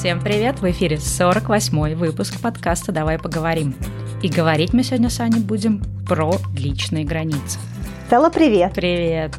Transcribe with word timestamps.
Всем 0.00 0.18
привет! 0.18 0.60
В 0.60 0.70
эфире 0.70 0.96
48-й 0.96 1.94
выпуск 1.94 2.40
подкаста 2.40 2.90
«Давай 2.90 3.18
поговорим». 3.18 3.74
И 4.22 4.30
говорить 4.30 4.72
мы 4.72 4.82
сегодня 4.82 5.10
с 5.10 5.20
Аней 5.20 5.42
будем 5.42 5.82
про 6.08 6.36
личные 6.56 7.04
границы. 7.04 7.58
Стелла, 8.06 8.30
привет! 8.30 8.72
Привет! 8.72 9.36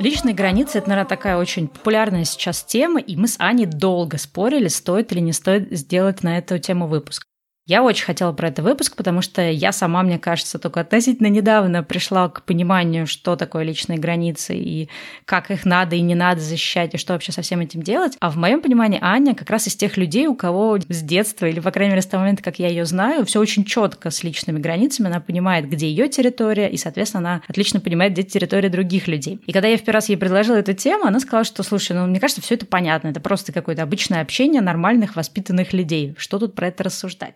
Личные 0.00 0.34
границы– 0.34 0.78
это, 0.78 0.88
наверное, 0.88 1.08
такая 1.08 1.36
очень 1.36 1.68
популярная 1.68 2.24
сейчас 2.24 2.64
тема, 2.64 2.98
и 2.98 3.14
мы 3.14 3.28
с 3.28 3.36
Аней 3.38 3.66
долго 3.66 4.18
спорили, 4.18 4.66
стоит 4.66 5.12
или 5.12 5.20
не 5.20 5.32
стоит 5.32 5.70
сделать 5.70 6.24
на 6.24 6.38
эту 6.38 6.58
тему 6.58 6.88
выпуск. 6.88 7.25
Я 7.68 7.82
очень 7.82 8.04
хотела 8.04 8.30
про 8.32 8.46
это 8.46 8.62
выпуск, 8.62 8.94
потому 8.94 9.22
что 9.22 9.42
я 9.42 9.72
сама, 9.72 10.04
мне 10.04 10.20
кажется, 10.20 10.60
только 10.60 10.78
относительно 10.78 11.26
недавно 11.26 11.82
пришла 11.82 12.28
к 12.28 12.44
пониманию, 12.44 13.08
что 13.08 13.34
такое 13.34 13.64
личные 13.64 13.98
границы 13.98 14.54
и 14.54 14.88
как 15.24 15.50
их 15.50 15.64
надо 15.64 15.96
и 15.96 16.00
не 16.00 16.14
надо 16.14 16.40
защищать, 16.40 16.94
и 16.94 16.96
что 16.96 17.14
вообще 17.14 17.32
со 17.32 17.42
всем 17.42 17.58
этим 17.58 17.82
делать. 17.82 18.16
А 18.20 18.30
в 18.30 18.36
моем 18.36 18.62
понимании 18.62 19.00
Аня 19.02 19.34
как 19.34 19.50
раз 19.50 19.66
из 19.66 19.74
тех 19.74 19.96
людей, 19.96 20.28
у 20.28 20.36
кого 20.36 20.78
с 20.78 21.02
детства, 21.02 21.46
или, 21.46 21.58
по 21.58 21.72
крайней 21.72 21.90
мере, 21.90 22.02
с 22.02 22.06
того 22.06 22.20
момента, 22.20 22.44
как 22.44 22.60
я 22.60 22.68
ее 22.68 22.84
знаю, 22.84 23.26
все 23.26 23.40
очень 23.40 23.64
четко 23.64 24.10
с 24.10 24.22
личными 24.22 24.60
границами. 24.60 25.08
Она 25.08 25.18
понимает, 25.18 25.68
где 25.68 25.88
ее 25.88 26.08
территория, 26.08 26.68
и, 26.68 26.76
соответственно, 26.76 27.30
она 27.30 27.42
отлично 27.48 27.80
понимает, 27.80 28.12
где 28.12 28.22
территория 28.22 28.68
других 28.68 29.08
людей. 29.08 29.40
И 29.44 29.52
когда 29.52 29.66
я 29.66 29.76
в 29.76 29.80
первый 29.80 29.94
раз 29.94 30.08
ей 30.08 30.16
предложила 30.16 30.54
эту 30.54 30.72
тему, 30.72 31.06
она 31.06 31.18
сказала, 31.18 31.44
что, 31.44 31.64
слушай, 31.64 31.96
ну, 31.96 32.06
мне 32.06 32.20
кажется, 32.20 32.42
все 32.42 32.54
это 32.54 32.64
понятно. 32.64 33.08
Это 33.08 33.18
просто 33.18 33.52
какое-то 33.52 33.82
обычное 33.82 34.20
общение 34.20 34.60
нормальных, 34.60 35.16
воспитанных 35.16 35.72
людей. 35.72 36.14
Что 36.16 36.38
тут 36.38 36.54
про 36.54 36.68
это 36.68 36.84
рассуждать? 36.84 37.34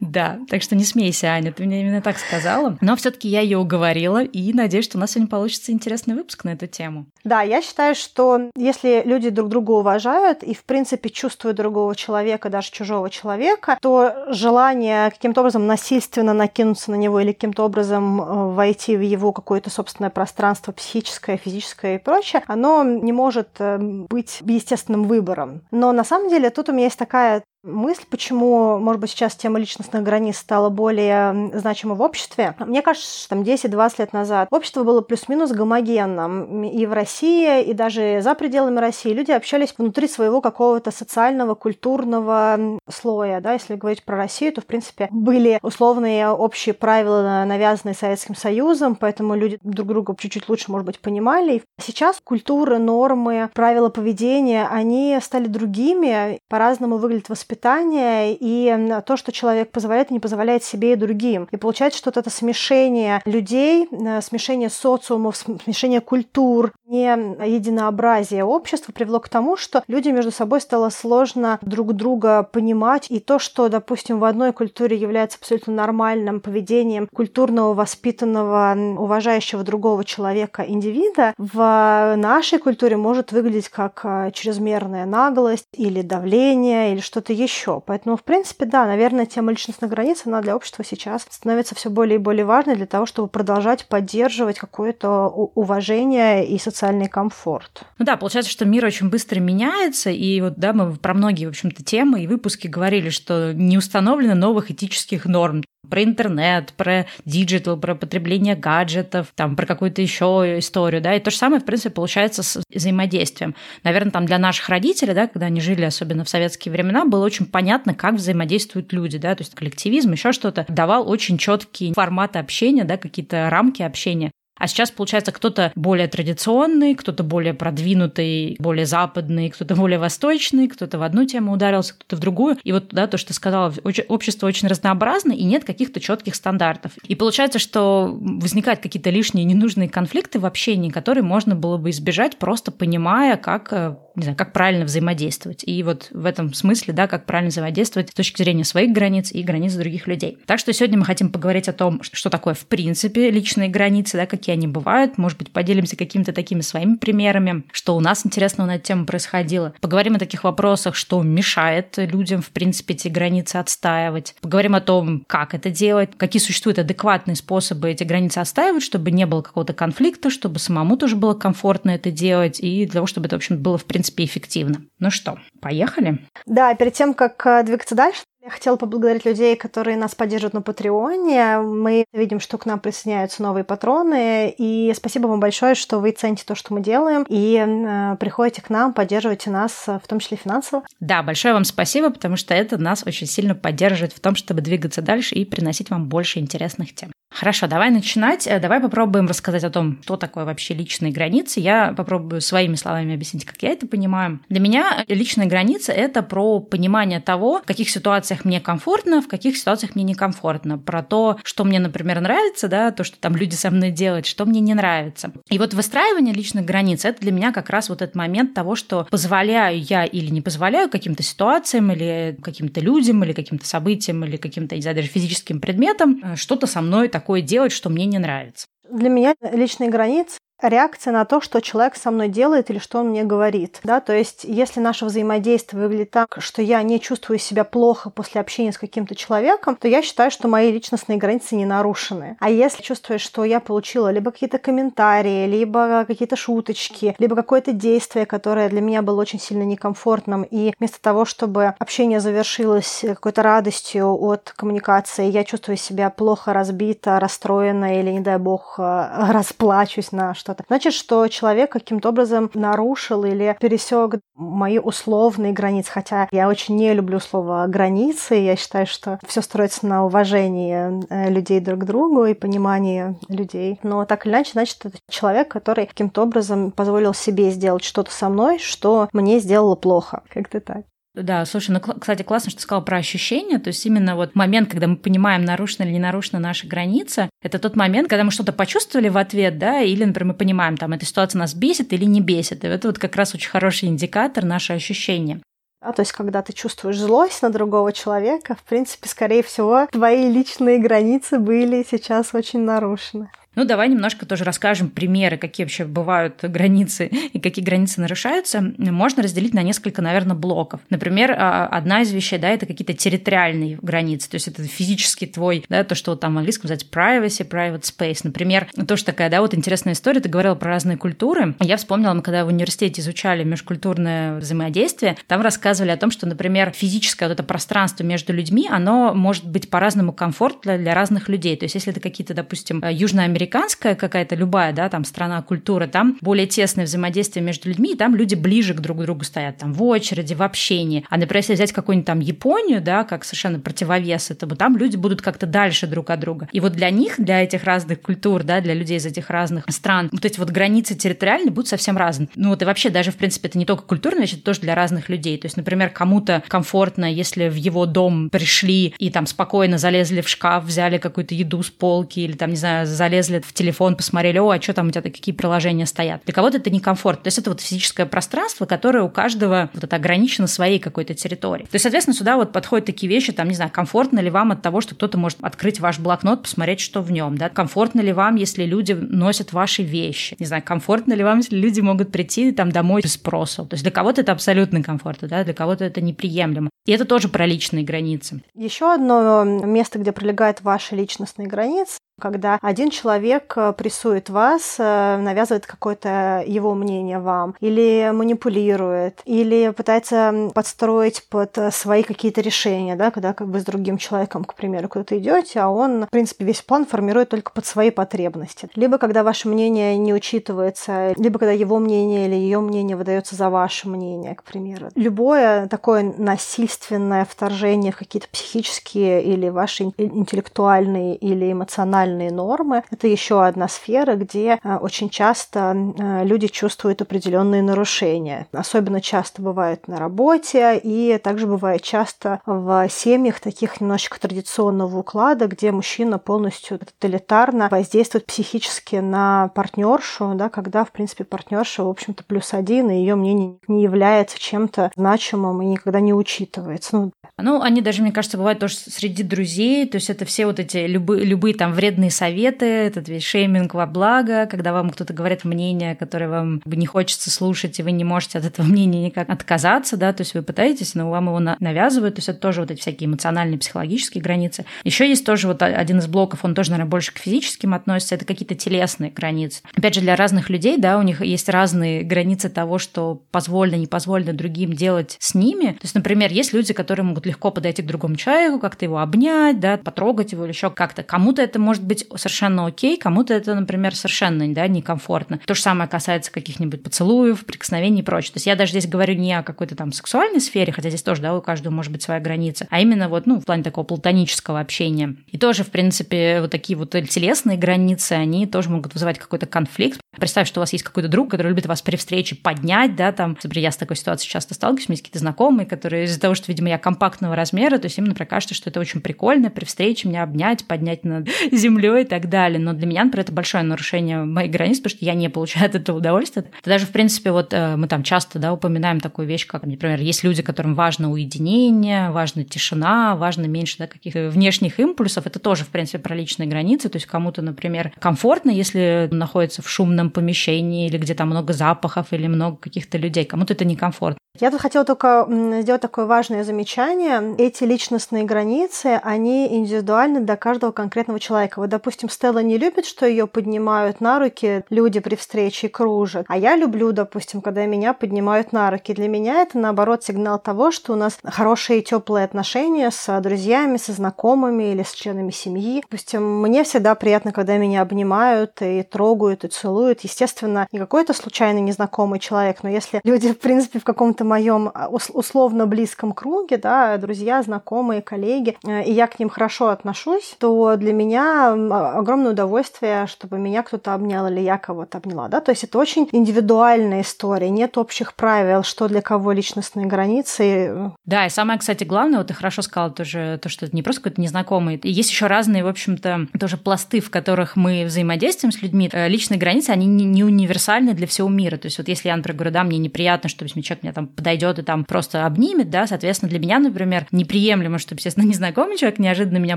Да, 0.00 0.38
так 0.48 0.62
что 0.62 0.76
не 0.76 0.84
смейся, 0.84 1.28
Аня, 1.28 1.52
ты 1.52 1.64
мне 1.64 1.82
именно 1.82 2.00
так 2.00 2.18
сказала. 2.18 2.78
Но 2.80 2.96
все-таки 2.96 3.28
я 3.28 3.40
ее 3.40 3.58
уговорила 3.58 4.22
и 4.22 4.52
надеюсь, 4.52 4.84
что 4.84 4.98
у 4.98 5.00
нас 5.00 5.12
сегодня 5.12 5.28
получится 5.28 5.72
интересный 5.72 6.14
выпуск 6.14 6.44
на 6.44 6.50
эту 6.50 6.66
тему. 6.66 7.06
Да, 7.24 7.42
я 7.42 7.60
считаю, 7.60 7.94
что 7.94 8.50
если 8.56 9.02
люди 9.04 9.30
друг 9.30 9.48
друга 9.48 9.72
уважают 9.72 10.42
и, 10.42 10.54
в 10.54 10.64
принципе, 10.64 11.10
чувствуют 11.10 11.56
другого 11.56 11.94
человека, 11.94 12.48
даже 12.48 12.70
чужого 12.70 13.10
человека, 13.10 13.78
то 13.82 14.14
желание 14.28 15.10
каким-то 15.10 15.40
образом 15.40 15.66
насильственно 15.66 16.32
накинуться 16.32 16.90
на 16.90 16.96
него 16.96 17.20
или 17.20 17.32
каким-то 17.32 17.64
образом 17.64 18.20
э, 18.20 18.54
войти 18.54 18.96
в 18.96 19.00
его 19.00 19.32
какое-то 19.32 19.70
собственное 19.70 20.10
пространство 20.10 20.72
психическое, 20.72 21.36
физическое 21.36 21.96
и 21.96 21.98
прочее, 21.98 22.42
оно 22.46 22.84
не 22.84 23.12
может 23.12 23.48
э, 23.58 23.78
быть 23.78 24.38
естественным 24.40 25.04
выбором. 25.04 25.62
Но 25.70 25.92
на 25.92 26.04
самом 26.04 26.30
деле 26.30 26.50
тут 26.50 26.68
у 26.68 26.72
меня 26.72 26.84
есть 26.84 26.98
такая 26.98 27.42
мысль, 27.66 28.04
почему, 28.08 28.78
может 28.78 29.00
быть, 29.00 29.10
сейчас 29.10 29.34
тема 29.34 29.58
личностных 29.58 30.02
границ 30.02 30.38
стала 30.38 30.70
более 30.70 31.50
значима 31.58 31.94
в 31.94 32.02
обществе. 32.02 32.54
Мне 32.60 32.82
кажется, 32.82 33.20
что 33.20 33.30
там 33.30 33.42
10-20 33.42 33.94
лет 33.98 34.12
назад 34.12 34.48
общество 34.50 34.84
было 34.84 35.00
плюс-минус 35.00 35.50
гомогенным. 35.50 36.64
И 36.64 36.86
в 36.86 36.92
России, 36.92 37.62
и 37.64 37.72
даже 37.72 38.20
за 38.22 38.34
пределами 38.34 38.78
России 38.78 39.12
люди 39.12 39.32
общались 39.32 39.74
внутри 39.76 40.08
своего 40.08 40.40
какого-то 40.40 40.90
социального, 40.90 41.54
культурного 41.54 42.78
слоя. 42.88 43.40
Да? 43.40 43.54
Если 43.54 43.74
говорить 43.74 44.04
про 44.04 44.16
Россию, 44.16 44.52
то, 44.52 44.60
в 44.60 44.66
принципе, 44.66 45.08
были 45.10 45.58
условные 45.62 46.28
общие 46.28 46.74
правила, 46.74 47.44
навязанные 47.46 47.94
Советским 47.94 48.34
Союзом, 48.34 48.94
поэтому 48.94 49.34
люди 49.34 49.58
друг 49.62 49.88
друга 49.88 50.14
чуть-чуть 50.16 50.48
лучше, 50.48 50.70
может 50.70 50.86
быть, 50.86 51.00
понимали. 51.00 51.56
И 51.56 51.62
сейчас 51.80 52.20
культуры, 52.22 52.78
нормы, 52.78 53.50
правила 53.54 53.88
поведения, 53.88 54.68
они 54.70 55.18
стали 55.20 55.46
другими, 55.46 56.38
по-разному 56.48 56.98
выглядит 56.98 57.28
воспитание 57.28 57.55
воспитание 57.56 58.36
и 58.38 59.00
то, 59.06 59.16
что 59.16 59.32
человек 59.32 59.70
позволяет 59.70 60.10
и 60.10 60.14
не 60.14 60.20
позволяет 60.20 60.62
себе 60.62 60.92
и 60.92 60.96
другим. 60.96 61.48
И 61.50 61.56
получается, 61.56 61.98
что 61.98 62.10
вот 62.10 62.16
это 62.16 62.30
смешение 62.30 63.22
людей, 63.24 63.88
э, 63.90 64.20
смешение 64.20 64.68
социумов, 64.70 65.36
смешение 65.36 66.00
культур, 66.00 66.72
не 66.86 67.06
единообразие 67.46 68.44
общества 68.44 68.92
привело 68.92 69.20
к 69.20 69.28
тому, 69.28 69.56
что 69.56 69.82
люди 69.88 70.08
между 70.10 70.30
собой 70.30 70.60
стало 70.60 70.90
сложно 70.90 71.58
друг 71.62 71.94
друга 71.94 72.42
понимать. 72.42 73.06
И 73.10 73.20
то, 73.20 73.38
что, 73.38 73.68
допустим, 73.68 74.18
в 74.18 74.24
одной 74.24 74.52
культуре 74.52 74.96
является 74.96 75.38
абсолютно 75.40 75.72
нормальным 75.72 76.40
поведением 76.40 77.08
культурного, 77.14 77.74
воспитанного, 77.74 78.76
уважающего 78.98 79.62
другого 79.62 80.04
человека, 80.04 80.64
индивида, 80.66 81.34
в 81.38 82.14
нашей 82.16 82.58
культуре 82.58 82.96
может 82.96 83.32
выглядеть 83.32 83.68
как 83.68 84.00
э, 84.04 84.30
чрезмерная 84.32 85.06
наглость 85.06 85.68
или 85.72 86.02
давление 86.02 86.92
или 86.92 87.00
что-то 87.00 87.32
еще. 87.36 87.80
Поэтому, 87.84 88.16
в 88.16 88.24
принципе, 88.24 88.64
да, 88.66 88.86
наверное, 88.86 89.26
тема 89.26 89.52
личностных 89.52 89.90
границ, 89.90 90.22
она 90.24 90.40
для 90.40 90.56
общества 90.56 90.84
сейчас 90.84 91.26
становится 91.30 91.74
все 91.74 91.90
более 91.90 92.16
и 92.16 92.18
более 92.18 92.44
важной 92.44 92.76
для 92.76 92.86
того, 92.86 93.06
чтобы 93.06 93.28
продолжать 93.28 93.86
поддерживать 93.86 94.58
какое-то 94.58 95.28
уважение 95.28 96.46
и 96.46 96.58
социальный 96.58 97.08
комфорт. 97.08 97.82
Ну 97.98 98.04
да, 98.04 98.16
получается, 98.16 98.50
что 98.50 98.64
мир 98.64 98.84
очень 98.84 99.10
быстро 99.10 99.40
меняется, 99.40 100.10
и 100.10 100.40
вот, 100.40 100.54
да, 100.56 100.72
мы 100.72 100.94
про 100.96 101.14
многие, 101.14 101.46
в 101.46 101.50
общем-то, 101.50 101.84
темы 101.84 102.22
и 102.22 102.26
выпуски 102.26 102.66
говорили, 102.66 103.10
что 103.10 103.52
не 103.54 103.78
установлено 103.78 104.34
новых 104.34 104.70
этических 104.70 105.26
норм 105.26 105.62
про 105.88 106.02
интернет, 106.02 106.72
про 106.76 107.06
digital, 107.24 107.76
про 107.76 107.94
потребление 107.94 108.54
гаджетов, 108.54 109.28
там, 109.34 109.56
про 109.56 109.66
какую-то 109.66 110.02
еще 110.02 110.56
историю, 110.58 111.00
да, 111.00 111.14
и 111.14 111.20
то 111.20 111.30
же 111.30 111.36
самое, 111.36 111.60
в 111.60 111.64
принципе, 111.64 111.90
получается 111.90 112.42
с 112.42 112.62
взаимодействием. 112.72 113.54
Наверное, 113.84 114.12
там 114.12 114.26
для 114.26 114.38
наших 114.38 114.68
родителей, 114.68 115.14
да, 115.14 115.26
когда 115.26 115.46
они 115.46 115.60
жили, 115.60 115.84
особенно 115.84 116.24
в 116.24 116.28
советские 116.28 116.72
времена, 116.72 117.04
было 117.04 117.24
очень 117.24 117.46
понятно, 117.46 117.94
как 117.94 118.14
взаимодействуют 118.14 118.92
люди, 118.92 119.18
да, 119.18 119.34
то 119.34 119.42
есть 119.42 119.54
коллективизм, 119.54 120.12
еще 120.12 120.32
что-то, 120.32 120.66
давал 120.68 121.08
очень 121.08 121.38
четкие 121.38 121.94
форматы 121.94 122.38
общения, 122.38 122.84
да, 122.84 122.96
какие-то 122.96 123.48
рамки 123.50 123.82
общения. 123.82 124.32
А 124.58 124.68
сейчас, 124.68 124.90
получается, 124.90 125.32
кто-то 125.32 125.72
более 125.74 126.08
традиционный, 126.08 126.94
кто-то 126.94 127.22
более 127.22 127.54
продвинутый, 127.54 128.56
более 128.58 128.86
западный, 128.86 129.50
кто-то 129.50 129.74
более 129.74 129.98
восточный, 129.98 130.68
кто-то 130.68 130.98
в 130.98 131.02
одну 131.02 131.26
тему 131.26 131.52
ударился, 131.52 131.94
кто-то 131.94 132.16
в 132.16 132.20
другую. 132.20 132.56
И 132.64 132.72
вот, 132.72 132.88
да, 132.90 133.06
то, 133.06 133.18
что 133.18 133.28
ты 133.28 133.34
сказала, 133.34 133.72
общество 134.08 134.46
очень 134.46 134.68
разнообразно, 134.68 135.32
и 135.32 135.44
нет 135.44 135.64
каких-то 135.64 136.00
четких 136.00 136.34
стандартов. 136.34 136.92
И 137.06 137.14
получается, 137.14 137.58
что 137.58 138.16
возникают 138.18 138.80
какие-то 138.80 139.10
лишние 139.10 139.44
ненужные 139.44 139.88
конфликты 139.88 140.38
в 140.38 140.46
общении, 140.46 140.90
которые 140.90 141.24
можно 141.24 141.54
было 141.54 141.76
бы 141.76 141.90
избежать, 141.90 142.38
просто 142.38 142.72
понимая, 142.72 143.36
как 143.36 143.72
э, 143.72 143.96
не 144.16 144.22
знаю, 144.22 144.36
как 144.36 144.52
правильно 144.52 144.84
взаимодействовать. 144.84 145.62
И 145.64 145.82
вот 145.82 146.08
в 146.10 146.24
этом 146.24 146.52
смысле, 146.54 146.94
да, 146.94 147.06
как 147.06 147.26
правильно 147.26 147.50
взаимодействовать 147.50 148.10
с 148.10 148.14
точки 148.14 148.42
зрения 148.42 148.64
своих 148.64 148.92
границ 148.92 149.30
и 149.32 149.42
границ 149.42 149.74
других 149.74 150.06
людей. 150.06 150.38
Так 150.46 150.58
что 150.58 150.72
сегодня 150.72 150.98
мы 150.98 151.04
хотим 151.04 151.30
поговорить 151.30 151.68
о 151.68 151.72
том, 151.72 152.02
что 152.02 152.30
такое 152.30 152.54
в 152.54 152.66
принципе 152.66 153.30
личные 153.30 153.68
границы, 153.68 154.16
да, 154.16 154.26
какие 154.26 154.54
они 154.54 154.66
бывают. 154.66 155.18
Может 155.18 155.38
быть, 155.38 155.52
поделимся 155.52 155.96
какими-то 155.96 156.32
такими 156.32 156.62
своими 156.62 156.96
примерами, 156.96 157.64
что 157.72 157.96
у 157.96 158.00
нас 158.00 158.24
интересного 158.24 158.68
на 158.68 158.76
эту 158.76 158.86
тему 158.86 159.06
происходило. 159.06 159.74
Поговорим 159.80 160.16
о 160.16 160.18
таких 160.18 160.44
вопросах, 160.44 160.94
что 160.94 161.22
мешает 161.22 161.94
людям, 161.98 162.40
в 162.42 162.50
принципе, 162.50 162.94
эти 162.94 163.08
границы 163.08 163.56
отстаивать. 163.56 164.34
Поговорим 164.40 164.74
о 164.74 164.80
том, 164.80 165.24
как 165.26 165.54
это 165.54 165.70
делать, 165.70 166.10
какие 166.16 166.40
существуют 166.40 166.78
адекватные 166.78 167.36
способы 167.36 167.90
эти 167.90 168.04
границы 168.04 168.38
отстаивать, 168.38 168.82
чтобы 168.82 169.10
не 169.10 169.26
было 169.26 169.42
какого-то 169.42 169.74
конфликта, 169.74 170.30
чтобы 170.30 170.58
самому 170.58 170.96
тоже 170.96 171.16
было 171.16 171.34
комфортно 171.34 171.90
это 171.90 172.10
делать, 172.10 172.60
и 172.60 172.84
для 172.86 172.94
того, 172.94 173.06
чтобы 173.06 173.26
это, 173.26 173.36
в 173.36 173.38
общем, 173.38 173.58
было, 173.58 173.76
в 173.76 173.84
принципе, 173.84 174.05
принципе, 174.06 174.24
эффективно. 174.24 174.82
Ну 174.98 175.10
что, 175.10 175.38
поехали? 175.60 176.18
Да, 176.46 176.74
перед 176.74 176.94
тем, 176.94 177.14
как 177.14 177.44
э, 177.46 177.62
двигаться 177.64 177.94
дальше, 177.94 178.22
я 178.42 178.50
хотела 178.50 178.76
поблагодарить 178.76 179.24
людей, 179.24 179.56
которые 179.56 179.96
нас 179.96 180.14
поддерживают 180.14 180.54
на 180.54 180.62
Патреоне. 180.62 181.58
Мы 181.58 182.04
видим, 182.12 182.38
что 182.38 182.58
к 182.58 182.66
нам 182.66 182.78
присоединяются 182.78 183.42
новые 183.42 183.64
патроны. 183.64 184.54
И 184.56 184.92
спасибо 184.96 185.26
вам 185.26 185.40
большое, 185.40 185.74
что 185.74 185.98
вы 185.98 186.12
цените 186.12 186.44
то, 186.46 186.54
что 186.54 186.72
мы 186.72 186.80
делаем, 186.80 187.26
и 187.28 187.56
э, 187.56 188.16
приходите 188.20 188.62
к 188.62 188.70
нам, 188.70 188.92
поддерживаете 188.92 189.50
нас, 189.50 189.84
э, 189.88 189.98
в 190.02 190.06
том 190.06 190.20
числе 190.20 190.36
финансово. 190.36 190.84
Да, 191.00 191.22
большое 191.22 191.54
вам 191.54 191.64
спасибо, 191.64 192.10
потому 192.10 192.36
что 192.36 192.54
это 192.54 192.78
нас 192.78 193.02
очень 193.04 193.26
сильно 193.26 193.54
поддерживает 193.54 194.12
в 194.12 194.20
том, 194.20 194.36
чтобы 194.36 194.60
двигаться 194.60 195.02
дальше 195.02 195.34
и 195.34 195.44
приносить 195.44 195.90
вам 195.90 196.08
больше 196.08 196.38
интересных 196.38 196.94
тем. 196.94 197.10
Хорошо, 197.30 197.66
давай 197.66 197.90
начинать. 197.90 198.46
Э, 198.46 198.60
давай 198.60 198.80
попробуем 198.80 199.26
рассказать 199.26 199.64
о 199.64 199.70
том, 199.70 199.98
что 200.02 200.16
такое 200.16 200.44
вообще 200.44 200.74
личные 200.74 201.12
границы. 201.12 201.60
Я 201.60 201.92
попробую 201.92 202.40
своими 202.40 202.76
словами 202.76 203.14
объяснить, 203.14 203.44
как 203.44 203.62
я 203.62 203.70
это 203.70 203.86
понимаю. 203.86 204.40
Для 204.48 204.60
меня 204.60 205.04
личные 205.08 205.46
границы– 205.48 205.92
это 205.92 206.22
про 206.22 206.60
понимание 206.60 207.20
того, 207.20 207.60
в 207.60 207.66
каких 207.66 207.90
ситуациях 207.90 208.44
мне 208.44 208.60
комфортно, 208.60 209.20
в 209.20 209.28
каких 209.28 209.56
ситуациях 209.58 209.94
мне 209.94 210.04
некомфортно. 210.04 210.78
Про 210.78 211.02
то, 211.02 211.38
что 211.42 211.64
мне, 211.64 211.78
например, 211.78 212.20
нравится, 212.20 212.68
да, 212.68 212.90
то, 212.90 213.04
что 213.04 213.18
там 213.18 213.36
люди 213.36 213.54
со 213.54 213.70
мной 213.70 213.90
делают, 213.90 214.26
что 214.26 214.46
мне 214.46 214.60
не 214.60 214.74
нравится. 214.74 215.32
И 215.50 215.58
вот 215.58 215.74
выстраивание 215.74 216.32
личных 216.32 216.64
границ– 216.64 217.04
это 217.04 217.20
для 217.20 217.32
меня 217.32 217.52
как 217.52 217.70
раз 217.70 217.88
вот 217.88 218.02
этот 218.02 218.14
момент 218.14 218.54
того, 218.54 218.76
что 218.76 219.06
позволяю 219.10 219.80
я 219.80 220.04
или 220.04 220.30
не 220.30 220.40
позволяю 220.40 220.88
каким-то 220.88 221.22
ситуациям, 221.22 221.90
или 221.90 222.38
каким-то 222.40 222.80
людям, 222.80 223.22
или 223.24 223.32
каким-то 223.32 223.66
событиям, 223.66 224.24
или 224.24 224.36
каким-то, 224.36 224.76
не 224.76 224.80
знаю, 224.80 224.96
даже 224.96 225.08
физическим 225.08 225.60
предметам 225.60 226.20
э, 226.22 226.36
что-то 226.36 226.66
со 226.66 226.80
мной 226.80 227.08
такое 227.20 227.40
делать, 227.40 227.72
что 227.72 227.88
мне 227.88 228.04
не 228.04 228.18
нравится. 228.18 228.66
Для 228.90 229.08
меня 229.08 229.34
личные 229.40 229.88
границы 229.88 230.38
реакция 230.62 231.12
на 231.12 231.24
то, 231.24 231.40
что 231.40 231.60
человек 231.60 231.96
со 231.96 232.10
мной 232.10 232.28
делает 232.28 232.70
или 232.70 232.78
что 232.78 233.00
он 233.00 233.08
мне 233.10 233.24
говорит. 233.24 233.80
Да? 233.84 234.00
То 234.00 234.12
есть, 234.12 234.44
если 234.44 234.80
наше 234.80 235.04
взаимодействие 235.04 235.82
выглядит 235.82 236.10
так, 236.10 236.36
что 236.38 236.62
я 236.62 236.82
не 236.82 237.00
чувствую 237.00 237.38
себя 237.38 237.64
плохо 237.64 238.10
после 238.10 238.40
общения 238.40 238.72
с 238.72 238.78
каким-то 238.78 239.14
человеком, 239.14 239.76
то 239.76 239.88
я 239.88 240.02
считаю, 240.02 240.30
что 240.30 240.48
мои 240.48 240.72
личностные 240.72 241.18
границы 241.18 241.56
не 241.56 241.66
нарушены. 241.66 242.36
А 242.40 242.50
если 242.50 242.82
чувствую, 242.82 243.18
что 243.18 243.44
я 243.44 243.60
получила 243.60 244.10
либо 244.10 244.30
какие-то 244.30 244.58
комментарии, 244.58 245.46
либо 245.46 246.04
какие-то 246.06 246.36
шуточки, 246.36 247.14
либо 247.18 247.36
какое-то 247.36 247.72
действие, 247.72 248.26
которое 248.26 248.68
для 248.68 248.80
меня 248.80 249.02
было 249.02 249.20
очень 249.20 249.40
сильно 249.40 249.62
некомфортным, 249.62 250.42
и 250.42 250.72
вместо 250.78 251.00
того, 251.00 251.24
чтобы 251.24 251.74
общение 251.78 252.20
завершилось 252.20 253.04
какой-то 253.06 253.42
радостью 253.42 254.06
от 254.06 254.52
коммуникации, 254.56 255.30
я 255.30 255.44
чувствую 255.44 255.76
себя 255.76 256.10
плохо 256.10 256.52
разбита, 256.52 257.20
расстроена 257.20 258.00
или, 258.00 258.10
не 258.10 258.20
дай 258.20 258.38
бог, 258.38 258.78
расплачусь 258.78 260.12
на 260.12 260.34
что-то. 260.46 260.64
Значит, 260.68 260.92
что 260.92 261.26
человек 261.28 261.72
каким-то 261.72 262.10
образом 262.10 262.50
нарушил 262.54 263.24
или 263.24 263.56
пересек 263.60 264.20
мои 264.34 264.78
условные 264.78 265.52
границы. 265.52 265.90
Хотя 265.90 266.28
я 266.30 266.48
очень 266.48 266.76
не 266.76 266.94
люблю 266.94 267.18
слово 267.18 267.66
границы. 267.68 268.36
Я 268.36 268.56
считаю, 268.56 268.86
что 268.86 269.18
все 269.26 269.42
строится 269.42 269.86
на 269.86 270.04
уважении 270.04 271.04
э, 271.10 271.30
людей 271.30 271.60
друг 271.60 271.80
к 271.80 271.84
другу 271.84 272.24
и 272.26 272.34
понимании 272.34 273.16
людей. 273.28 273.80
Но 273.82 274.04
так 274.04 274.26
или 274.26 274.32
иначе, 274.34 274.52
значит, 274.52 274.78
это 274.84 274.98
человек, 275.10 275.48
который 275.48 275.86
каким-то 275.86 276.22
образом 276.22 276.70
позволил 276.70 277.14
себе 277.14 277.50
сделать 277.50 277.82
что-то 277.82 278.12
со 278.12 278.28
мной, 278.28 278.58
что 278.58 279.08
мне 279.12 279.40
сделало 279.40 279.74
плохо. 279.74 280.22
Как-то 280.28 280.60
так. 280.60 280.84
Да, 281.16 281.46
слушай, 281.46 281.70
ну, 281.70 281.80
кстати, 281.80 282.22
классно, 282.22 282.50
что 282.50 282.58
ты 282.58 282.62
сказала 282.62 282.84
про 282.84 282.98
ощущения. 282.98 283.58
То 283.58 283.68
есть 283.68 283.84
именно 283.86 284.16
вот 284.16 284.34
момент, 284.34 284.70
когда 284.70 284.86
мы 284.86 284.96
понимаем, 284.96 285.46
нарушена 285.46 285.84
или 285.84 285.94
не 285.94 285.98
нарушена 285.98 286.38
наша 286.38 286.66
граница, 286.66 287.30
это 287.42 287.58
тот 287.58 287.74
момент, 287.74 288.08
когда 288.10 288.22
мы 288.22 288.30
что-то 288.30 288.52
почувствовали 288.52 289.08
в 289.08 289.16
ответ, 289.16 289.58
да, 289.58 289.80
или, 289.80 290.04
например, 290.04 290.32
мы 290.32 290.34
понимаем, 290.34 290.76
там, 290.76 290.92
эта 290.92 291.06
ситуация 291.06 291.38
нас 291.38 291.54
бесит 291.54 291.94
или 291.94 292.04
не 292.04 292.20
бесит. 292.20 292.64
И 292.64 292.68
это 292.68 292.88
вот 292.88 292.98
как 292.98 293.16
раз 293.16 293.34
очень 293.34 293.48
хороший 293.48 293.88
индикатор 293.88 294.44
наши 294.44 294.74
ощущения. 294.74 295.40
А, 295.80 295.92
то 295.92 296.00
есть, 296.00 296.12
когда 296.12 296.42
ты 296.42 296.52
чувствуешь 296.52 296.98
злость 296.98 297.40
на 297.40 297.50
другого 297.50 297.92
человека, 297.94 298.54
в 298.54 298.68
принципе, 298.68 299.08
скорее 299.08 299.42
всего, 299.42 299.86
твои 299.90 300.30
личные 300.30 300.78
границы 300.78 301.38
были 301.38 301.86
сейчас 301.88 302.34
очень 302.34 302.60
нарушены. 302.60 303.30
Ну, 303.56 303.64
давай 303.64 303.88
немножко 303.88 304.26
тоже 304.26 304.44
расскажем 304.44 304.90
примеры, 304.90 305.38
какие 305.38 305.64
вообще 305.64 305.86
бывают 305.86 306.40
границы 306.42 307.06
и 307.32 307.40
какие 307.40 307.64
границы 307.64 308.02
нарушаются. 308.02 308.60
Можно 308.76 309.22
разделить 309.22 309.54
на 309.54 309.62
несколько, 309.62 310.02
наверное, 310.02 310.36
блоков. 310.36 310.80
Например, 310.90 311.34
а, 311.36 311.66
одна 311.66 312.02
из 312.02 312.12
вещей, 312.12 312.38
да, 312.38 312.50
это 312.50 312.66
какие-то 312.66 312.92
территориальные 312.92 313.78
границы, 313.80 314.28
то 314.28 314.34
есть 314.34 314.46
это 314.46 314.62
физически 314.62 315.26
твой, 315.26 315.64
да, 315.70 315.84
то, 315.84 315.94
что 315.94 316.14
там 316.16 316.34
в 316.34 316.38
английском 316.38 316.68
называется 316.68 316.86
privacy, 316.92 317.48
private 317.48 317.82
space. 317.82 318.20
Например, 318.24 318.66
тоже 318.86 319.04
такая, 319.06 319.30
да, 319.30 319.40
вот 319.40 319.54
интересная 319.54 319.94
история, 319.94 320.20
ты 320.20 320.28
говорила 320.28 320.54
про 320.54 320.68
разные 320.68 320.98
культуры. 320.98 321.54
Я 321.60 321.78
вспомнила, 321.78 322.12
мы 322.12 322.20
когда 322.20 322.44
в 322.44 322.48
университете 322.48 323.00
изучали 323.00 323.42
межкультурное 323.42 324.36
взаимодействие, 324.38 325.16
там 325.28 325.40
рассказывали 325.40 325.92
о 325.92 325.96
том, 325.96 326.10
что, 326.10 326.26
например, 326.26 326.72
физическое 326.72 327.26
вот 327.26 327.32
это 327.32 327.42
пространство 327.42 328.04
между 328.04 328.34
людьми, 328.34 328.68
оно 328.70 329.14
может 329.14 329.48
быть 329.48 329.70
по-разному 329.70 330.12
комфортно 330.12 330.76
для 330.76 330.94
разных 330.94 331.30
людей. 331.30 331.56
То 331.56 331.64
есть 331.64 331.74
если 331.74 331.92
это 331.92 332.00
какие-то, 332.00 332.34
допустим, 332.34 332.84
южноамериканские 332.86 333.45
американская 333.46 333.94
какая-то 333.94 334.34
любая, 334.34 334.72
да, 334.72 334.88
там 334.88 335.04
страна, 335.04 335.40
культура, 335.40 335.86
там 335.86 336.18
более 336.20 336.46
тесное 336.46 336.84
взаимодействие 336.84 337.44
между 337.44 337.68
людьми, 337.68 337.92
и 337.92 337.96
там 337.96 338.16
люди 338.16 338.34
ближе 338.34 338.74
к 338.74 338.80
друг 338.80 339.00
другу 339.02 339.24
стоят, 339.24 339.58
там 339.58 339.72
в 339.72 339.82
очереди, 339.84 340.34
в 340.34 340.42
общении. 340.42 341.04
А, 341.08 341.16
например, 341.16 341.42
если 341.42 341.54
взять 341.54 341.72
какую-нибудь 341.72 342.06
там 342.06 342.18
Японию, 342.20 342.80
да, 342.80 343.04
как 343.04 343.24
совершенно 343.24 343.60
противовес 343.60 344.30
этому, 344.32 344.56
там 344.56 344.76
люди 344.76 344.96
будут 344.96 345.22
как-то 345.22 345.46
дальше 345.46 345.86
друг 345.86 346.10
от 346.10 346.18
друга. 346.18 346.48
И 346.50 346.58
вот 346.58 346.72
для 346.72 346.90
них, 346.90 347.14
для 347.18 347.42
этих 347.42 347.64
разных 347.64 348.02
культур, 348.02 348.42
да, 348.42 348.60
для 348.60 348.74
людей 348.74 348.98
из 348.98 349.06
этих 349.06 349.30
разных 349.30 349.64
стран, 349.68 350.08
вот 350.10 350.24
эти 350.24 350.40
вот 350.40 350.50
границы 350.50 350.96
территориальные 350.96 351.52
будут 351.52 351.68
совсем 351.68 351.96
разные. 351.96 352.28
Ну 352.34 352.48
вот 352.48 352.62
и 352.62 352.64
вообще 352.64 352.90
даже, 352.90 353.12
в 353.12 353.16
принципе, 353.16 353.48
это 353.48 353.58
не 353.58 353.64
только 353.64 353.84
культурная 353.84 354.22
вещь, 354.22 354.34
это 354.34 354.42
тоже 354.42 354.60
для 354.60 354.74
разных 354.74 355.08
людей. 355.08 355.38
То 355.38 355.46
есть, 355.46 355.56
например, 355.56 355.90
кому-то 355.90 356.42
комфортно, 356.48 357.04
если 357.12 357.48
в 357.48 357.54
его 357.54 357.86
дом 357.86 358.28
пришли 358.28 358.94
и 358.98 359.10
там 359.10 359.26
спокойно 359.26 359.78
залезли 359.78 360.20
в 360.20 360.28
шкаф, 360.28 360.64
взяли 360.64 360.98
какую-то 360.98 361.34
еду 361.34 361.62
с 361.62 361.70
полки 361.70 362.20
или 362.20 362.32
там, 362.32 362.50
не 362.50 362.56
знаю, 362.56 362.86
залезли 362.86 363.35
залезли 363.36 363.40
в 363.40 363.52
телефон, 363.52 363.96
посмотрели, 363.96 364.38
о, 364.38 364.50
а 364.50 364.60
что 364.60 364.72
там 364.72 364.88
у 364.88 364.90
тебя 364.90 365.02
какие 365.02 365.34
приложения 365.34 365.86
стоят. 365.86 366.22
Для 366.24 366.34
кого-то 366.34 366.58
это 366.58 366.70
некомфорт. 366.70 367.22
То 367.22 367.28
есть 367.28 367.38
это 367.38 367.50
вот 367.50 367.60
физическое 367.60 368.06
пространство, 368.06 368.66
которое 368.66 369.02
у 369.02 369.08
каждого 369.08 369.70
вот 369.74 369.84
это 369.84 369.96
ограничено 369.96 370.46
своей 370.46 370.78
какой-то 370.78 371.14
территорией. 371.14 371.66
То 371.66 371.74
есть, 371.74 371.82
соответственно, 371.82 372.16
сюда 372.16 372.36
вот 372.36 372.52
подходят 372.52 372.86
такие 372.86 373.08
вещи, 373.08 373.32
там, 373.32 373.48
не 373.48 373.54
знаю, 373.54 373.70
комфортно 373.70 374.20
ли 374.20 374.30
вам 374.30 374.52
от 374.52 374.62
того, 374.62 374.80
что 374.80 374.94
кто-то 374.94 375.18
может 375.18 375.38
открыть 375.40 375.80
ваш 375.80 375.98
блокнот, 375.98 376.42
посмотреть, 376.42 376.80
что 376.80 377.02
в 377.02 377.10
нем, 377.10 377.36
да, 377.38 377.48
комфортно 377.48 378.00
ли 378.00 378.12
вам, 378.12 378.36
если 378.36 378.64
люди 378.64 378.92
носят 378.92 379.52
ваши 379.52 379.82
вещи, 379.82 380.36
не 380.38 380.46
знаю, 380.46 380.62
комфортно 380.64 381.14
ли 381.14 381.24
вам, 381.24 381.38
если 381.38 381.56
люди 381.56 381.80
могут 381.80 382.12
прийти 382.12 382.52
там 382.52 382.72
домой 382.72 383.02
без 383.02 383.14
спроса. 383.14 383.64
То 383.64 383.74
есть 383.74 383.82
для 383.82 383.92
кого-то 383.92 384.20
это 384.20 384.32
абсолютно 384.32 384.82
комфортно, 384.82 385.28
да, 385.28 385.44
для 385.44 385.54
кого-то 385.54 385.84
это 385.84 386.00
неприемлемо. 386.00 386.70
И 386.86 386.92
это 386.92 387.04
тоже 387.04 387.28
про 387.28 387.46
личные 387.46 387.84
границы. 387.84 388.42
Еще 388.54 388.92
одно 388.92 389.44
место, 389.44 389.98
где 389.98 390.12
пролегают 390.12 390.62
ваши 390.62 390.94
личностные 390.94 391.48
границы, 391.48 391.98
когда 392.20 392.58
один 392.62 392.90
человек 392.90 393.52
э, 393.56 393.72
прессует 393.76 394.30
вас, 394.30 394.76
э, 394.78 395.16
навязывает 395.18 395.66
какое-то 395.66 396.42
его 396.46 396.74
мнение 396.74 397.18
вам, 397.18 397.54
или 397.60 398.10
манипулирует, 398.12 399.20
или 399.24 399.70
пытается 399.76 400.50
подстроить 400.54 401.24
под 401.28 401.58
свои 401.70 402.02
какие-то 402.02 402.40
решения, 402.40 402.96
да, 402.96 403.10
когда 403.10 403.34
как 403.34 403.48
бы 403.48 403.60
с 403.60 403.64
другим 403.64 403.98
человеком, 403.98 404.44
к 404.44 404.54
примеру, 404.54 404.88
куда-то 404.88 405.18
идете, 405.18 405.60
а 405.60 405.68
он, 405.68 406.06
в 406.06 406.10
принципе, 406.10 406.44
весь 406.44 406.62
план 406.62 406.86
формирует 406.86 407.28
только 407.28 407.52
под 407.52 407.66
свои 407.66 407.90
потребности. 407.90 408.68
Либо 408.74 408.98
когда 408.98 409.22
ваше 409.22 409.48
мнение 409.48 409.96
не 409.98 410.14
учитывается, 410.14 411.12
либо 411.16 411.38
когда 411.38 411.52
его 411.52 411.78
мнение 411.78 412.26
или 412.26 412.34
ее 412.34 412.60
мнение 412.60 412.96
выдается 412.96 413.36
за 413.36 413.50
ваше 413.50 413.88
мнение, 413.88 414.34
к 414.34 414.42
примеру. 414.42 414.88
Любое 414.94 415.66
такое 415.66 416.14
насильственное 416.16 417.24
вторжение 417.24 417.92
в 417.92 417.98
какие-то 417.98 418.28
психические 418.28 419.22
или 419.22 419.48
ваши 419.48 419.84
интеллектуальные 419.98 421.16
или 421.16 421.52
эмоциональные 421.52 422.05
социальные 422.06 422.30
нормы. 422.30 422.82
Это 422.90 423.08
еще 423.08 423.44
одна 423.44 423.68
сфера, 423.68 424.14
где 424.14 424.58
э, 424.62 424.76
очень 424.76 425.10
часто 425.10 425.74
э, 425.98 426.24
люди 426.24 426.46
чувствуют 426.46 427.02
определенные 427.02 427.62
нарушения. 427.62 428.46
Особенно 428.52 429.00
часто 429.00 429.42
бывает 429.42 429.88
на 429.88 429.98
работе, 429.98 430.80
и 430.82 431.18
также 431.22 431.46
бывает 431.46 431.82
часто 431.82 432.40
в 432.46 432.88
семьях 432.88 433.40
таких 433.40 433.80
немножечко 433.80 434.20
традиционного 434.20 434.98
уклада, 434.98 435.46
где 435.48 435.72
мужчина 435.72 436.18
полностью 436.18 436.78
тоталитарно 436.78 437.68
воздействует 437.70 438.26
психически 438.26 438.96
на 438.96 439.48
партнершу, 439.54 440.34
да, 440.34 440.48
когда, 440.48 440.84
в 440.84 440.92
принципе, 440.92 441.24
партнерша, 441.24 441.82
в 441.82 441.88
общем-то, 441.88 442.24
плюс 442.24 442.54
один, 442.54 442.90
и 442.90 442.96
ее 442.96 443.16
мнение 443.16 443.58
не 443.68 443.82
является 443.82 444.38
чем-то 444.38 444.92
значимым 444.96 445.60
и 445.62 445.66
никогда 445.66 446.00
не 446.00 446.14
учитывается. 446.14 446.96
Ну, 446.96 447.12
ну, 447.38 447.60
они 447.60 447.82
даже, 447.82 448.02
мне 448.02 448.12
кажется, 448.12 448.38
бывают 448.38 448.60
тоже 448.60 448.76
среди 448.76 449.22
друзей, 449.22 449.86
то 449.88 449.96
есть 449.96 450.08
это 450.08 450.24
все 450.24 450.46
вот 450.46 450.58
эти 450.58 450.86
любые, 450.86 451.24
любые 451.24 451.54
там 451.54 451.72
вредные 451.72 451.95
вредные 451.96 452.10
советы, 452.10 452.66
этот 452.66 453.08
весь 453.08 453.24
шейминг 453.24 453.72
во 453.72 453.86
благо, 453.86 454.46
когда 454.46 454.74
вам 454.74 454.90
кто-то 454.90 455.14
говорит 455.14 455.44
мнение, 455.44 455.96
которое 455.96 456.28
вам 456.28 456.60
не 456.66 456.84
хочется 456.84 457.30
слушать, 457.30 457.78
и 457.78 457.82
вы 457.82 457.92
не 457.92 458.04
можете 458.04 458.38
от 458.38 458.44
этого 458.44 458.66
мнения 458.66 459.06
никак 459.06 459.30
отказаться, 459.30 459.96
да, 459.96 460.12
то 460.12 460.20
есть 460.20 460.34
вы 460.34 460.42
пытаетесь, 460.42 460.94
но 460.94 461.10
вам 461.10 461.28
его 461.28 461.38
навязывают, 461.58 462.16
то 462.16 462.18
есть 462.18 462.28
это 462.28 462.38
тоже 462.38 462.60
вот 462.60 462.70
эти 462.70 462.80
всякие 462.80 463.08
эмоциональные, 463.08 463.58
психологические 463.58 464.22
границы. 464.22 464.66
Еще 464.84 465.08
есть 465.08 465.24
тоже 465.24 465.48
вот 465.48 465.62
один 465.62 465.98
из 465.98 466.06
блоков, 466.06 466.44
он 466.44 466.54
тоже, 466.54 466.70
наверное, 466.70 466.90
больше 466.90 467.14
к 467.14 467.18
физическим 467.18 467.72
относится, 467.72 468.14
это 468.14 468.26
какие-то 468.26 468.54
телесные 468.54 469.10
границы. 469.10 469.62
Опять 469.74 469.94
же, 469.94 470.02
для 470.02 470.16
разных 470.16 470.50
людей, 470.50 470.76
да, 470.76 470.98
у 470.98 471.02
них 471.02 471.22
есть 471.22 471.48
разные 471.48 472.02
границы 472.02 472.50
того, 472.50 472.78
что 472.78 473.22
позволено, 473.30 473.76
не 473.76 473.86
позволено 473.86 474.34
другим 474.34 474.74
делать 474.74 475.16
с 475.18 475.34
ними. 475.34 475.72
То 475.72 475.84
есть, 475.84 475.94
например, 475.94 476.30
есть 476.30 476.52
люди, 476.52 476.74
которые 476.74 477.06
могут 477.06 477.24
легко 477.24 477.50
подойти 477.50 477.82
к 477.82 477.86
другому 477.86 478.16
человеку, 478.16 478.58
как-то 478.58 478.84
его 478.84 478.98
обнять, 478.98 479.60
да, 479.60 479.78
потрогать 479.78 480.32
его 480.32 480.44
или 480.44 480.52
еще 480.52 480.70
как-то. 480.70 481.02
Кому-то 481.02 481.40
это 481.40 481.58
может 481.58 481.85
быть 481.86 482.06
совершенно 482.16 482.66
окей, 482.66 482.96
кому-то 482.96 483.34
это, 483.34 483.54
например, 483.54 483.94
совершенно 483.94 484.52
да, 484.52 484.66
некомфортно. 484.68 485.40
То 485.46 485.54
же 485.54 485.62
самое 485.62 485.88
касается 485.88 486.30
каких-нибудь 486.32 486.82
поцелуев, 486.82 487.44
прикосновений 487.44 488.00
и 488.00 488.04
прочее. 488.04 488.32
То 488.32 488.36
есть 488.36 488.46
я 488.46 488.56
даже 488.56 488.72
здесь 488.72 488.86
говорю 488.86 489.14
не 489.14 489.32
о 489.32 489.42
какой-то 489.42 489.76
там 489.76 489.92
сексуальной 489.92 490.40
сфере, 490.40 490.72
хотя 490.72 490.88
здесь 490.88 491.02
тоже, 491.02 491.22
да, 491.22 491.36
у 491.36 491.40
каждого 491.40 491.72
может 491.72 491.92
быть 491.92 492.02
своя 492.02 492.20
граница, 492.20 492.66
а 492.70 492.80
именно 492.80 493.08
вот, 493.08 493.26
ну, 493.26 493.40
в 493.40 493.44
плане 493.44 493.62
такого 493.62 493.84
платонического 493.84 494.60
общения. 494.60 495.16
И 495.28 495.38
тоже, 495.38 495.64
в 495.64 495.70
принципе, 495.70 496.40
вот 496.40 496.50
такие 496.50 496.76
вот 496.76 496.90
телесные 496.90 497.56
границы, 497.56 498.12
они 498.12 498.46
тоже 498.46 498.70
могут 498.70 498.94
вызывать 498.94 499.18
какой-то 499.18 499.46
конфликт. 499.46 500.00
Представь, 500.16 500.48
что 500.48 500.60
у 500.60 500.62
вас 500.62 500.72
есть 500.72 500.84
какой-то 500.84 501.08
друг, 501.08 501.30
который 501.30 501.48
любит 501.48 501.66
вас 501.66 501.82
при 501.82 501.96
встрече 501.96 502.36
поднять, 502.36 502.96
да, 502.96 503.12
там, 503.12 503.36
например, 503.42 503.64
я 503.64 503.70
с 503.70 503.76
такой 503.76 503.96
ситуацией 503.96 504.30
часто 504.30 504.54
сталкиваюсь, 504.54 504.88
у 504.88 504.92
меня 504.92 504.94
есть 504.94 505.02
какие-то 505.02 505.18
знакомые, 505.18 505.66
которые 505.66 506.04
из-за 506.04 506.18
того, 506.18 506.34
что, 506.34 506.46
видимо, 506.48 506.68
я 506.68 506.78
компактного 506.78 507.36
размера, 507.36 507.78
то 507.78 507.86
есть 507.86 507.98
им, 507.98 508.04
например, 508.04 508.28
кажется, 508.28 508.54
что 508.54 508.70
это 508.70 508.80
очень 508.80 509.00
прикольно 509.00 509.50
при 509.50 509.64
встрече 509.64 510.08
меня 510.08 510.22
обнять, 510.22 510.64
поднять 510.64 511.04
над 511.04 511.28
землей 511.52 511.75
землей 511.76 512.02
и 512.02 512.04
так 512.06 512.28
далее. 512.28 512.58
Но 512.58 512.72
для 512.72 512.86
меня, 512.86 513.04
например, 513.04 513.24
это 513.24 513.32
большое 513.32 513.62
нарушение 513.62 514.24
моих 514.24 514.50
границ, 514.50 514.78
потому 514.78 514.96
что 514.96 515.04
я 515.04 515.14
не 515.14 515.28
получаю 515.28 515.66
от 515.66 515.74
этого 515.74 515.98
удовольствия. 515.98 516.42
Это 516.60 516.70
даже, 516.70 516.86
в 516.86 516.90
принципе, 516.90 517.30
вот 517.30 517.52
э, 517.52 517.76
мы 517.76 517.88
там 517.88 518.02
часто 518.02 518.38
да, 518.38 518.52
упоминаем 518.52 519.00
такую 519.00 519.28
вещь, 519.28 519.46
как, 519.46 519.64
например, 519.64 520.00
есть 520.00 520.24
люди, 520.24 520.42
которым 520.42 520.74
важно 520.74 521.10
уединение, 521.10 522.10
важна 522.10 522.44
тишина, 522.44 523.16
важно 523.16 523.46
меньше 523.46 523.76
да, 523.78 523.86
каких-то 523.86 524.28
внешних 524.30 524.80
импульсов. 524.80 525.26
Это 525.26 525.38
тоже, 525.38 525.64
в 525.64 525.68
принципе, 525.68 525.98
про 525.98 526.14
личные 526.14 526.48
границы. 526.48 526.88
То 526.88 526.96
есть 526.96 527.06
кому-то, 527.06 527.42
например, 527.42 527.92
комфортно, 527.98 528.50
если 528.50 529.08
находится 529.10 529.62
в 529.62 529.68
шумном 529.68 530.10
помещении 530.10 530.86
или 530.86 530.98
где 530.98 531.14
там 531.14 531.28
много 531.28 531.52
запахов 531.52 532.12
или 532.12 532.26
много 532.26 532.56
каких-то 532.56 532.98
людей. 532.98 533.24
Кому-то 533.24 533.54
это 533.54 533.64
некомфортно. 533.64 534.18
Я 534.40 534.50
тут 534.50 534.60
хотела 534.60 534.84
только 534.84 535.26
сделать 535.62 535.80
такое 535.80 536.04
важное 536.06 536.44
замечание. 536.44 537.34
Эти 537.38 537.64
личностные 537.64 538.24
границы, 538.24 539.00
они 539.02 539.46
индивидуальны 539.46 540.20
для 540.20 540.36
каждого 540.36 540.72
конкретного 540.72 541.18
человека. 541.20 541.60
Вот, 541.66 541.70
допустим, 541.70 542.08
Стелла 542.08 542.38
не 542.38 542.58
любит, 542.58 542.86
что 542.86 543.06
ее 543.06 543.26
поднимают 543.26 544.00
на 544.00 544.20
руки 544.20 544.64
люди 544.70 545.00
при 545.00 545.16
встрече 545.16 545.66
и 545.66 545.70
кружат. 545.70 546.24
А 546.28 546.38
я 546.38 546.54
люблю, 546.54 546.92
допустим, 546.92 547.40
когда 547.40 547.66
меня 547.66 547.92
поднимают 547.92 548.52
на 548.52 548.70
руки. 548.70 548.94
Для 548.94 549.08
меня 549.08 549.42
это, 549.42 549.58
наоборот, 549.58 550.04
сигнал 550.04 550.38
того, 550.38 550.70
что 550.70 550.92
у 550.92 550.96
нас 550.96 551.18
хорошие 551.24 551.80
и 551.80 551.82
теплые 551.82 552.24
отношения 552.24 552.92
с 552.92 553.20
друзьями, 553.20 553.78
со 553.78 553.90
знакомыми 553.90 554.70
или 554.70 554.84
с 554.84 554.92
членами 554.92 555.32
семьи. 555.32 555.82
Допустим, 555.82 556.40
мне 556.40 556.62
всегда 556.62 556.94
приятно, 556.94 557.32
когда 557.32 557.56
меня 557.56 557.82
обнимают 557.82 558.62
и 558.62 558.84
трогают, 558.84 559.42
и 559.42 559.48
целуют. 559.48 560.02
Естественно, 560.02 560.68
не 560.70 560.78
какой-то 560.78 561.14
случайный 561.14 561.62
незнакомый 561.62 562.20
человек, 562.20 562.58
но 562.62 562.68
если 562.68 563.00
люди, 563.02 563.32
в 563.32 563.40
принципе, 563.40 563.80
в 563.80 563.84
каком-то 563.84 564.24
моем 564.24 564.70
а, 564.72 564.88
условно 564.88 565.66
близком 565.66 566.12
круге, 566.12 566.58
да, 566.58 566.96
друзья, 566.96 567.42
знакомые, 567.42 568.02
коллеги, 568.02 568.56
э, 568.64 568.84
и 568.84 568.92
я 568.92 569.08
к 569.08 569.18
ним 569.18 569.30
хорошо 569.30 569.70
отношусь, 569.70 570.36
то 570.38 570.76
для 570.76 570.92
меня 570.92 571.55
огромное 571.56 572.32
удовольствие, 572.32 573.06
чтобы 573.06 573.38
меня 573.38 573.62
кто-то 573.62 573.94
обнял 573.94 574.26
или 574.28 574.40
я 574.40 574.58
кого-то 574.58 574.98
обняла, 574.98 575.28
да, 575.28 575.40
то 575.40 575.50
есть 575.50 575.64
это 575.64 575.78
очень 575.78 576.08
индивидуальная 576.12 577.02
история, 577.02 577.50
нет 577.50 577.78
общих 577.78 578.14
правил, 578.14 578.62
что 578.62 578.88
для 578.88 579.02
кого 579.02 579.32
личностные 579.32 579.86
границы. 579.86 580.92
Да, 581.04 581.26
и 581.26 581.30
самое, 581.30 581.58
кстати, 581.58 581.84
главное, 581.84 582.18
вот 582.18 582.28
ты 582.28 582.34
хорошо 582.34 582.62
сказала 582.62 582.90
тоже, 582.90 583.38
то, 583.42 583.48
что 583.48 583.66
это 583.66 583.74
не 583.74 583.82
просто 583.82 584.02
какой-то 584.02 584.20
незнакомый, 584.20 584.80
есть 584.82 585.10
еще 585.10 585.26
разные, 585.26 585.64
в 585.64 585.68
общем-то, 585.68 586.28
тоже 586.38 586.56
пласты, 586.56 587.00
в 587.00 587.10
которых 587.10 587.56
мы 587.56 587.84
взаимодействуем 587.84 588.52
с 588.52 588.62
людьми. 588.62 588.88
Э, 588.92 589.08
личные 589.08 589.38
границы, 589.38 589.70
они 589.70 589.86
не 589.86 590.24
универсальны 590.24 590.94
для 590.94 591.06
всего 591.06 591.28
мира, 591.28 591.56
то 591.56 591.66
есть 591.66 591.78
вот 591.78 591.88
если 591.88 592.08
я, 592.08 592.16
например, 592.16 592.36
говорю, 592.36 592.52
да, 592.52 592.64
мне 592.64 592.78
неприятно, 592.78 593.28
что 593.28 593.46
человек 593.48 593.82
меня 593.82 593.92
там 593.92 594.06
подойдет 594.06 594.58
и 594.58 594.62
там 594.62 594.84
просто 594.84 595.26
обнимет, 595.26 595.70
да, 595.70 595.86
соответственно, 595.86 596.30
для 596.30 596.38
меня, 596.38 596.58
например, 596.58 597.06
неприемлемо, 597.10 597.78
чтобы, 597.78 597.98
естественно, 597.98 598.24
незнакомый 598.28 598.76
человек 598.76 598.98
неожиданно 598.98 599.38
меня 599.38 599.56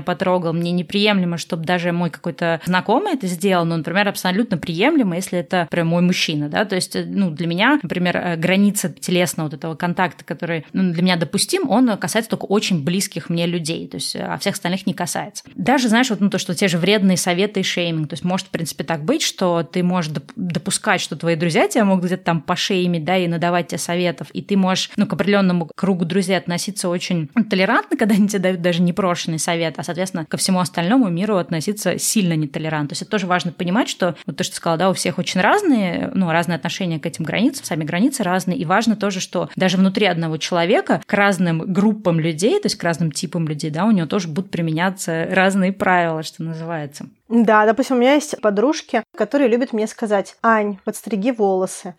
потрогал, 0.00 0.52
мне 0.52 0.72
неприемлемо, 0.72 1.36
чтобы 1.36 1.64
даже 1.64 1.89
мой 1.92 2.10
какой-то 2.10 2.60
знакомый 2.64 3.14
это 3.14 3.26
сделал, 3.26 3.64
но, 3.64 3.76
например, 3.76 4.08
абсолютно 4.08 4.58
приемлемо, 4.58 5.16
если 5.16 5.38
это 5.38 5.68
прям 5.70 5.88
мой 5.88 6.02
мужчина, 6.02 6.48
да, 6.48 6.64
то 6.64 6.74
есть, 6.74 6.96
ну, 7.06 7.30
для 7.30 7.46
меня, 7.46 7.78
например, 7.82 8.16
э, 8.16 8.36
граница 8.36 8.88
телесного 8.88 9.48
вот 9.48 9.54
этого 9.54 9.74
контакта, 9.74 10.24
который 10.24 10.64
ну, 10.72 10.92
для 10.92 11.02
меня 11.02 11.16
допустим, 11.16 11.68
он 11.68 11.96
касается 11.98 12.30
только 12.30 12.44
очень 12.44 12.84
близких 12.84 13.28
мне 13.28 13.46
людей, 13.46 13.86
то 13.88 13.96
есть, 13.96 14.16
а 14.16 14.38
всех 14.38 14.54
остальных 14.54 14.86
не 14.86 14.94
касается. 14.94 15.44
Даже, 15.54 15.88
знаешь, 15.88 16.10
вот 16.10 16.20
ну, 16.20 16.30
то, 16.30 16.38
что 16.38 16.54
те 16.54 16.68
же 16.68 16.78
вредные 16.78 17.16
советы 17.16 17.60
и 17.60 17.62
шейминг, 17.62 18.08
то 18.08 18.14
есть, 18.14 18.24
может, 18.24 18.48
в 18.48 18.50
принципе, 18.50 18.84
так 18.84 19.04
быть, 19.04 19.22
что 19.22 19.62
ты 19.62 19.82
можешь 19.82 20.12
допускать, 20.36 21.00
что 21.00 21.16
твои 21.16 21.36
друзья 21.36 21.68
тебя 21.68 21.84
могут 21.84 22.06
где-то 22.06 22.24
там 22.24 22.40
пошеймить, 22.40 23.04
да, 23.04 23.16
и 23.16 23.28
надавать 23.28 23.68
тебе 23.68 23.78
советов, 23.78 24.28
и 24.32 24.42
ты 24.42 24.56
можешь, 24.56 24.90
ну, 24.96 25.06
к 25.06 25.12
определенному 25.12 25.70
кругу 25.74 26.04
друзей 26.04 26.36
относиться 26.36 26.88
очень 26.88 27.28
толерантно, 27.48 27.96
когда 27.98 28.14
они 28.14 28.28
тебе 28.28 28.40
дают 28.40 28.62
даже 28.62 28.82
непрошенный 28.82 29.38
совет, 29.38 29.74
а, 29.78 29.82
соответственно, 29.82 30.26
ко 30.26 30.36
всему 30.36 30.60
остальному 30.60 31.08
миру 31.08 31.36
относиться 31.36 31.69
сильно 31.78 32.34
нетолерантно. 32.34 32.88
То 32.88 32.92
есть 32.92 33.02
это 33.02 33.10
тоже 33.10 33.26
важно 33.26 33.52
понимать, 33.52 33.88
что 33.88 34.16
вот 34.26 34.36
то, 34.36 34.44
что 34.44 34.52
ты 34.52 34.56
сказала, 34.56 34.78
да, 34.78 34.90
у 34.90 34.94
всех 34.94 35.18
очень 35.18 35.40
разные, 35.40 36.10
ну, 36.14 36.30
разные 36.30 36.56
отношения 36.56 36.98
к 36.98 37.06
этим 37.06 37.24
границам, 37.24 37.64
сами 37.64 37.84
границы 37.84 38.22
разные, 38.22 38.58
и 38.58 38.64
важно 38.64 38.96
тоже, 38.96 39.20
что 39.20 39.48
даже 39.56 39.76
внутри 39.76 40.06
одного 40.06 40.36
человека 40.36 41.02
к 41.06 41.12
разным 41.12 41.72
группам 41.72 42.20
людей, 42.20 42.60
то 42.60 42.66
есть 42.66 42.76
к 42.76 42.84
разным 42.84 43.12
типам 43.12 43.48
людей, 43.48 43.70
да, 43.70 43.84
у 43.84 43.90
него 43.90 44.06
тоже 44.06 44.28
будут 44.28 44.50
применяться 44.50 45.28
разные 45.30 45.72
правила, 45.72 46.22
что 46.22 46.42
называется. 46.42 47.06
Да, 47.30 47.64
допустим, 47.64 47.96
у 47.96 48.00
меня 48.00 48.14
есть 48.14 48.40
подружки, 48.40 49.04
которые 49.16 49.48
любят 49.48 49.72
мне 49.72 49.86
сказать, 49.86 50.36
Ань, 50.42 50.78
подстриги 50.84 51.30
волосы. 51.30 51.94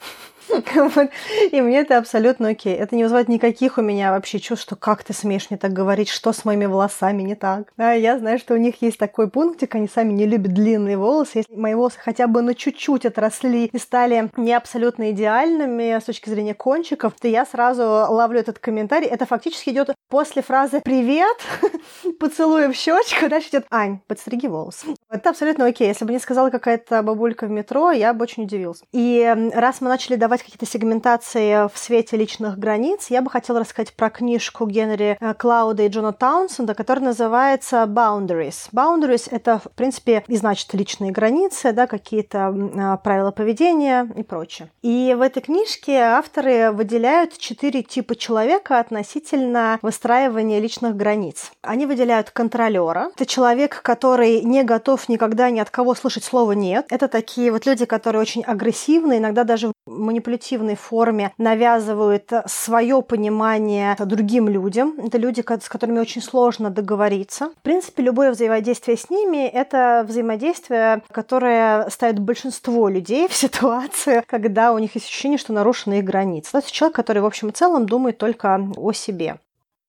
И 1.52 1.62
мне 1.62 1.80
это 1.80 1.98
абсолютно 1.98 2.50
окей. 2.50 2.76
Это 2.76 2.96
не 2.96 3.04
вызывает 3.04 3.30
никаких 3.30 3.78
у 3.78 3.82
меня 3.82 4.12
вообще 4.12 4.40
чувств, 4.40 4.66
что 4.66 4.76
как 4.76 5.04
ты 5.04 5.14
смеешь 5.14 5.48
мне 5.50 5.58
так 5.58 5.72
говорить, 5.72 6.10
что 6.10 6.34
с 6.34 6.46
моими 6.46 6.66
волосами 6.66 7.22
не 7.22 7.36
так. 7.36 7.72
Да, 7.78 7.94
я 7.94 8.18
знаю, 8.18 8.40
что 8.40 8.54
у 8.54 8.58
них 8.58 8.82
есть 8.82 8.98
такой 8.98 9.30
пунктик, 9.30 9.74
они 9.76 9.88
сами 9.88 10.12
не 10.12 10.26
любят 10.26 10.54
длинные 10.54 10.98
волосы. 10.98 11.40
Если 11.40 11.56
мои 11.56 11.76
волосы 11.76 11.98
хотя 12.00 12.28
бы 12.28 12.42
на 12.42 12.54
чуть-чуть 12.54 13.06
отросли 13.06 13.66
и 13.66 13.78
стали 13.78 14.30
не 14.36 14.54
абсолютно 14.54 15.12
идеальными 15.12 15.98
с 16.00 16.04
точки 16.04 16.30
зрения 16.30 16.54
кончиков, 16.54 17.14
то 17.20 17.28
я 17.28 17.46
сразу 17.46 17.84
ловлю 17.84 18.40
этот 18.40 18.60
комментарий. 18.60 19.08
Это 19.08 19.26
фактически 19.26 19.70
идет 19.70 19.92
после 20.10 20.42
фразы 20.42 20.82
«Привет», 20.82 21.38
поцелуя 22.20 22.70
в 22.70 22.76
щечку, 22.76 23.30
дальше 23.30 23.50
идет 23.50 23.66
«Ань, 23.72 24.00
подстриги 24.08 24.48
волосы». 24.48 24.88
Это 25.22 25.30
абсолютно 25.30 25.68
окей. 25.68 25.88
Если 25.88 26.04
бы 26.04 26.14
не 26.14 26.18
сказала 26.18 26.50
какая-то 26.50 27.04
бабулька 27.04 27.46
в 27.46 27.52
метро, 27.52 27.92
я 27.92 28.12
бы 28.12 28.24
очень 28.24 28.46
удивился. 28.46 28.86
И 28.92 29.52
раз 29.54 29.80
мы 29.80 29.88
начали 29.88 30.16
давать 30.16 30.42
какие-то 30.42 30.66
сегментации 30.66 31.70
в 31.72 31.78
свете 31.78 32.18
личных 32.18 32.58
границ, 32.58 33.12
я 33.12 33.22
бы 33.22 33.30
хотела 33.30 33.60
рассказать 33.60 33.94
про 33.94 34.10
книжку 34.10 34.66
Генри 34.66 35.20
э, 35.20 35.34
Клауда 35.36 35.84
и 35.84 35.90
Джона 35.90 36.12
Таунсенда, 36.12 36.74
которая 36.74 37.06
называется 37.06 37.84
Boundaries. 37.84 38.70
Boundaries— 38.72 39.28
это, 39.30 39.60
в 39.60 39.70
принципе, 39.76 40.24
и 40.28 40.38
значит 40.38 40.74
личные 40.74 41.12
границы, 41.12 41.72
да, 41.72 41.86
какие-то 41.86 42.52
э, 42.52 42.98
правила 43.04 43.30
поведения 43.30 44.12
и 44.16 44.24
прочее. 44.24 44.72
И 44.82 45.16
в 45.16 45.22
этой 45.22 45.44
книжке 45.44 46.00
авторы 46.00 46.72
выделяют 46.72 47.38
четыре 47.38 47.84
типа 47.84 48.16
человека 48.16 48.80
относительно 48.80 49.78
выстраивания 49.84 50.60
личных 50.60 50.96
границ. 50.96 51.52
Они 51.62 51.86
выделяют 51.86 52.32
контролера. 52.32 53.12
Это 53.16 53.28
человек, 53.28 53.84
который 53.84 54.42
не 54.42 54.64
готов 54.64 55.11
никогда 55.12 55.50
ни 55.50 55.60
от 55.60 55.70
кого 55.70 55.96
слышать 55.96 56.24
слово 56.24 56.54
«нет». 56.54 56.88
Это 56.90 57.08
такие 57.08 57.52
вот 57.52 57.66
люди, 57.66 57.86
которые 57.86 58.22
очень 58.22 58.44
агрессивны, 58.44 59.18
иногда 59.18 59.44
даже 59.44 59.68
в 59.68 59.74
манипулятивной 59.86 60.76
форме 60.76 61.34
навязывают 61.38 62.32
свое 62.48 63.02
понимание 63.02 63.96
другим 64.00 64.48
людям. 64.50 64.96
Это 64.98 65.18
люди, 65.18 65.42
с 65.42 65.70
которыми 65.70 66.00
очень 66.00 66.22
сложно 66.22 66.70
договориться. 66.70 67.50
В 67.60 67.62
принципе, 67.62 68.04
любое 68.04 68.32
взаимодействие 68.32 68.98
с 68.98 69.10
ними– 69.10 69.48
это 69.54 70.06
взаимодействие, 70.08 71.04
которое 71.12 71.90
ставит 71.90 72.20
большинство 72.20 72.90
людей 72.90 73.28
в 73.28 73.34
ситуацию, 73.42 74.24
когда 74.28 74.74
у 74.74 74.80
них 74.80 74.96
есть 74.96 75.08
ощущение, 75.08 75.38
что 75.38 75.54
нарушены 75.54 76.00
их 76.00 76.06
границы. 76.06 76.58
Это 76.58 76.72
человек, 76.72 76.96
который, 76.96 77.22
в 77.22 77.26
общем 77.26 77.50
и 77.50 77.52
целом, 77.52 77.86
думает 77.86 78.18
только 78.18 78.60
о 78.78 78.94
себе. 78.94 79.38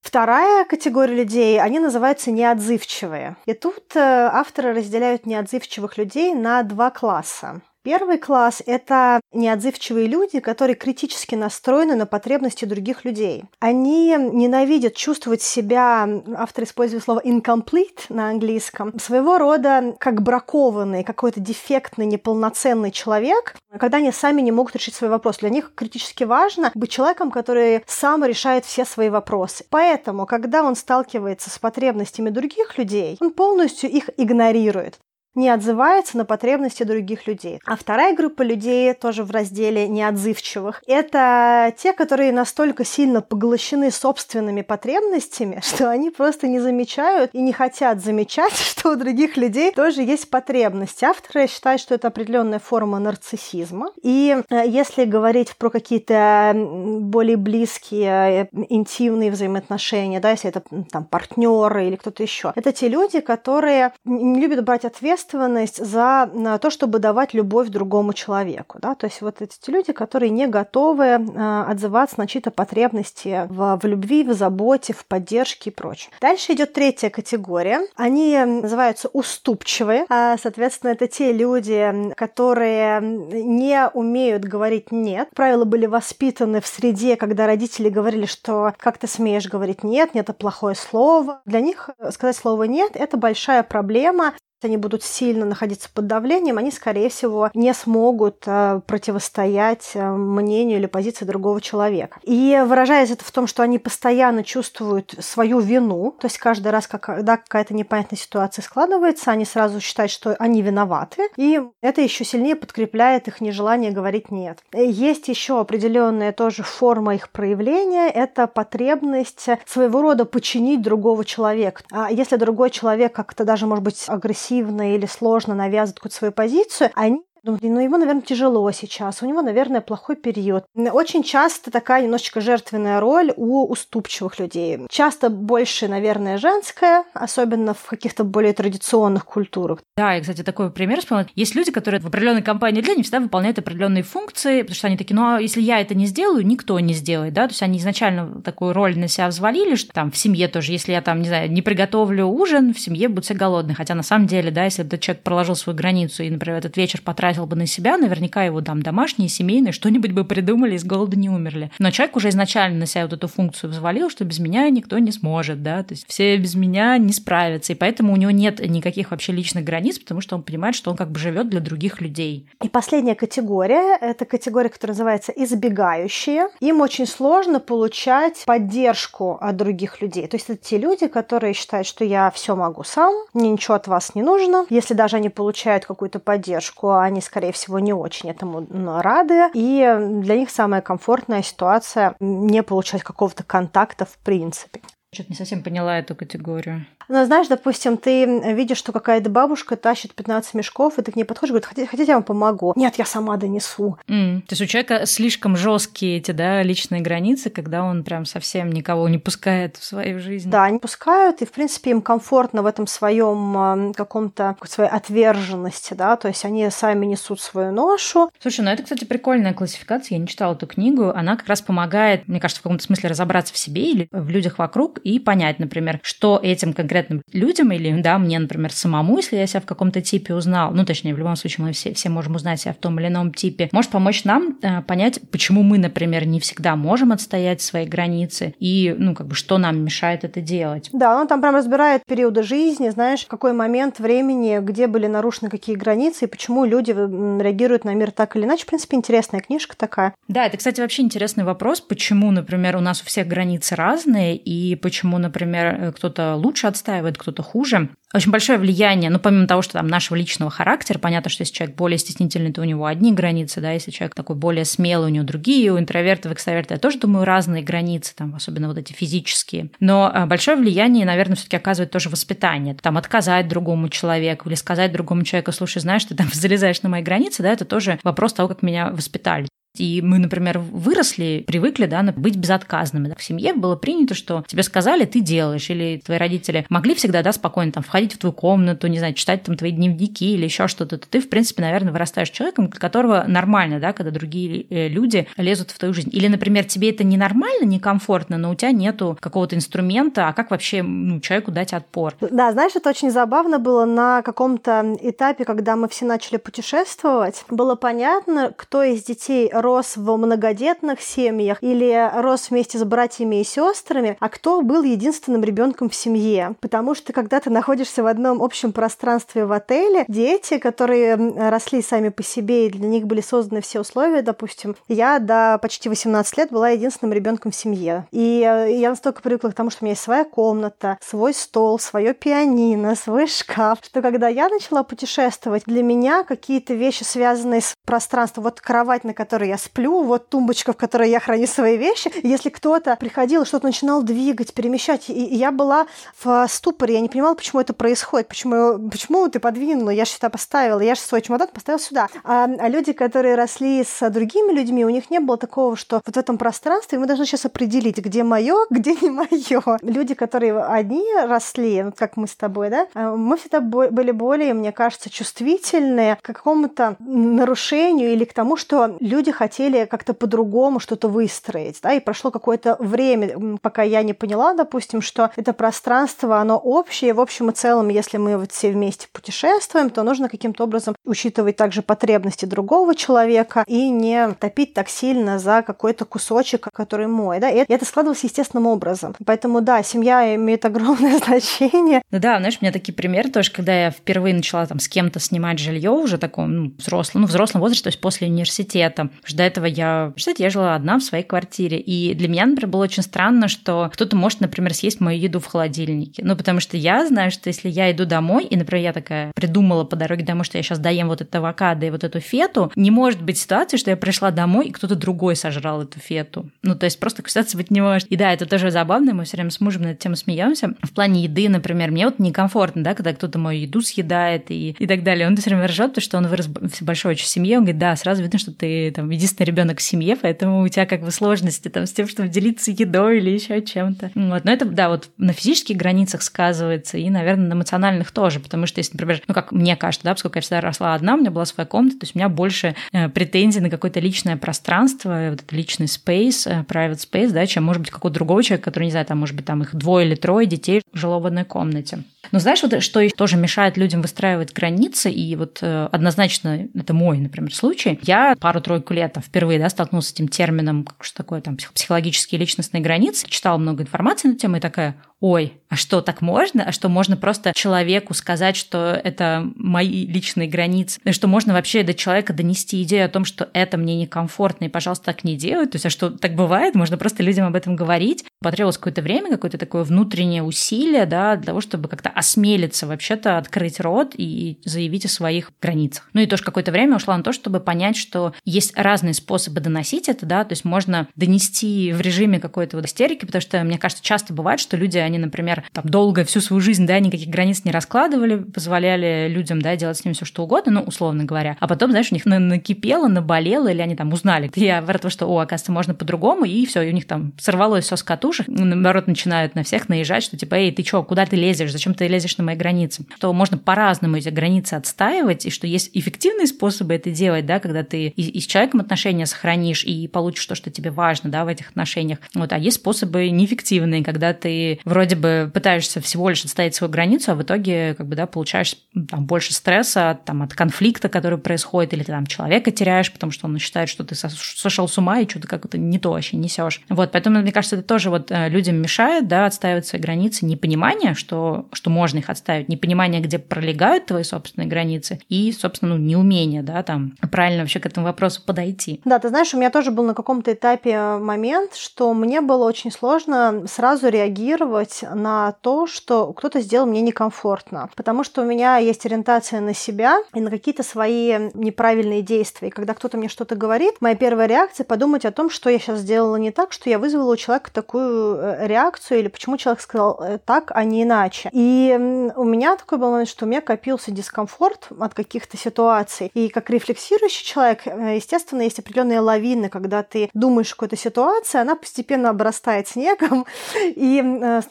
Вторая 0.02 0.64
категория 0.64 1.14
людей, 1.14 1.60
они 1.60 1.78
называются 1.78 2.32
неотзывчивые. 2.32 3.36
И 3.46 3.54
тут 3.54 3.94
э, 3.94 4.00
авторы 4.00 4.74
разделяют 4.74 5.26
неотзывчивых 5.26 5.96
людей 5.96 6.34
на 6.34 6.64
два 6.64 6.90
класса. 6.90 7.62
Первый 7.84 8.18
класс– 8.18 8.62
это 8.66 9.20
неотзывчивые 9.32 10.06
люди, 10.06 10.38
которые 10.38 10.76
критически 10.76 11.34
настроены 11.34 11.96
на 11.96 12.06
потребности 12.06 12.64
других 12.64 13.04
людей. 13.04 13.42
Они 13.58 14.10
ненавидят 14.16 14.94
чувствовать 14.94 15.42
себя, 15.42 16.08
автор 16.36 16.62
использует 16.62 17.02
слово 17.02 17.20
incomplete 17.24 18.04
на 18.08 18.28
английском, 18.28 18.96
своего 19.00 19.36
рода 19.38 19.96
как 19.98 20.22
бракованный, 20.22 21.02
какой-то 21.02 21.40
дефектный, 21.40 22.06
неполноценный 22.06 22.92
человек, 22.92 23.56
когда 23.76 23.98
они 23.98 24.12
сами 24.12 24.42
не 24.42 24.52
могут 24.52 24.76
решить 24.76 24.94
свой 24.94 25.10
вопрос. 25.10 25.38
Для 25.38 25.50
них 25.50 25.72
критически 25.74 26.22
важно 26.22 26.70
быть 26.76 26.90
человеком, 26.90 27.32
который 27.32 27.82
сам 27.88 28.24
решает 28.24 28.64
все 28.64 28.84
свои 28.84 29.08
вопросы. 29.08 29.64
Поэтому, 29.70 30.26
когда 30.26 30.62
он 30.62 30.76
сталкивается 30.76 31.50
с 31.50 31.58
потребностями 31.58 32.30
других 32.30 32.78
людей, 32.78 33.16
он 33.20 33.32
полностью 33.32 33.90
их 33.90 34.08
игнорирует 34.16 35.00
не 35.34 35.48
отзывается 35.48 36.18
на 36.18 36.24
потребности 36.24 36.82
других 36.82 37.26
людей. 37.26 37.60
А 37.64 37.76
вторая 37.76 38.14
группа 38.14 38.42
людей, 38.42 38.92
тоже 38.94 39.24
в 39.24 39.30
разделе 39.30 39.88
неотзывчивых, 39.88 40.82
это 40.86 41.72
те, 41.78 41.92
которые 41.92 42.32
настолько 42.32 42.84
сильно 42.84 43.22
поглощены 43.22 43.90
собственными 43.90 44.62
потребностями, 44.62 45.60
что 45.64 45.90
они 45.90 46.10
просто 46.10 46.46
не 46.46 46.60
замечают 46.60 47.30
и 47.32 47.40
не 47.40 47.52
хотят 47.52 48.02
замечать, 48.02 48.52
что 48.56 48.92
у 48.92 48.96
других 48.96 49.36
людей 49.36 49.72
тоже 49.72 50.02
есть 50.02 50.30
потребности. 50.30 51.04
Авторы 51.04 51.46
считают, 51.46 51.80
что 51.80 51.94
это 51.94 52.08
определенная 52.08 52.58
форма 52.58 52.98
нарциссизма. 52.98 53.90
И 54.02 54.36
э, 54.50 54.62
если 54.66 55.04
говорить 55.04 55.56
про 55.56 55.70
какие-то 55.70 56.52
более 56.54 57.36
близкие, 57.36 58.44
э, 58.44 58.48
интимные 58.68 59.30
взаимоотношения, 59.30 60.20
да, 60.20 60.30
если 60.30 60.50
это 60.50 60.62
там 60.90 61.04
партнеры 61.04 61.86
или 61.86 61.96
кто-то 61.96 62.22
еще, 62.22 62.52
это 62.54 62.72
те 62.72 62.88
люди, 62.88 63.20
которые 63.20 63.92
не 64.04 64.40
любят 64.40 64.64
брать 64.64 64.84
ответственность 64.84 65.21
ответственность 65.22 65.84
за 65.84 66.30
то, 66.60 66.70
чтобы 66.70 66.98
давать 66.98 67.34
любовь 67.34 67.68
другому 67.68 68.12
человеку. 68.12 68.78
Да? 68.80 68.94
То 68.94 69.06
есть 69.06 69.22
вот 69.22 69.40
эти 69.40 69.70
люди, 69.70 69.92
которые 69.92 70.30
не 70.30 70.46
готовы 70.46 71.04
э, 71.04 71.64
отзываться 71.68 72.18
на 72.18 72.26
чьи-то 72.26 72.50
потребности 72.50 73.46
в, 73.48 73.78
в 73.80 73.86
любви, 73.86 74.24
в 74.24 74.32
заботе, 74.32 74.92
в 74.92 75.04
поддержке 75.06 75.70
и 75.70 75.72
прочее. 75.72 76.12
Дальше 76.20 76.52
идет 76.52 76.72
третья 76.72 77.10
категория. 77.10 77.80
Они 77.96 78.38
называются 78.38 79.08
уступчивые. 79.08 80.06
А, 80.08 80.36
соответственно, 80.38 80.90
это 80.90 81.06
те 81.06 81.32
люди, 81.32 82.12
которые 82.16 83.00
не 83.00 83.88
умеют 83.94 84.44
говорить 84.44 84.92
«нет». 84.92 85.28
Правила 85.34 85.64
были 85.64 85.86
воспитаны 85.86 86.60
в 86.60 86.66
среде, 86.66 87.16
когда 87.16 87.46
родители 87.46 87.88
говорили, 87.88 88.26
что 88.26 88.74
как 88.78 88.98
ты 88.98 89.06
смеешь 89.06 89.48
говорить 89.48 89.84
«нет», 89.84 89.92
«нет»— 90.14 90.14
это 90.14 90.32
плохое 90.32 90.74
слово. 90.74 91.42
Для 91.44 91.60
них 91.60 91.90
сказать 92.10 92.36
слово 92.36 92.64
«нет»— 92.64 92.92
это 92.94 93.16
большая 93.16 93.62
проблема 93.62 94.32
они 94.64 94.76
будут 94.76 95.02
сильно 95.02 95.44
находиться 95.44 95.88
под 95.92 96.06
давлением, 96.06 96.58
они, 96.58 96.70
скорее 96.70 97.08
всего, 97.08 97.50
не 97.54 97.72
смогут 97.74 98.44
э, 98.46 98.80
противостоять 98.86 99.90
э, 99.94 100.10
мнению 100.10 100.78
или 100.78 100.86
позиции 100.86 101.24
другого 101.24 101.60
человека. 101.60 102.18
И 102.22 102.62
выражаясь 102.66 103.10
это 103.10 103.24
в 103.24 103.30
том, 103.30 103.46
что 103.46 103.62
они 103.62 103.78
постоянно 103.78 104.44
чувствуют 104.44 105.14
свою 105.20 105.60
вину, 105.60 106.14
то 106.18 106.26
есть 106.26 106.38
каждый 106.38 106.68
раз, 106.68 106.86
когда 106.86 107.36
какая-то 107.36 107.74
непонятная 107.74 108.18
ситуация 108.18 108.62
складывается, 108.62 109.30
они 109.30 109.44
сразу 109.44 109.80
считают, 109.80 110.12
что 110.12 110.36
они 110.38 110.62
виноваты, 110.62 111.28
и 111.36 111.60
это 111.80 112.00
еще 112.00 112.24
сильнее 112.24 112.56
подкрепляет 112.56 113.28
их 113.28 113.40
нежелание 113.40 113.90
говорить 113.90 114.30
«нет». 114.30 114.60
Есть 114.72 115.28
еще 115.28 115.60
определенная 115.60 116.32
тоже 116.32 116.62
форма 116.62 117.14
их 117.14 117.30
проявления, 117.30 118.08
это 118.08 118.46
потребность 118.46 119.46
своего 119.66 120.02
рода 120.02 120.24
починить 120.24 120.82
другого 120.82 121.24
человека. 121.24 121.82
А 121.90 122.10
если 122.10 122.36
другой 122.36 122.70
человек 122.70 123.12
как-то 123.12 123.44
даже, 123.44 123.66
может 123.66 123.84
быть, 123.84 124.04
агрессивный, 124.08 124.51
агрессивно 124.52 124.94
или 124.94 125.06
сложно 125.06 125.54
навязывает 125.54 125.96
какую-то 125.96 126.16
свою 126.16 126.32
позицию, 126.32 126.90
они 126.94 127.22
Думаю, 127.44 127.60
ну 127.62 127.80
ему, 127.80 127.96
наверное, 127.96 128.22
тяжело 128.22 128.70
сейчас, 128.70 129.20
у 129.20 129.26
него, 129.26 129.42
наверное, 129.42 129.80
плохой 129.80 130.14
период. 130.14 130.64
Очень 130.76 131.24
часто 131.24 131.72
такая 131.72 132.04
немножечко 132.04 132.40
жертвенная 132.40 133.00
роль 133.00 133.32
у 133.36 133.66
уступчивых 133.66 134.38
людей. 134.38 134.78
Часто 134.88 135.28
больше, 135.28 135.88
наверное, 135.88 136.38
женская, 136.38 137.02
особенно 137.14 137.74
в 137.74 137.84
каких-то 137.86 138.22
более 138.22 138.52
традиционных 138.52 139.24
культурах. 139.24 139.80
Да, 139.96 140.16
и, 140.16 140.20
кстати, 140.20 140.44
такой 140.44 140.70
пример 140.70 141.00
вспомнила. 141.00 141.28
Есть 141.34 141.56
люди, 141.56 141.72
которые 141.72 142.00
в 142.00 142.06
определенной 142.06 142.42
компании 142.42 142.80
для 142.80 142.94
не 142.94 143.02
всегда 143.02 143.18
выполняют 143.18 143.58
определенные 143.58 144.04
функции, 144.04 144.60
потому 144.60 144.76
что 144.76 144.86
они 144.86 144.96
такие, 144.96 145.16
ну 145.16 145.34
а 145.34 145.40
если 145.40 145.60
я 145.60 145.80
это 145.80 145.96
не 145.96 146.06
сделаю, 146.06 146.46
никто 146.46 146.78
не 146.78 146.94
сделает, 146.94 147.32
да, 147.32 147.48
то 147.48 147.52
есть 147.52 147.62
они 147.62 147.78
изначально 147.78 148.40
такую 148.42 148.72
роль 148.72 148.96
на 148.96 149.08
себя 149.08 149.26
взвалили, 149.26 149.74
что 149.74 149.92
там 149.92 150.12
в 150.12 150.16
семье 150.16 150.46
тоже, 150.46 150.70
если 150.70 150.92
я 150.92 151.02
там, 151.02 151.20
не 151.20 151.28
знаю, 151.28 151.50
не 151.50 151.62
приготовлю 151.62 152.26
ужин, 152.26 152.72
в 152.72 152.78
семье 152.78 153.08
будут 153.08 153.24
все 153.24 153.34
голодные, 153.34 153.74
хотя 153.74 153.96
на 153.96 154.04
самом 154.04 154.28
деле, 154.28 154.52
да, 154.52 154.64
если 154.64 154.84
этот 154.84 155.00
человек 155.00 155.24
проложил 155.24 155.56
свою 155.56 155.76
границу 155.76 156.22
и, 156.22 156.30
например, 156.30 156.58
этот 156.58 156.76
вечер 156.76 157.00
потратил 157.02 157.31
потратил 157.32 157.46
бы 157.46 157.56
на 157.56 157.66
себя, 157.66 157.96
наверняка 157.96 158.44
его 158.44 158.60
там 158.60 158.82
домашние, 158.82 159.28
семейные, 159.28 159.72
что-нибудь 159.72 160.12
бы 160.12 160.24
придумали, 160.24 160.74
из 160.74 160.84
голода 160.84 161.16
не 161.16 161.30
умерли. 161.30 161.70
Но 161.78 161.90
человек 161.90 162.16
уже 162.16 162.28
изначально 162.28 162.80
на 162.80 162.86
себя 162.86 163.04
вот 163.04 163.14
эту 163.14 163.26
функцию 163.26 163.70
взвалил, 163.70 164.10
что 164.10 164.24
без 164.24 164.38
меня 164.38 164.68
никто 164.68 164.98
не 164.98 165.12
сможет, 165.12 165.62
да, 165.62 165.82
то 165.82 165.94
есть 165.94 166.04
все 166.08 166.36
без 166.36 166.54
меня 166.54 166.98
не 166.98 167.12
справятся, 167.12 167.72
и 167.72 167.76
поэтому 167.76 168.12
у 168.12 168.16
него 168.16 168.30
нет 168.30 168.60
никаких 168.60 169.12
вообще 169.12 169.32
личных 169.32 169.64
границ, 169.64 169.98
потому 169.98 170.20
что 170.20 170.36
он 170.36 170.42
понимает, 170.42 170.74
что 170.74 170.90
он 170.90 170.96
как 170.96 171.10
бы 171.10 171.18
живет 171.18 171.48
для 171.48 171.60
других 171.60 172.02
людей. 172.02 172.46
И 172.62 172.68
последняя 172.68 173.14
категория, 173.14 173.96
это 173.98 174.26
категория, 174.26 174.68
которая 174.68 174.94
называется 174.94 175.32
избегающие. 175.32 176.48
Им 176.60 176.80
очень 176.80 177.06
сложно 177.06 177.60
получать 177.60 178.42
поддержку 178.44 179.38
от 179.40 179.56
других 179.56 180.02
людей. 180.02 180.26
То 180.26 180.36
есть 180.36 180.50
это 180.50 180.62
те 180.62 180.76
люди, 180.76 181.06
которые 181.06 181.54
считают, 181.54 181.86
что 181.86 182.04
я 182.04 182.30
все 182.30 182.54
могу 182.56 182.84
сам, 182.84 183.14
мне 183.32 183.50
ничего 183.50 183.74
от 183.74 183.86
вас 183.86 184.14
не 184.14 184.22
нужно. 184.22 184.66
Если 184.68 184.92
даже 184.92 185.16
они 185.16 185.30
получают 185.30 185.86
какую-то 185.86 186.18
поддержку, 186.18 186.92
они, 186.98 187.21
скорее 187.22 187.52
всего, 187.52 187.78
не 187.78 187.92
очень 187.92 188.30
этому 188.30 188.66
рады. 189.00 189.50
И 189.54 189.96
для 190.20 190.36
них 190.36 190.50
самая 190.50 190.80
комфортная 190.80 191.42
ситуация 191.42 192.14
не 192.20 192.62
получать 192.62 193.02
какого-то 193.02 193.44
контакта 193.44 194.04
в 194.04 194.18
принципе. 194.18 194.80
Что-то 195.14 195.30
не 195.30 195.36
совсем 195.36 195.62
поняла 195.62 195.98
эту 195.98 196.14
категорию. 196.14 196.86
Ну, 197.08 197.24
знаешь, 197.24 197.48
допустим, 197.48 197.96
ты 197.96 198.24
видишь, 198.52 198.78
что 198.78 198.92
какая-то 198.92 199.30
бабушка 199.30 199.76
тащит 199.76 200.14
15 200.14 200.54
мешков, 200.54 200.98
и 200.98 201.02
ты 201.02 201.12
к 201.12 201.16
ней 201.16 201.24
подходишь 201.24 201.54
и 201.54 201.58
говоришь, 201.58 201.88
хотите, 201.88 202.10
я 202.10 202.14
вам 202.14 202.24
помогу? 202.24 202.72
Нет, 202.76 202.94
я 202.96 203.04
сама 203.04 203.36
донесу. 203.36 203.98
Mm. 204.08 204.40
То 204.42 204.52
есть 204.52 204.62
у 204.62 204.66
человека 204.66 205.06
слишком 205.06 205.56
жесткие 205.56 206.18
эти, 206.18 206.30
да, 206.30 206.62
личные 206.62 207.00
границы, 207.00 207.50
когда 207.50 207.84
он 207.84 208.04
прям 208.04 208.24
совсем 208.24 208.70
никого 208.70 209.08
не 209.08 209.18
пускает 209.18 209.76
в 209.76 209.84
свою 209.84 210.20
жизнь. 210.20 210.50
Да, 210.50 210.64
они 210.64 210.78
пускают, 210.78 211.42
и, 211.42 211.46
в 211.46 211.52
принципе, 211.52 211.90
им 211.90 212.02
комфортно 212.02 212.62
в 212.62 212.66
этом 212.66 212.86
своем 212.86 213.92
каком-то 213.94 214.56
своей 214.64 214.90
отверженности, 214.90 215.94
да, 215.94 216.16
то 216.16 216.28
есть 216.28 216.44
они 216.44 216.68
сами 216.70 217.06
несут 217.06 217.40
свою 217.40 217.72
ношу. 217.72 218.30
Слушай, 218.40 218.64
ну 218.64 218.70
это, 218.70 218.82
кстати, 218.82 219.04
прикольная 219.04 219.52
классификация, 219.52 220.16
я 220.16 220.20
не 220.20 220.28
читала 220.28 220.54
эту 220.54 220.66
книгу, 220.66 221.10
она 221.10 221.36
как 221.36 221.48
раз 221.48 221.60
помогает, 221.62 222.28
мне 222.28 222.40
кажется, 222.40 222.60
в 222.60 222.62
каком-то 222.62 222.84
смысле 222.84 223.10
разобраться 223.10 223.52
в 223.52 223.58
себе 223.58 223.90
или 223.90 224.08
в 224.10 224.28
людях 224.28 224.58
вокруг 224.58 224.98
и 224.98 225.18
понять, 225.18 225.58
например, 225.58 226.00
что 226.02 226.38
этим 226.42 226.72
конкретно 226.72 226.91
конкретным 226.92 227.22
людям 227.32 227.72
или, 227.72 228.00
да, 228.02 228.18
мне, 228.18 228.38
например, 228.38 228.72
самому, 228.72 229.16
если 229.16 229.36
я 229.36 229.46
себя 229.46 229.60
в 229.60 229.66
каком-то 229.66 230.02
типе 230.02 230.34
узнал, 230.34 230.72
ну, 230.72 230.84
точнее, 230.84 231.14
в 231.14 231.18
любом 231.18 231.36
случае 231.36 231.66
мы 231.66 231.72
все, 231.72 231.94
все 231.94 232.10
можем 232.10 232.34
узнать 232.34 232.60
себя 232.60 232.74
в 232.74 232.76
том 232.76 232.98
или 233.00 233.08
ином 233.08 233.32
типе, 233.32 233.68
может 233.72 233.90
помочь 233.90 234.24
нам 234.24 234.58
э, 234.62 234.82
понять, 234.82 235.20
почему 235.30 235.62
мы, 235.62 235.78
например, 235.78 236.26
не 236.26 236.38
всегда 236.38 236.76
можем 236.76 237.12
отстоять 237.12 237.62
свои 237.62 237.86
границы 237.86 238.54
и, 238.58 238.94
ну, 238.98 239.14
как 239.14 239.26
бы, 239.26 239.34
что 239.34 239.58
нам 239.58 239.82
мешает 239.82 240.24
это 240.24 240.40
делать. 240.40 240.90
Да, 240.92 241.18
он 241.18 241.26
там 241.28 241.40
прям 241.40 241.54
разбирает 241.54 242.02
периоды 242.06 242.42
жизни, 242.42 242.90
знаешь, 242.90 243.24
какой 243.26 243.52
момент 243.54 243.98
времени, 243.98 244.58
где 244.60 244.86
были 244.86 245.06
нарушены 245.06 245.48
какие 245.48 245.76
границы 245.76 246.26
и 246.26 246.28
почему 246.28 246.64
люди 246.64 246.90
реагируют 246.90 247.84
на 247.84 247.94
мир 247.94 248.10
так 248.10 248.36
или 248.36 248.44
иначе. 248.44 248.64
В 248.64 248.66
принципе, 248.66 248.96
интересная 248.96 249.40
книжка 249.40 249.76
такая. 249.76 250.14
Да, 250.28 250.44
это, 250.44 250.58
кстати, 250.58 250.80
вообще 250.80 251.02
интересный 251.02 251.44
вопрос, 251.44 251.80
почему, 251.80 252.30
например, 252.30 252.76
у 252.76 252.80
нас 252.80 253.00
у 253.00 253.06
всех 253.06 253.26
границы 253.26 253.76
разные 253.76 254.36
и 254.36 254.76
почему, 254.76 255.16
например, 255.18 255.66
э, 255.66 255.92
кто-то 255.92 256.34
лучше 256.36 256.66
отстаивает 256.66 256.81
устраивает, 256.82 257.16
кто-то 257.16 257.42
хуже. 257.42 257.90
Очень 258.12 258.32
большое 258.32 258.58
влияние, 258.58 259.08
ну, 259.08 259.18
помимо 259.18 259.46
того, 259.46 259.62
что 259.62 259.74
там 259.74 259.86
нашего 259.86 260.16
личного 260.16 260.50
характера, 260.50 260.98
понятно, 260.98 261.30
что 261.30 261.42
если 261.42 261.54
человек 261.54 261.76
более 261.76 261.96
стеснительный, 261.96 262.52
то 262.52 262.60
у 262.60 262.64
него 262.64 262.84
одни 262.84 263.12
границы, 263.12 263.60
да, 263.60 263.70
если 263.70 263.90
человек 263.90 264.14
такой 264.14 264.36
более 264.36 264.64
смелый, 264.64 265.06
у 265.06 265.14
него 265.14 265.24
другие, 265.24 265.72
у 265.72 265.78
интровертов, 265.78 266.32
экстравертов, 266.32 266.72
я 266.72 266.78
тоже 266.78 266.98
думаю, 266.98 267.24
разные 267.24 267.62
границы, 267.62 268.14
там, 268.14 268.34
особенно 268.34 268.68
вот 268.68 268.76
эти 268.76 268.92
физические. 268.92 269.70
Но 269.80 270.10
а, 270.12 270.26
большое 270.26 270.58
влияние, 270.58 271.06
наверное, 271.06 271.36
все 271.36 271.44
таки 271.44 271.56
оказывает 271.56 271.90
тоже 271.90 272.10
воспитание. 272.10 272.74
Там, 272.74 272.98
отказать 272.98 273.48
другому 273.48 273.88
человеку 273.88 274.48
или 274.48 274.56
сказать 274.56 274.92
другому 274.92 275.22
человеку, 275.22 275.52
слушай, 275.52 275.78
знаешь, 275.78 276.04
ты 276.04 276.14
там 276.14 276.28
залезаешь 276.32 276.82
на 276.82 276.88
мои 276.88 277.02
границы, 277.02 277.42
да, 277.42 277.52
это 277.52 277.64
тоже 277.64 277.98
вопрос 278.02 278.34
того, 278.34 278.48
как 278.48 278.62
меня 278.62 278.90
воспитали. 278.90 279.46
И 279.76 280.02
мы, 280.02 280.18
например, 280.18 280.58
выросли, 280.58 281.44
привыкли, 281.46 281.86
да, 281.86 282.02
быть 282.02 282.36
безотказными. 282.36 283.14
В 283.16 283.22
семье 283.22 283.54
было 283.54 283.76
принято, 283.76 284.14
что 284.14 284.44
тебе 284.46 284.62
сказали, 284.62 285.04
ты 285.04 285.20
делаешь. 285.20 285.70
Или 285.70 286.02
твои 286.04 286.18
родители 286.18 286.66
могли 286.68 286.94
всегда, 286.94 287.22
да, 287.22 287.32
спокойно 287.32 287.72
там 287.72 287.82
входить 287.82 288.14
в 288.14 288.18
твою 288.18 288.32
комнату, 288.32 288.86
не 288.86 288.98
знаю, 288.98 289.14
читать 289.14 289.44
там 289.44 289.56
твои 289.56 289.70
дневники 289.70 290.34
или 290.34 290.44
еще 290.44 290.68
что-то. 290.68 290.98
То 290.98 291.08
ты, 291.08 291.20
в 291.20 291.28
принципе, 291.28 291.62
наверное, 291.62 291.92
вырастаешь 291.92 292.30
человеком, 292.30 292.68
которого 292.68 293.24
нормально, 293.26 293.80
да, 293.80 293.92
когда 293.92 294.10
другие 294.10 294.66
э, 294.68 294.88
люди 294.88 295.26
лезут 295.36 295.70
в 295.70 295.78
твою 295.78 295.94
жизнь. 295.94 296.10
Или, 296.12 296.28
например, 296.28 296.64
тебе 296.64 296.90
это 296.90 297.04
ненормально, 297.04 297.64
некомфортно, 297.64 298.36
но 298.36 298.50
у 298.50 298.54
тебя 298.54 298.72
нету 298.72 299.16
какого-то 299.20 299.56
инструмента, 299.56 300.28
а 300.28 300.32
как 300.32 300.50
вообще 300.50 300.82
ну, 300.82 301.20
человеку 301.20 301.50
дать 301.50 301.72
отпор? 301.72 302.14
Да, 302.20 302.52
знаешь, 302.52 302.72
это 302.74 302.90
очень 302.90 303.10
забавно 303.10 303.58
было 303.58 303.84
на 303.84 304.22
каком-то 304.22 304.96
этапе, 305.00 305.44
когда 305.44 305.76
мы 305.76 305.88
все 305.88 306.04
начали 306.04 306.36
путешествовать. 306.36 307.44
Было 307.48 307.74
понятно, 307.74 308.52
кто 308.54 308.82
из 308.82 309.04
детей 309.04 309.50
рос 309.62 309.96
в 309.96 310.16
многодетных 310.16 311.00
семьях 311.00 311.58
или 311.62 312.10
рос 312.20 312.50
вместе 312.50 312.78
с 312.78 312.84
братьями 312.84 313.40
и 313.40 313.44
сестрами, 313.44 314.16
а 314.20 314.28
кто 314.28 314.60
был 314.60 314.82
единственным 314.82 315.42
ребенком 315.42 315.88
в 315.88 315.94
семье. 315.94 316.54
Потому 316.60 316.94
что 316.94 317.12
когда 317.12 317.40
ты 317.40 317.48
находишься 317.48 318.02
в 318.02 318.06
одном 318.06 318.42
общем 318.42 318.72
пространстве 318.72 319.46
в 319.46 319.52
отеле, 319.52 320.04
дети, 320.08 320.58
которые 320.58 321.16
росли 321.16 321.80
сами 321.82 322.10
по 322.10 322.22
себе, 322.22 322.66
и 322.66 322.70
для 322.70 322.86
них 322.86 323.06
были 323.06 323.20
созданы 323.20 323.60
все 323.62 323.80
условия, 323.80 324.22
допустим, 324.22 324.76
я 324.88 325.18
до 325.18 325.58
почти 325.62 325.88
18 325.88 326.36
лет 326.36 326.50
была 326.50 326.70
единственным 326.70 327.14
ребенком 327.14 327.52
в 327.52 327.56
семье. 327.56 328.06
И 328.10 328.46
э, 328.46 328.76
я 328.76 328.90
настолько 328.90 329.22
привыкла 329.22 329.50
к 329.50 329.54
тому, 329.54 329.70
что 329.70 329.84
у 329.84 329.84
меня 329.84 329.92
есть 329.92 330.02
своя 330.02 330.24
комната, 330.24 330.98
свой 331.00 331.32
стол, 331.34 331.78
свое 331.78 332.14
пианино, 332.14 332.94
свой 332.96 333.26
шкаф, 333.26 333.78
что 333.82 334.02
когда 334.02 334.28
я 334.28 334.48
начала 334.48 334.82
путешествовать, 334.82 335.62
для 335.66 335.82
меня 335.82 336.24
какие-то 336.24 336.74
вещи, 336.74 337.04
связанные 337.04 337.60
с 337.60 337.74
пространством, 337.86 338.44
вот 338.44 338.60
кровать, 338.60 339.04
на 339.04 339.14
которой 339.14 339.48
я 339.48 339.51
сплю, 339.58 340.02
вот 340.02 340.28
тумбочка, 340.28 340.72
в 340.72 340.76
которой 340.76 341.10
я 341.10 341.20
храню 341.20 341.46
свои 341.46 341.76
вещи. 341.76 342.10
Если 342.22 342.50
кто-то 342.50 342.96
приходил, 342.96 343.44
что-то 343.44 343.66
начинал 343.66 344.02
двигать, 344.02 344.54
перемещать, 344.54 345.08
и, 345.08 345.34
я 345.34 345.50
была 345.50 345.86
в 346.22 346.46
ступоре, 346.48 346.94
я 346.94 347.00
не 347.00 347.08
понимала, 347.08 347.34
почему 347.34 347.60
это 347.60 347.72
происходит, 347.72 348.28
почему, 348.28 348.90
почему 348.90 349.28
ты 349.28 349.40
подвинула, 349.40 349.90
я 349.90 350.04
же 350.04 350.12
сюда 350.12 350.30
поставила, 350.30 350.80
я 350.80 350.94
же 350.94 351.00
свой 351.00 351.22
чемодан 351.22 351.48
поставила 351.48 351.80
сюда. 351.80 352.08
А, 352.24 352.44
а 352.44 352.68
люди, 352.68 352.92
которые 352.92 353.34
росли 353.34 353.84
с 353.84 354.08
другими 354.10 354.52
людьми, 354.52 354.84
у 354.84 354.90
них 354.90 355.10
не 355.10 355.20
было 355.20 355.36
такого, 355.36 355.76
что 355.76 356.00
вот 356.04 356.14
в 356.14 356.18
этом 356.18 356.38
пространстве 356.38 356.98
мы 356.98 357.06
должны 357.06 357.26
сейчас 357.26 357.44
определить, 357.44 357.98
где 357.98 358.22
мое, 358.24 358.56
где 358.70 358.94
не 358.94 359.10
мое. 359.10 359.78
Люди, 359.82 360.14
которые 360.14 360.58
одни 360.62 361.04
росли, 361.24 361.82
вот 361.82 361.96
как 361.96 362.16
мы 362.16 362.26
с 362.26 362.34
тобой, 362.34 362.70
да, 362.70 362.86
а, 362.94 363.16
мы 363.16 363.36
всегда 363.36 363.60
были 363.60 364.10
более, 364.10 364.54
мне 364.54 364.72
кажется, 364.72 365.10
чувствительные 365.10 366.16
к 366.16 366.22
какому-то 366.22 366.96
нарушению 366.98 368.12
или 368.12 368.24
к 368.24 368.32
тому, 368.32 368.56
что 368.56 368.96
люди 369.00 369.32
хотели 369.42 369.86
как-то 369.86 370.14
по-другому 370.14 370.78
что-то 370.78 371.08
выстроить, 371.08 371.80
да, 371.82 371.94
и 371.94 372.00
прошло 372.00 372.30
какое-то 372.30 372.76
время, 372.78 373.58
пока 373.60 373.82
я 373.82 374.04
не 374.04 374.12
поняла, 374.12 374.54
допустим, 374.54 375.02
что 375.02 375.32
это 375.34 375.52
пространство, 375.52 376.38
оно 376.38 376.56
общее, 376.58 377.12
в 377.12 377.20
общем 377.20 377.50
и 377.50 377.52
целом, 377.52 377.88
если 377.88 378.18
мы 378.18 378.36
вот 378.36 378.52
все 378.52 378.70
вместе 378.70 379.08
путешествуем, 379.12 379.90
то 379.90 380.04
нужно 380.04 380.28
каким-то 380.28 380.62
образом 380.62 380.94
учитывать 381.04 381.56
также 381.56 381.82
потребности 381.82 382.44
другого 382.44 382.94
человека 382.94 383.64
и 383.66 383.88
не 383.90 384.28
топить 384.38 384.74
так 384.74 384.88
сильно 384.88 385.40
за 385.40 385.62
какой-то 385.62 386.04
кусочек, 386.04 386.68
который 386.72 387.08
мой, 387.08 387.40
да, 387.40 387.50
и 387.50 387.64
это 387.66 387.84
складывалось 387.84 388.22
естественным 388.22 388.68
образом. 388.68 389.16
Поэтому, 389.26 389.60
да, 389.60 389.82
семья 389.82 390.36
имеет 390.36 390.64
огромное 390.64 391.18
значение. 391.26 392.02
Ну 392.12 392.20
да, 392.20 392.38
знаешь, 392.38 392.58
у 392.60 392.64
меня 392.64 392.72
такие 392.72 392.94
примеры 392.94 393.28
тоже, 393.28 393.50
когда 393.50 393.74
я 393.74 393.90
впервые 393.90 394.36
начала 394.36 394.66
там 394.66 394.78
с 394.78 394.86
кем-то 394.86 395.18
снимать 395.18 395.58
жилье 395.58 395.90
уже 395.90 396.16
таком, 396.16 396.54
ну, 396.54 396.72
взрослом, 396.78 397.22
ну, 397.22 397.26
взрослом 397.26 397.60
возрасте, 397.60 397.82
то 397.82 397.88
есть 397.88 398.00
после 398.00 398.28
университета. 398.28 399.08
Что 399.32 399.38
до 399.38 399.44
этого 399.44 399.64
я, 399.64 400.12
кстати, 400.14 400.42
я 400.42 400.50
жила 400.50 400.74
одна 400.74 400.98
в 400.98 401.02
своей 401.02 401.24
квартире, 401.24 401.78
и 401.78 402.12
для 402.12 402.28
меня, 402.28 402.44
например, 402.44 402.70
было 402.70 402.82
очень 402.82 403.02
странно, 403.02 403.48
что 403.48 403.90
кто-то 403.92 404.14
может, 404.14 404.40
например, 404.40 404.74
съесть 404.74 405.00
мою 405.00 405.18
еду 405.18 405.40
в 405.40 405.46
холодильнике. 405.46 406.22
Ну, 406.22 406.36
потому 406.36 406.60
что 406.60 406.76
я 406.76 407.06
знаю, 407.06 407.30
что 407.30 407.48
если 407.48 407.70
я 407.70 407.90
иду 407.90 408.04
домой, 408.04 408.44
и, 408.44 408.56
например, 408.56 408.84
я 408.84 408.92
такая 408.92 409.32
придумала 409.34 409.84
по 409.84 409.96
дороге 409.96 410.22
домой, 410.22 410.44
что 410.44 410.58
я 410.58 410.62
сейчас 410.62 410.78
доем 410.78 411.08
вот 411.08 411.22
это 411.22 411.38
авокадо 411.38 411.86
и 411.86 411.90
вот 411.90 412.04
эту 412.04 412.20
фету, 412.20 412.70
не 412.76 412.90
может 412.90 413.22
быть 413.22 413.38
ситуации, 413.38 413.78
что 413.78 413.90
я 413.90 413.96
пришла 413.96 414.30
домой, 414.30 414.66
и 414.66 414.70
кто-то 414.70 414.96
другой 414.96 415.34
сожрал 415.34 415.82
эту 415.82 415.98
фету. 415.98 416.50
Ну, 416.62 416.74
то 416.74 416.84
есть 416.84 417.00
просто 417.00 417.22
ситуация 417.26 417.56
быть 417.56 417.70
не 417.70 417.80
может. 417.80 418.08
И 418.08 418.16
да, 418.16 418.34
это 418.34 418.44
тоже 418.44 418.70
забавно, 418.70 419.14
мы 419.14 419.24
все 419.24 419.38
время 419.38 419.50
с 419.50 419.60
мужем 419.60 419.82
на 419.82 419.92
эту 419.92 420.02
тему 420.02 420.16
смеемся. 420.16 420.74
В 420.82 420.92
плане 420.92 421.22
еды, 421.22 421.48
например, 421.48 421.90
мне 421.90 422.04
вот 422.04 422.18
некомфортно, 422.18 422.84
да, 422.84 422.94
когда 422.94 423.14
кто-то 423.14 423.38
мою 423.38 423.62
еду 423.62 423.80
съедает 423.80 424.50
и, 424.50 424.76
и 424.78 424.86
так 424.86 425.02
далее. 425.02 425.26
Он 425.26 425.36
все 425.36 425.48
время 425.48 425.68
ржет, 425.68 425.88
потому 425.94 426.02
что 426.02 426.18
он 426.18 426.26
вырос 426.26 426.46
в 426.46 426.82
большой 426.82 427.12
очень 427.12 427.26
семье. 427.26 427.58
Он 427.58 427.64
говорит, 427.64 427.80
да, 427.80 427.96
сразу 427.96 428.22
видно, 428.22 428.38
что 428.38 428.52
ты 428.52 428.90
там 428.90 429.08
единственный 429.22 429.46
ребенок 429.46 429.78
в 429.78 429.82
семье, 429.82 430.16
поэтому 430.16 430.62
у 430.62 430.68
тебя 430.68 430.86
как 430.86 431.02
бы 431.02 431.10
сложности 431.10 431.68
там 431.68 431.86
с 431.86 431.92
тем, 431.92 432.08
чтобы 432.08 432.28
делиться 432.28 432.70
едой 432.70 433.18
или 433.18 433.30
еще 433.30 433.62
чем-то. 433.62 434.10
Вот. 434.14 434.44
Но 434.44 434.52
это, 434.52 434.64
да, 434.64 434.88
вот 434.88 435.08
на 435.16 435.32
физических 435.32 435.76
границах 435.76 436.22
сказывается 436.22 436.98
и, 436.98 437.08
наверное, 437.08 437.48
на 437.48 437.52
эмоциональных 437.54 438.10
тоже, 438.10 438.40
потому 438.40 438.66
что 438.66 438.80
если, 438.80 438.94
например, 438.94 439.22
ну, 439.26 439.34
как 439.34 439.52
мне 439.52 439.76
кажется, 439.76 440.04
да, 440.04 440.14
поскольку 440.14 440.38
я 440.38 440.42
всегда 440.42 440.60
росла 440.60 440.94
одна, 440.94 441.14
у 441.14 441.18
меня 441.18 441.30
была 441.30 441.44
своя 441.44 441.66
комната, 441.66 442.00
то 442.00 442.04
есть 442.04 442.16
у 442.16 442.18
меня 442.18 442.28
больше 442.28 442.74
э, 442.92 443.08
претензий 443.08 443.60
на 443.60 443.70
какое-то 443.70 444.00
личное 444.00 444.36
пространство, 444.36 445.28
вот 445.30 445.42
это 445.42 445.56
личный 445.56 445.86
space, 445.86 446.46
э, 446.46 446.64
private 446.64 446.98
space, 446.98 447.32
да, 447.32 447.46
чем, 447.46 447.64
может 447.64 447.82
быть, 447.82 447.90
какого-то 447.90 448.14
другого 448.14 448.42
человека, 448.42 448.64
который, 448.64 448.84
не 448.84 448.90
знаю, 448.90 449.06
там, 449.06 449.18
может 449.18 449.36
быть, 449.36 449.44
там 449.44 449.62
их 449.62 449.74
двое 449.74 450.06
или 450.06 450.14
трое 450.14 450.46
детей 450.46 450.82
жило 450.92 451.18
в 451.18 451.26
одной 451.26 451.44
комнате. 451.44 452.04
Но 452.30 452.38
знаешь, 452.38 452.62
вот 452.62 452.82
что 452.82 453.06
тоже 453.10 453.36
мешает 453.36 453.76
людям 453.76 454.00
выстраивать 454.00 454.52
границы, 454.52 455.10
и 455.10 455.34
вот 455.36 455.58
э, 455.60 455.88
однозначно 455.90 456.68
это 456.74 456.94
мой, 456.94 457.18
например, 457.18 457.54
случай. 457.54 457.98
Я 458.02 458.36
пару-тройку 458.38 458.94
лет 458.94 459.14
там, 459.14 459.22
впервые 459.22 459.58
да, 459.58 459.68
столкнулась 459.68 460.08
с 460.08 460.12
этим 460.12 460.28
термином, 460.28 460.86
что 461.00 461.16
такое 461.16 461.40
там 461.40 461.56
психологические 461.56 462.38
личностные 462.38 462.82
границы, 462.82 463.26
читала 463.28 463.58
много 463.58 463.82
информации 463.82 464.28
на 464.28 464.36
тему 464.36 464.56
и 464.56 464.60
такая, 464.60 464.96
ой, 465.22 465.54
а 465.68 465.76
что, 465.76 466.02
так 466.02 466.20
можно? 466.20 466.64
А 466.64 466.72
что 466.72 466.90
можно 466.90 467.16
просто 467.16 467.52
человеку 467.54 468.12
сказать, 468.12 468.56
что 468.56 469.00
это 469.02 469.48
мои 469.54 470.04
личные 470.04 470.48
границы? 470.48 471.00
И 471.04 471.12
что 471.12 471.28
можно 471.28 471.54
вообще 471.54 471.82
до 471.82 471.94
человека 471.94 472.34
донести 472.34 472.82
идею 472.82 473.06
о 473.06 473.08
том, 473.08 473.24
что 473.24 473.48
это 473.54 473.78
мне 473.78 473.96
некомфортно, 473.96 474.66
и, 474.66 474.68
пожалуйста, 474.68 475.06
так 475.06 475.24
не 475.24 475.36
делай. 475.36 475.66
То 475.66 475.76
есть, 475.76 475.86
а 475.86 475.90
что 475.90 476.10
так 476.10 476.34
бывает? 476.34 476.74
Можно 476.74 476.98
просто 476.98 477.22
людям 477.22 477.46
об 477.46 477.54
этом 477.54 477.74
говорить. 477.76 478.24
Потребовалось 478.42 478.76
какое-то 478.76 479.00
время, 479.00 479.30
какое-то 479.30 479.56
такое 479.56 479.84
внутреннее 479.84 480.42
усилие, 480.42 481.06
да, 481.06 481.36
для 481.36 481.46
того, 481.46 481.60
чтобы 481.60 481.88
как-то 481.88 482.10
осмелиться 482.10 482.86
вообще-то 482.86 483.38
открыть 483.38 483.80
рот 483.80 484.12
и 484.16 484.58
заявить 484.64 485.06
о 485.06 485.08
своих 485.08 485.52
границах. 485.62 486.10
Ну 486.12 486.20
и 486.20 486.26
тоже 486.26 486.42
какое-то 486.42 486.72
время 486.72 486.96
ушло 486.96 487.16
на 487.16 487.22
то, 487.22 487.32
чтобы 487.32 487.60
понять, 487.60 487.96
что 487.96 488.34
есть 488.44 488.76
разные 488.76 489.14
способы 489.14 489.60
доносить 489.60 490.08
это, 490.08 490.26
да, 490.26 490.44
то 490.44 490.52
есть 490.52 490.64
можно 490.64 491.06
донести 491.14 491.92
в 491.92 492.00
режиме 492.00 492.40
какой-то 492.40 492.76
вот 492.76 492.84
истерики, 492.84 493.24
потому 493.24 493.40
что, 493.40 493.62
мне 493.62 493.78
кажется, 493.78 494.02
часто 494.02 494.34
бывает, 494.34 494.60
что 494.60 494.76
люди, 494.76 494.98
они, 495.12 495.18
например, 495.18 495.62
там 495.72 495.84
долго 495.84 496.24
всю 496.24 496.40
свою 496.40 496.60
жизнь, 496.60 496.86
да, 496.86 496.98
никаких 496.98 497.28
границ 497.28 497.64
не 497.64 497.70
раскладывали, 497.70 498.36
позволяли 498.36 499.28
людям, 499.28 499.60
да, 499.60 499.76
делать 499.76 499.98
с 499.98 500.04
ним 500.04 500.14
все 500.14 500.24
что 500.24 500.44
угодно, 500.44 500.72
ну, 500.72 500.80
условно 500.82 501.24
говоря. 501.24 501.56
А 501.60 501.68
потом, 501.68 501.90
знаешь, 501.90 502.10
у 502.10 502.14
них 502.14 502.24
накипело, 502.24 503.08
наболело, 503.08 503.68
или 503.68 503.80
они 503.80 503.94
там 503.94 504.12
узнали. 504.12 504.50
Я 504.56 504.80
в 504.80 504.88
этом, 504.88 505.10
что, 505.10 505.26
о, 505.26 505.38
оказывается, 505.38 505.72
можно 505.72 505.94
по-другому, 505.94 506.44
и 506.44 506.64
все, 506.66 506.82
и 506.82 506.90
у 506.90 506.94
них 506.94 507.06
там 507.06 507.32
сорвалось 507.38 507.84
все 507.84 507.96
с 507.96 508.02
катушек. 508.02 508.48
Наоборот, 508.48 509.06
начинают 509.06 509.54
на 509.54 509.62
всех 509.62 509.88
наезжать, 509.88 510.22
что 510.22 510.36
типа, 510.36 510.54
эй, 510.54 510.72
ты 510.72 510.84
что, 510.84 511.02
куда 511.02 511.26
ты 511.26 511.36
лезешь, 511.36 511.72
зачем 511.72 511.94
ты 511.94 512.06
лезешь 512.08 512.38
на 512.38 512.44
мои 512.44 512.56
границы? 512.56 513.04
Что 513.16 513.32
можно 513.32 513.58
по-разному 513.58 514.16
эти 514.16 514.30
границы 514.30 514.74
отстаивать, 514.74 515.46
и 515.46 515.50
что 515.50 515.66
есть 515.66 515.90
эффективные 515.92 516.46
способы 516.46 516.94
это 516.94 517.10
делать, 517.10 517.46
да, 517.46 517.60
когда 517.60 517.82
ты 517.82 518.06
и, 518.08 518.22
и 518.30 518.40
с 518.40 518.46
человеком 518.46 518.80
отношения 518.80 519.26
сохранишь, 519.26 519.84
и 519.84 520.08
получишь 520.08 520.46
то, 520.46 520.54
что 520.54 520.70
тебе 520.70 520.90
важно, 520.90 521.30
да, 521.30 521.44
в 521.44 521.48
этих 521.48 521.70
отношениях. 521.70 522.18
Вот, 522.34 522.52
а 522.52 522.58
есть 522.58 522.76
способы 522.76 523.28
неэффективные, 523.30 524.04
когда 524.04 524.32
ты 524.32 524.80
вроде 524.84 525.01
бы 525.14 525.50
пытаешься 525.52 526.00
всего 526.00 526.28
лишь 526.28 526.44
отстоять 526.44 526.74
свою 526.74 526.92
границу, 526.92 527.32
а 527.32 527.34
в 527.34 527.42
итоге, 527.42 527.94
как 527.94 528.06
бы, 528.06 528.16
да, 528.16 528.26
получаешь 528.26 528.76
там 529.08 529.26
больше 529.26 529.54
стресса 529.54 530.18
там, 530.24 530.42
от 530.42 530.54
конфликта, 530.54 531.08
который 531.08 531.38
происходит, 531.38 531.92
или 531.94 532.02
ты 532.02 532.12
там 532.12 532.26
человека 532.26 532.70
теряешь, 532.70 533.12
потому 533.12 533.32
что 533.32 533.46
он 533.46 533.58
считает, 533.58 533.88
что 533.88 534.04
ты 534.04 534.14
сошел 534.14 534.88
с 534.88 534.98
ума 534.98 535.20
и 535.20 535.28
что-то 535.28 535.48
как-то 535.48 535.78
не 535.78 535.98
то 535.98 536.12
вообще 536.12 536.36
несешь. 536.36 536.82
Вот, 536.88 537.12
поэтому, 537.12 537.40
мне 537.40 537.52
кажется, 537.52 537.76
это 537.76 537.86
тоже 537.86 538.10
вот 538.10 538.30
э, 538.30 538.48
людям 538.48 538.76
мешает, 538.76 539.28
да, 539.28 539.46
отстаивать 539.46 539.86
свои 539.86 540.00
границы, 540.00 540.44
непонимание, 540.46 541.14
что, 541.14 541.66
что 541.72 541.90
можно 541.90 542.18
их 542.18 542.30
отставить, 542.30 542.68
непонимание, 542.68 543.20
где 543.20 543.38
пролегают 543.38 544.06
твои 544.06 544.22
собственные 544.22 544.68
границы, 544.68 545.20
и, 545.28 545.52
собственно, 545.52 545.96
ну, 545.96 546.02
неумение, 546.02 546.62
да, 546.62 546.82
там, 546.82 547.14
правильно 547.30 547.62
вообще 547.62 547.80
к 547.80 547.86
этому 547.86 548.06
вопросу 548.06 548.42
подойти. 548.44 549.00
Да, 549.04 549.18
ты 549.18 549.28
знаешь, 549.28 549.52
у 549.54 549.56
меня 549.56 549.70
тоже 549.70 549.90
был 549.90 550.04
на 550.04 550.14
каком-то 550.14 550.52
этапе 550.52 551.16
момент, 551.18 551.74
что 551.74 552.12
мне 552.14 552.40
было 552.40 552.64
очень 552.64 552.90
сложно 552.90 553.64
сразу 553.66 554.08
реагировать 554.08 554.91
на 555.02 555.52
то, 555.60 555.86
что 555.86 556.32
кто-то 556.32 556.60
сделал 556.60 556.86
мне 556.86 557.00
некомфортно, 557.00 557.88
потому 557.96 558.24
что 558.24 558.42
у 558.42 558.44
меня 558.44 558.76
есть 558.78 559.06
ориентация 559.06 559.60
на 559.60 559.74
себя 559.74 560.18
и 560.34 560.40
на 560.40 560.50
какие-то 560.50 560.82
свои 560.82 561.50
неправильные 561.54 562.22
действия. 562.22 562.68
И 562.68 562.70
когда 562.70 562.94
кто-то 562.94 563.16
мне 563.16 563.28
что-то 563.28 563.54
говорит, 563.56 563.96
моя 564.00 564.14
первая 564.14 564.46
реакция 564.46 564.84
подумать 564.84 565.24
о 565.24 565.32
том, 565.32 565.50
что 565.50 565.70
я 565.70 565.78
сейчас 565.78 566.00
сделала 566.00 566.36
не 566.36 566.50
так, 566.50 566.72
что 566.72 566.90
я 566.90 566.98
вызвала 566.98 567.32
у 567.32 567.36
человека 567.36 567.70
такую 567.72 568.36
э, 568.36 568.66
реакцию, 568.66 569.20
или 569.20 569.28
почему 569.28 569.56
человек 569.56 569.80
сказал 569.80 570.18
э, 570.20 570.38
так, 570.44 570.70
а 570.74 570.84
не 570.84 571.02
иначе. 571.02 571.48
И 571.52 571.96
у 572.36 572.44
меня 572.44 572.76
такой 572.76 572.98
был 572.98 573.10
момент, 573.10 573.28
что 573.28 573.44
у 573.44 573.48
меня 573.48 573.60
копился 573.60 574.10
дискомфорт 574.10 574.88
от 574.98 575.14
каких-то 575.14 575.56
ситуаций. 575.56 576.30
И 576.34 576.48
как 576.48 576.70
рефлексирующий 576.70 577.44
человек, 577.44 577.82
э, 577.86 578.16
естественно, 578.16 578.62
есть 578.62 578.78
определенные 578.78 579.20
лавины, 579.20 579.68
когда 579.68 580.02
ты 580.02 580.30
думаешь 580.34 580.72
о 580.72 580.74
какой-то 580.74 580.96
ситуации, 580.96 581.58
она 581.58 581.74
постепенно 581.74 582.30
обрастает 582.30 582.88
снегом 582.88 583.46
и 583.84 584.20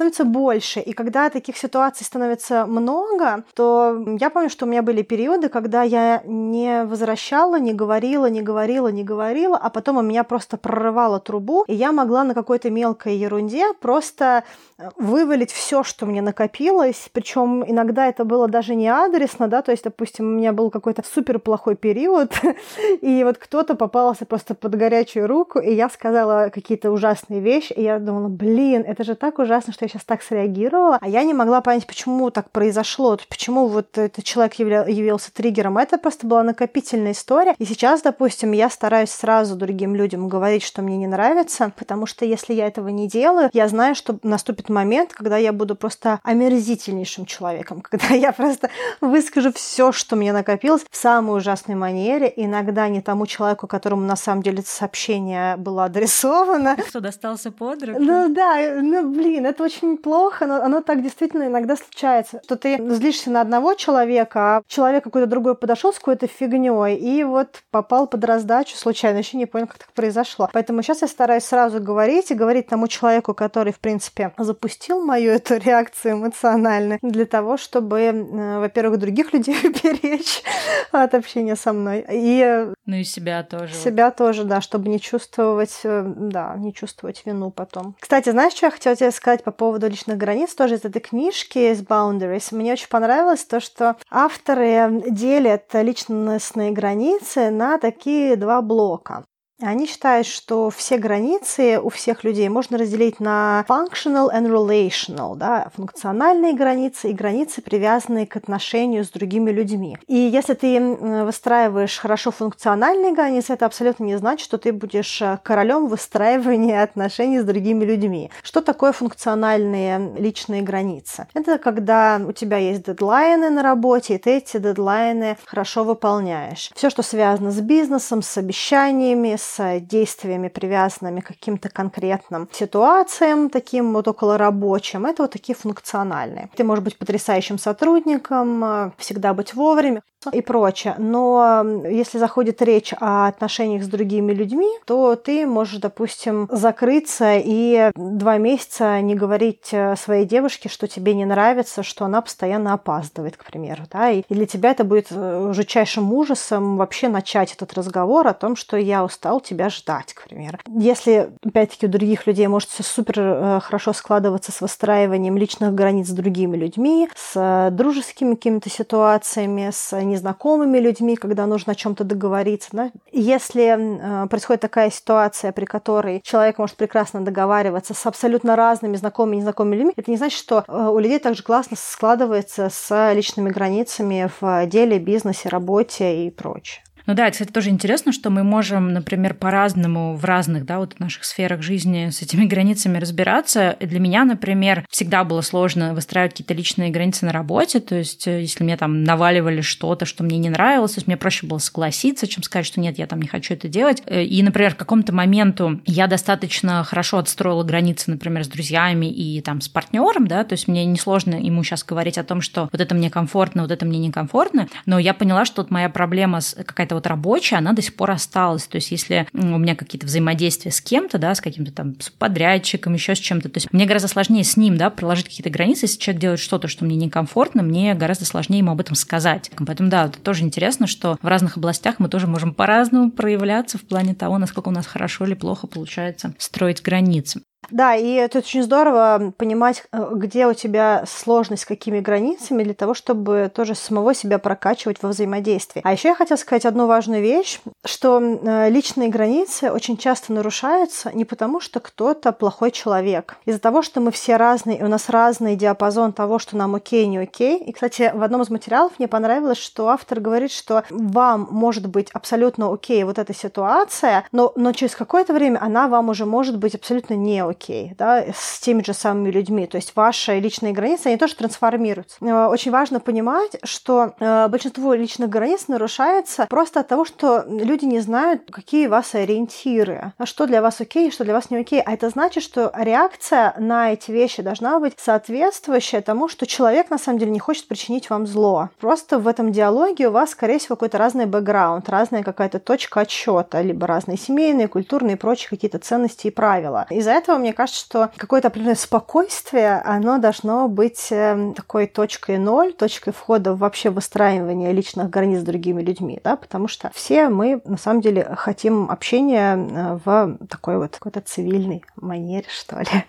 становится 0.02 0.26
больше. 0.26 0.80
И 0.80 0.94
когда 0.94 1.30
таких 1.30 1.58
ситуаций 1.58 2.06
становится 2.06 2.66
много, 2.66 3.44
то 3.54 4.04
я 4.20 4.30
помню, 4.32 4.50
что 4.50 4.66
у 4.66 4.70
меня 4.70 4.82
были 4.82 5.04
периоды, 5.04 5.48
когда 5.50 5.84
я 5.84 6.24
не 6.26 6.86
возвращала, 6.86 7.60
не 7.60 7.74
говорила, 7.74 8.26
не 8.26 8.42
говорила, 8.42 8.88
не 8.88 9.04
говорила, 9.04 9.58
а 9.58 9.70
потом 9.70 9.98
у 9.98 10.02
меня 10.02 10.24
просто 10.24 10.58
прорывало 10.58 11.20
трубу, 11.20 11.66
и 11.68 11.76
я 11.76 11.92
могла 11.92 12.24
на 12.24 12.34
какой-то 12.34 12.72
мелкой 12.72 13.16
ерунде 13.16 13.74
просто 13.80 14.44
э, 14.80 14.90
вывалить 14.98 15.52
все, 15.52 15.84
что 15.84 16.08
мне 16.08 16.22
накопилось. 16.22 17.10
Причем 17.14 17.64
иногда 17.68 18.08
это 18.08 18.26
было 18.26 18.48
даже 18.48 18.74
не 18.74 18.90
адресно, 18.90 19.48
да, 19.48 19.62
то 19.62 19.72
есть, 19.72 19.84
допустим, 19.84 20.26
у 20.26 20.38
меня 20.38 20.52
был 20.52 20.72
какой-то 20.72 21.04
супер 21.14 21.38
плохой 21.38 21.76
период, 21.76 22.34
и 23.02 23.24
вот 23.24 23.38
кто-то 23.38 23.76
попался 23.76 24.26
просто 24.26 24.56
под 24.56 24.76
горячую 24.76 25.28
руку, 25.28 25.60
и 25.60 25.72
я 25.74 25.90
сказала 25.90 26.50
какие-то 26.50 26.92
ужасные 26.92 27.40
вещи, 27.40 27.74
и 27.74 27.84
я 27.84 28.00
думала, 28.00 28.30
блин, 28.30 28.84
это 28.88 29.04
же 29.04 29.16
так 29.16 29.38
ужасно, 29.38 29.74
что 29.74 29.86
я 29.86 29.91
сейчас 29.92 30.04
так 30.06 30.24
среагировала, 30.24 30.98
а 31.02 31.08
я 31.08 31.24
не 31.24 31.34
могла 31.34 31.62
понять, 31.62 31.86
почему 31.86 32.30
так 32.32 32.50
произошло, 32.52 33.18
почему 33.30 33.68
вот 33.68 33.98
этот 33.98 34.24
человек 34.24 34.54
явля- 34.56 34.90
явился 34.90 35.34
триггером. 35.34 35.78
Это 35.78 35.98
просто 35.98 36.28
была 36.28 36.44
накопительная 36.44 37.12
история. 37.12 37.56
И 37.58 37.66
сейчас, 37.66 38.02
допустим, 38.02 38.52
я 38.54 38.70
стараюсь 38.70 39.12
сразу 39.12 39.56
другим 39.56 39.96
людям 39.96 40.28
говорить, 40.28 40.64
что 40.64 40.82
мне 40.82 40.98
не 40.98 41.08
нравится, 41.08 41.72
потому 41.78 42.06
что 42.06 42.26
если 42.26 42.54
я 42.54 42.68
этого 42.68 42.88
не 42.90 43.08
делаю, 43.08 43.50
я 43.54 43.68
знаю, 43.68 43.96
что 43.96 44.18
наступит 44.24 44.70
момент, 44.70 45.14
когда 45.14 45.38
я 45.38 45.52
буду 45.52 45.76
просто 45.76 46.20
омерзительнейшим 46.24 47.26
человеком, 47.26 47.82
когда 47.90 48.16
я 48.16 48.32
просто 48.32 48.70
выскажу 49.02 49.52
все, 49.54 49.92
что 49.92 50.16
мне 50.16 50.34
накопилось 50.34 50.86
в 50.90 50.96
самой 50.96 51.38
ужасной 51.38 51.76
манере, 51.76 52.32
иногда 52.36 52.88
не 52.88 53.02
тому 53.02 53.26
человеку, 53.26 53.68
которому 53.68 54.04
на 54.04 54.16
самом 54.16 54.42
деле 54.42 54.60
это 54.60 54.70
сообщение 54.70 55.58
было 55.58 55.86
адресовано. 55.86 56.78
Кто 56.78 57.00
достался 57.00 57.52
под 57.52 57.84
руку? 57.84 58.00
Ну 58.00 58.34
да, 58.34 58.80
ну 58.82 59.10
блин, 59.10 59.46
это 59.46 59.64
очень 59.64 59.81
плохо, 59.98 60.46
но 60.46 60.56
оно 60.62 60.82
так 60.82 61.02
действительно 61.02 61.48
иногда 61.48 61.76
случается, 61.76 62.42
что 62.44 62.56
ты 62.56 62.78
злишься 62.78 63.30
на 63.32 63.42
одного 63.42 63.74
человека, 63.74 64.40
а 64.58 64.62
человек 64.68 65.04
какой-то 65.04 65.28
другой 65.28 65.56
подошел 65.56 65.94
с 65.94 65.98
какой-то 65.98 66.28
фигней 66.28 66.96
и 66.96 67.24
вот 67.24 67.64
попал 67.72 68.08
под 68.08 68.24
раздачу 68.24 68.76
случайно, 68.76 69.18
еще 69.18 69.38
не 69.38 69.46
понял, 69.46 69.68
как 69.68 69.80
так 69.80 69.92
произошло. 69.94 70.50
Поэтому 70.54 70.82
сейчас 70.82 71.02
я 71.02 71.08
стараюсь 71.08 71.44
сразу 71.44 71.82
говорить 71.82 72.32
и 72.32 72.36
говорить 72.36 72.68
тому 72.68 72.88
человеку, 72.88 73.34
который, 73.34 73.74
в 73.74 73.80
принципе, 73.80 74.34
запустил 74.38 75.04
мою 75.04 75.32
эту 75.32 75.58
реакцию 75.58 76.14
эмоциональную, 76.14 77.00
для 77.02 77.26
того, 77.26 77.58
чтобы, 77.58 78.00
э, 78.00 78.60
во-первых, 78.60 79.00
других 79.00 79.34
людей 79.34 79.58
беречь 79.84 80.44
от 80.92 81.14
общения 81.14 81.56
со 81.56 81.74
мной. 81.74 82.06
И 82.10 82.68
ну 82.86 82.96
и 82.96 83.04
себя 83.04 83.44
тоже. 83.44 83.74
Себя 83.74 84.12
тоже, 84.12 84.44
да, 84.44 84.60
чтобы 84.60 84.90
не 84.90 85.00
чувствовать, 85.00 85.82
э, 85.84 86.04
да, 86.04 86.56
не 86.58 86.74
чувствовать 86.74 87.24
вину 87.26 87.52
потом. 87.52 87.96
Кстати, 88.00 88.30
знаешь, 88.32 88.54
что 88.54 88.68
я 88.68 88.72
хотела 88.72 88.96
тебе 88.96 89.12
сказать 89.12 89.44
по 89.44 89.52
поводу 89.52 89.88
личных 89.88 90.18
границ 90.18 90.56
тоже 90.56 90.76
из 90.76 90.86
этой 90.86 91.00
книжки 91.00 91.72
из 91.72 91.82
Boundaries? 91.82 92.54
Мне 92.56 92.74
очень 92.74 92.90
понравилось 92.90 93.46
то, 93.46 93.60
что 93.60 93.98
авторы 94.10 95.04
делят 95.10 95.66
личностные 95.74 96.72
границы 96.72 97.52
на 97.52 97.78
такие 97.78 98.36
два 98.36 98.62
блока. 98.62 99.26
Они 99.62 99.86
считают, 99.86 100.26
что 100.26 100.72
все 100.72 100.98
границы 100.98 101.80
у 101.80 101.90
всех 101.90 102.24
людей 102.24 102.50
можно 102.50 102.80
разделить 102.80 103.20
на 103.20 103.64
functional 103.68 104.30
and 104.34 104.48
relational, 104.48 105.36
да, 105.36 105.70
функциональные 105.76 106.54
границы 106.54 107.12
и 107.12 107.14
границы, 107.14 107.62
привязанные 107.62 108.26
к 108.26 108.36
отношению 108.36 109.06
с 109.06 109.10
другими 109.10 109.52
людьми. 109.52 109.98
И 110.08 110.16
если 110.16 110.56
ты 110.56 110.80
выстраиваешь 110.82 111.98
хорошо 112.00 112.32
функциональные 112.32 113.14
границы, 113.14 113.54
это 113.54 113.68
абсолютно 113.68 114.06
не 114.06 114.18
значит, 114.18 114.44
что 114.44 114.58
ты 114.58 114.74
будешь 114.74 115.22
э, 115.22 115.38
королем 115.44 115.88
выстраивания 115.88 116.82
отношений 116.84 117.40
с 117.40 117.44
другими 117.44 117.86
людьми. 117.86 118.32
Что 118.42 118.62
такое 118.62 118.92
функциональные 118.94 120.14
личные 120.18 120.64
границы? 120.64 121.28
Это 121.36 121.60
когда 121.60 122.20
у 122.26 122.32
тебя 122.32 122.58
есть 122.58 122.86
дедлайны 122.86 123.52
на 123.52 123.62
работе, 123.62 124.16
и 124.16 124.18
ты 124.18 124.38
эти 124.38 124.58
дедлайны 124.58 125.38
хорошо 125.46 125.84
выполняешь. 125.84 126.72
Все, 126.76 126.90
что 126.90 127.04
связано 127.04 127.52
с 127.52 127.60
бизнесом, 127.60 128.22
с 128.24 128.38
обещаниями, 128.38 129.36
с 129.38 129.51
с 129.56 129.80
действиями, 129.80 130.48
привязанными 130.48 131.20
к 131.22 131.28
каким-то 131.28 131.70
конкретным 131.70 132.48
ситуациям, 132.52 133.50
таким 133.50 133.94
вот 133.94 134.08
около 134.08 134.38
рабочим, 134.38 135.06
это 135.06 135.24
вот 135.24 135.32
такие 135.32 135.56
функциональные. 135.56 136.50
Ты 136.56 136.64
можешь 136.64 136.84
быть 136.84 136.98
потрясающим 136.98 137.58
сотрудником, 137.58 138.64
э, 138.64 138.92
всегда 138.98 139.34
быть 139.34 139.54
вовремя 139.54 140.02
и 140.32 140.42
прочее. 140.42 140.96
Но 140.98 141.66
если 141.86 142.18
заходит 142.18 142.62
речь 142.62 142.94
о 143.00 143.28
отношениях 143.28 143.84
с 143.84 143.88
другими 143.88 144.34
людьми, 144.34 144.70
то 144.86 145.16
ты 145.16 145.46
можешь, 145.46 145.80
допустим, 145.80 146.48
закрыться 146.52 147.36
и 147.38 147.92
два 147.96 148.38
месяца 148.38 149.02
не 149.02 149.16
говорить 149.16 149.70
э, 149.72 149.96
своей 149.96 150.26
девушке, 150.26 150.70
что 150.70 150.88
тебе 150.88 151.14
не 151.14 151.26
нравится, 151.26 151.84
что 151.84 152.06
она 152.06 152.22
постоянно 152.22 152.74
опаздывает, 152.74 153.38
к 153.38 153.46
примеру. 153.46 153.84
Да? 153.92 154.10
И 154.12 154.24
для 154.30 154.46
тебя 154.46 154.72
это 154.72 154.84
будет 154.84 155.08
э, 155.12 155.52
жутчайшим 155.54 156.12
ужасом 156.14 156.78
вообще 156.78 157.08
начать 157.08 157.54
этот 157.54 157.74
разговор 157.74 158.28
о 158.28 158.34
том, 158.34 158.56
что 158.56 158.78
я 158.78 159.04
устал 159.04 159.42
тебя 159.42 159.70
ждать, 159.70 160.14
к 160.14 160.28
примеру. 160.28 160.60
Если, 160.68 161.32
опять-таки, 161.44 161.88
у 161.88 161.90
других 161.90 162.28
людей 162.28 162.48
может 162.48 162.70
все 162.70 162.84
супер 162.84 163.16
э, 163.18 163.60
хорошо 163.62 163.94
складываться 163.94 164.52
с 164.52 164.62
выстраиванием 164.62 165.38
личных 165.38 165.74
границ 165.74 166.08
с 166.08 166.12
другими 166.12 166.58
людьми, 166.58 167.10
с 167.16 167.70
дружескими 167.72 168.36
какими-то 168.36 168.70
ситуациями, 168.70 169.70
с 169.72 169.94
незнакомыми 170.12 170.78
людьми, 170.80 171.16
когда 171.16 171.46
нужно 171.46 171.74
о 171.74 171.76
чем-то 171.76 172.04
договориться. 172.04 172.70
Да? 172.72 172.92
Если 173.12 174.24
э, 174.24 174.28
происходит 174.28 174.62
такая 174.62 174.90
ситуация, 174.92 175.52
при 175.52 175.66
которой 175.66 176.22
человек 176.24 176.58
может 176.58 176.76
прекрасно 176.76 177.22
договариваться 177.22 177.94
с 177.94 178.06
абсолютно 178.06 178.56
разными 178.56 178.96
знакомыми 178.96 179.36
и 179.36 179.40
незнакомыми 179.40 179.76
людьми, 179.76 179.94
это 179.96 180.12
не 180.12 180.18
значит, 180.18 180.40
что 180.40 180.64
э, 180.68 180.90
у 180.90 181.00
людей 181.00 181.20
также 181.20 181.44
классно 181.44 181.78
складывается 181.78 182.70
с 182.72 183.14
личными 183.14 183.50
границами 183.50 184.30
в 184.40 184.66
деле, 184.68 185.00
бизнесе, 185.00 185.50
работе 185.50 186.26
и 186.26 186.30
прочее. 186.30 186.84
Ну 187.06 187.14
да, 187.14 187.30
кстати, 187.30 187.52
тоже 187.52 187.70
интересно, 187.70 188.12
что 188.12 188.30
мы 188.30 188.44
можем, 188.44 188.94
например, 188.94 189.34
по-разному 189.34 190.16
в 190.16 190.26
разных, 190.26 190.66
да, 190.66 190.80
вот 190.80 191.00
наших 191.00 191.24
сферах 191.24 191.62
жизни 191.62 192.10
с 192.10 192.22
этими 192.22 192.46
границами 192.46 192.98
разбираться. 192.98 193.78
Для 193.80 194.00
меня, 194.00 194.26
например, 194.26 194.86
всегда 194.90 195.24
было 195.24 195.42
сложно 195.42 195.94
выстраивать 195.94 196.34
какие-то 196.34 196.54
личные 196.54 196.92
границы 196.92 197.26
на 197.26 197.32
работе, 197.32 197.80
то 197.80 197.96
есть 197.96 198.28
э, 198.28 198.42
если 198.42 198.64
мне 198.64 198.78
там 198.78 199.04
наваливали 199.04 199.62
что-то, 199.62 200.06
что 200.06 200.24
мне 200.24 200.38
не 200.38 200.50
нравилось, 200.50 200.92
то 200.92 201.00
есть 201.00 201.08
мне 201.08 201.18
проще 201.18 201.48
было 201.48 201.58
согласиться, 201.58 202.28
чем 202.28 202.44
сказать, 202.44 202.66
что 202.66 202.80
нет, 202.80 202.98
я 202.98 203.08
там 203.08 203.22
не 203.22 203.28
хочу 203.28 203.54
это 203.54 203.68
делать. 203.68 204.04
Э, 204.06 204.24
и, 204.24 204.42
например, 204.44 204.74
в 204.74 204.78
каком-то 204.78 205.14
моменту 205.14 205.82
я 205.86 206.08
достаточно 206.08 206.84
хорошо 206.84 207.18
отстроила 207.18 207.64
границы, 207.64 208.12
например, 208.12 208.44
с 208.44 208.48
друзьями 208.48 209.08
и 209.08 209.42
там 209.42 209.62
с 209.62 209.70
партнером, 209.70 210.28
да, 210.28 210.44
то 210.44 210.54
есть 210.54 210.68
мне 210.68 210.86
несложно 210.86 211.36
ему 211.36 211.64
сейчас 211.64 211.84
говорить 211.84 212.18
о 212.18 212.24
том, 212.24 212.42
что 212.42 212.70
вот 212.72 212.82
это 212.82 212.96
мне 212.96 213.10
комфортно, 213.10 213.64
вот 213.64 213.72
это 213.72 213.86
мне 213.86 214.00
некомфортно, 214.00 214.68
но 214.86 215.00
я 215.00 215.14
поняла, 215.14 215.46
что 215.46 215.62
вот 215.62 215.72
моя 215.72 215.90
проблема 215.90 216.42
с 216.42 216.56
какая-то 216.56 216.91
какая-то 216.92 216.96
вот 216.96 217.08
рабочая, 217.08 217.58
она 217.58 217.74
до 217.74 217.82
сих 217.82 217.96
пор 217.96 218.12
осталась. 218.12 218.68
То 218.68 218.76
есть 218.76 218.92
если 218.92 219.28
у 219.34 219.58
меня 219.58 219.76
какие-то 219.76 220.06
взаимодействия 220.06 220.72
с 220.72 220.82
кем-то, 220.82 221.18
да, 221.18 221.34
с 221.34 221.42
каким-то 221.42 221.72
там 221.72 222.00
с 222.00 222.10
подрядчиком, 222.10 222.94
еще 222.94 223.16
с 223.16 223.20
чем-то, 223.20 223.50
то 223.50 223.58
есть 223.58 223.72
мне 223.72 223.86
гораздо 223.86 224.08
сложнее 224.08 224.44
с 224.44 224.58
ним, 224.58 224.78
да, 224.78 224.90
проложить 224.90 225.26
какие-то 225.26 225.50
границы. 225.50 225.86
Если 225.86 226.00
человек 226.00 226.22
делает 226.22 226.40
что-то, 226.40 226.68
что 226.68 226.86
мне 226.86 226.96
некомфортно, 226.96 227.64
мне 227.64 227.94
гораздо 227.94 228.26
сложнее 228.26 228.60
ему 228.60 228.72
об 228.72 228.82
этом 228.82 228.96
сказать. 228.96 229.52
Поэтому 229.66 229.90
да, 229.90 230.06
это 230.06 230.20
тоже 230.20 230.44
интересно, 230.44 230.88
что 230.88 231.18
в 231.22 231.28
разных 231.28 231.58
областях 231.58 231.96
мы 232.00 232.10
тоже 232.10 232.28
можем 232.28 232.54
по-разному 232.54 233.12
проявляться 233.12 233.78
в 233.78 233.82
плане 233.82 234.14
того, 234.14 234.38
насколько 234.38 234.70
у 234.70 234.72
нас 234.72 234.86
хорошо 234.86 235.26
или 235.26 235.34
плохо 235.34 235.68
получается 235.68 236.34
строить 236.38 236.82
границы. 236.82 237.42
Да, 237.70 237.96
и 237.96 238.14
это 238.14 238.40
очень 238.40 238.64
здорово 238.64 239.34
понимать, 239.38 239.84
э, 239.92 240.10
где 240.14 240.48
у 240.48 240.54
тебя 240.54 241.04
сложность, 241.08 241.64
с 241.64 241.66
какими 241.66 242.00
границами, 242.00 242.64
для 242.64 242.74
того, 242.74 242.94
чтобы 242.94 243.52
тоже 243.54 243.76
самого 243.76 244.14
себя 244.14 244.40
прокачивать 244.40 245.02
во 245.02 245.10
взаимодействии. 245.10 245.82
А 245.86 245.94
еще 245.94 246.10
я 246.10 246.16
хотела 246.16 246.38
сказать 246.38 246.66
одну 246.66 246.88
важную 246.88 247.22
вещь, 247.22 247.60
что 247.86 248.20
э, 248.20 248.70
личные 248.70 249.10
границы 249.10 249.72
очень 249.72 249.98
часто 249.98 250.34
нарушаются 250.34 251.12
не 251.14 251.24
потому, 251.24 251.60
что 251.60 251.80
кто-то 251.80 252.32
плохой 252.32 252.72
человек. 252.72 253.38
Из-за 253.46 253.60
того, 253.60 253.84
что 253.84 254.02
мы 254.02 254.12
все 254.12 254.38
разные, 254.38 254.80
и 254.80 254.84
у 254.84 254.88
нас 254.88 255.10
разный 255.10 255.56
диапазон 255.56 256.14
того, 256.14 256.40
что 256.40 256.58
нам 256.58 256.76
окей, 256.76 257.06
не 257.06 257.20
окей. 257.20 257.58
И, 257.60 257.72
кстати, 257.72 258.12
в 258.14 258.24
одном 258.24 258.42
из 258.42 258.50
материалов 258.50 258.94
мне 258.98 259.08
понравилось, 259.08 259.60
что 259.60 259.88
автор 259.90 260.20
говорит, 260.20 260.52
что 260.52 260.84
вам 260.90 261.48
может 261.52 261.88
быть 261.88 262.10
абсолютно 262.12 262.74
окей 262.74 263.04
вот 263.04 263.18
эта 263.20 263.34
ситуация, 263.34 264.26
но, 264.32 264.52
но 264.56 264.74
через 264.74 264.96
какое-то 264.96 265.34
время 265.34 265.60
она 265.62 265.88
вам 265.88 266.10
уже 266.10 266.26
может 266.26 266.58
быть 266.58 266.76
абсолютно 266.76 267.14
не 267.14 267.40
окей 267.40 267.51
окей, 267.52 267.94
да, 267.98 268.26
с 268.36 268.60
теми 268.60 268.84
же 268.84 268.94
самыми 268.94 269.30
людьми. 269.30 269.68
То 269.68 269.78
есть 269.78 269.96
ваши 269.96 270.40
личные 270.40 270.74
границы, 270.74 271.08
они 271.08 271.18
тоже 271.18 271.36
трансформируются. 271.36 272.18
Э, 272.22 272.48
очень 272.48 272.72
важно 272.72 273.00
понимать, 273.00 273.58
что 273.64 274.14
э, 274.20 274.48
большинство 274.48 274.94
личных 274.94 275.30
границ 275.30 275.68
нарушается 275.68 276.48
просто 276.50 276.82
от 276.82 276.88
того, 276.88 277.06
что 277.06 277.46
люди 277.48 277.86
не 277.86 278.00
знают, 278.00 278.50
какие 278.52 278.88
у 278.88 278.92
вас 278.92 279.14
ориентиры, 279.16 280.14
а 280.18 280.26
что 280.26 280.48
для 280.48 280.62
вас 280.62 280.82
окей, 280.82 281.12
что 281.12 281.24
для 281.24 281.34
вас 281.34 281.50
не 281.50 281.58
окей. 281.58 281.82
А 281.82 281.94
это 281.94 282.10
значит, 282.10 282.44
что 282.44 282.72
реакция 282.76 283.54
на 283.58 283.94
эти 283.94 284.12
вещи 284.12 284.42
должна 284.42 284.80
быть 284.80 284.94
соответствующая 284.98 286.02
тому, 286.02 286.28
что 286.28 286.46
человек 286.46 286.90
на 286.90 286.98
самом 286.98 287.20
деле 287.20 287.32
не 287.32 287.40
хочет 287.40 287.68
причинить 287.68 288.10
вам 288.10 288.26
зло. 288.28 288.70
Просто 288.80 289.20
в 289.20 289.28
этом 289.28 289.52
диалоге 289.52 290.08
у 290.08 290.12
вас, 290.12 290.32
скорее 290.32 290.60
всего, 290.60 290.76
какой-то 290.76 290.98
разный 290.98 291.26
бэкграунд, 291.26 291.90
разная 291.90 292.24
какая-то 292.24 292.60
точка 292.60 293.02
отсчета, 293.02 293.62
либо 293.62 293.88
разные 293.88 294.18
семейные, 294.18 294.68
культурные 294.68 295.16
и 295.16 295.20
прочие 295.20 295.50
какие-то 295.50 295.80
ценности 295.80 296.28
и 296.28 296.32
правила. 296.32 296.88
Из-за 296.90 297.12
этого 297.12 297.38
мне 297.42 297.54
кажется, 297.54 297.82
что 297.82 298.12
какое-то 298.18 298.48
определенное 298.48 298.76
спокойствие, 298.76 299.82
оно 299.84 300.18
должно 300.18 300.68
быть 300.68 301.08
эм, 301.12 301.54
такой 301.54 301.88
точкой 301.88 302.38
ноль, 302.38 302.74
точкой 302.74 303.12
входа 303.12 303.54
в 303.54 303.60
вообще 303.60 303.90
выстраивание 303.90 304.72
личных 304.74 305.10
границ 305.10 305.42
с 305.42 305.44
другими 305.44 305.82
людьми, 305.82 306.20
да, 306.24 306.36
потому 306.36 306.68
что 306.68 306.92
все 306.94 307.30
мы 307.30 307.62
на 307.66 307.78
самом 307.78 308.02
деле 308.02 308.28
хотим 308.38 308.90
общения 308.90 309.56
э, 309.56 310.00
в 310.04 310.38
такой 310.50 310.78
вот 310.78 310.94
какой-то 310.94 311.22
цивильной 311.22 311.84
манере, 311.96 312.48
что 312.50 312.80
ли. 312.80 313.06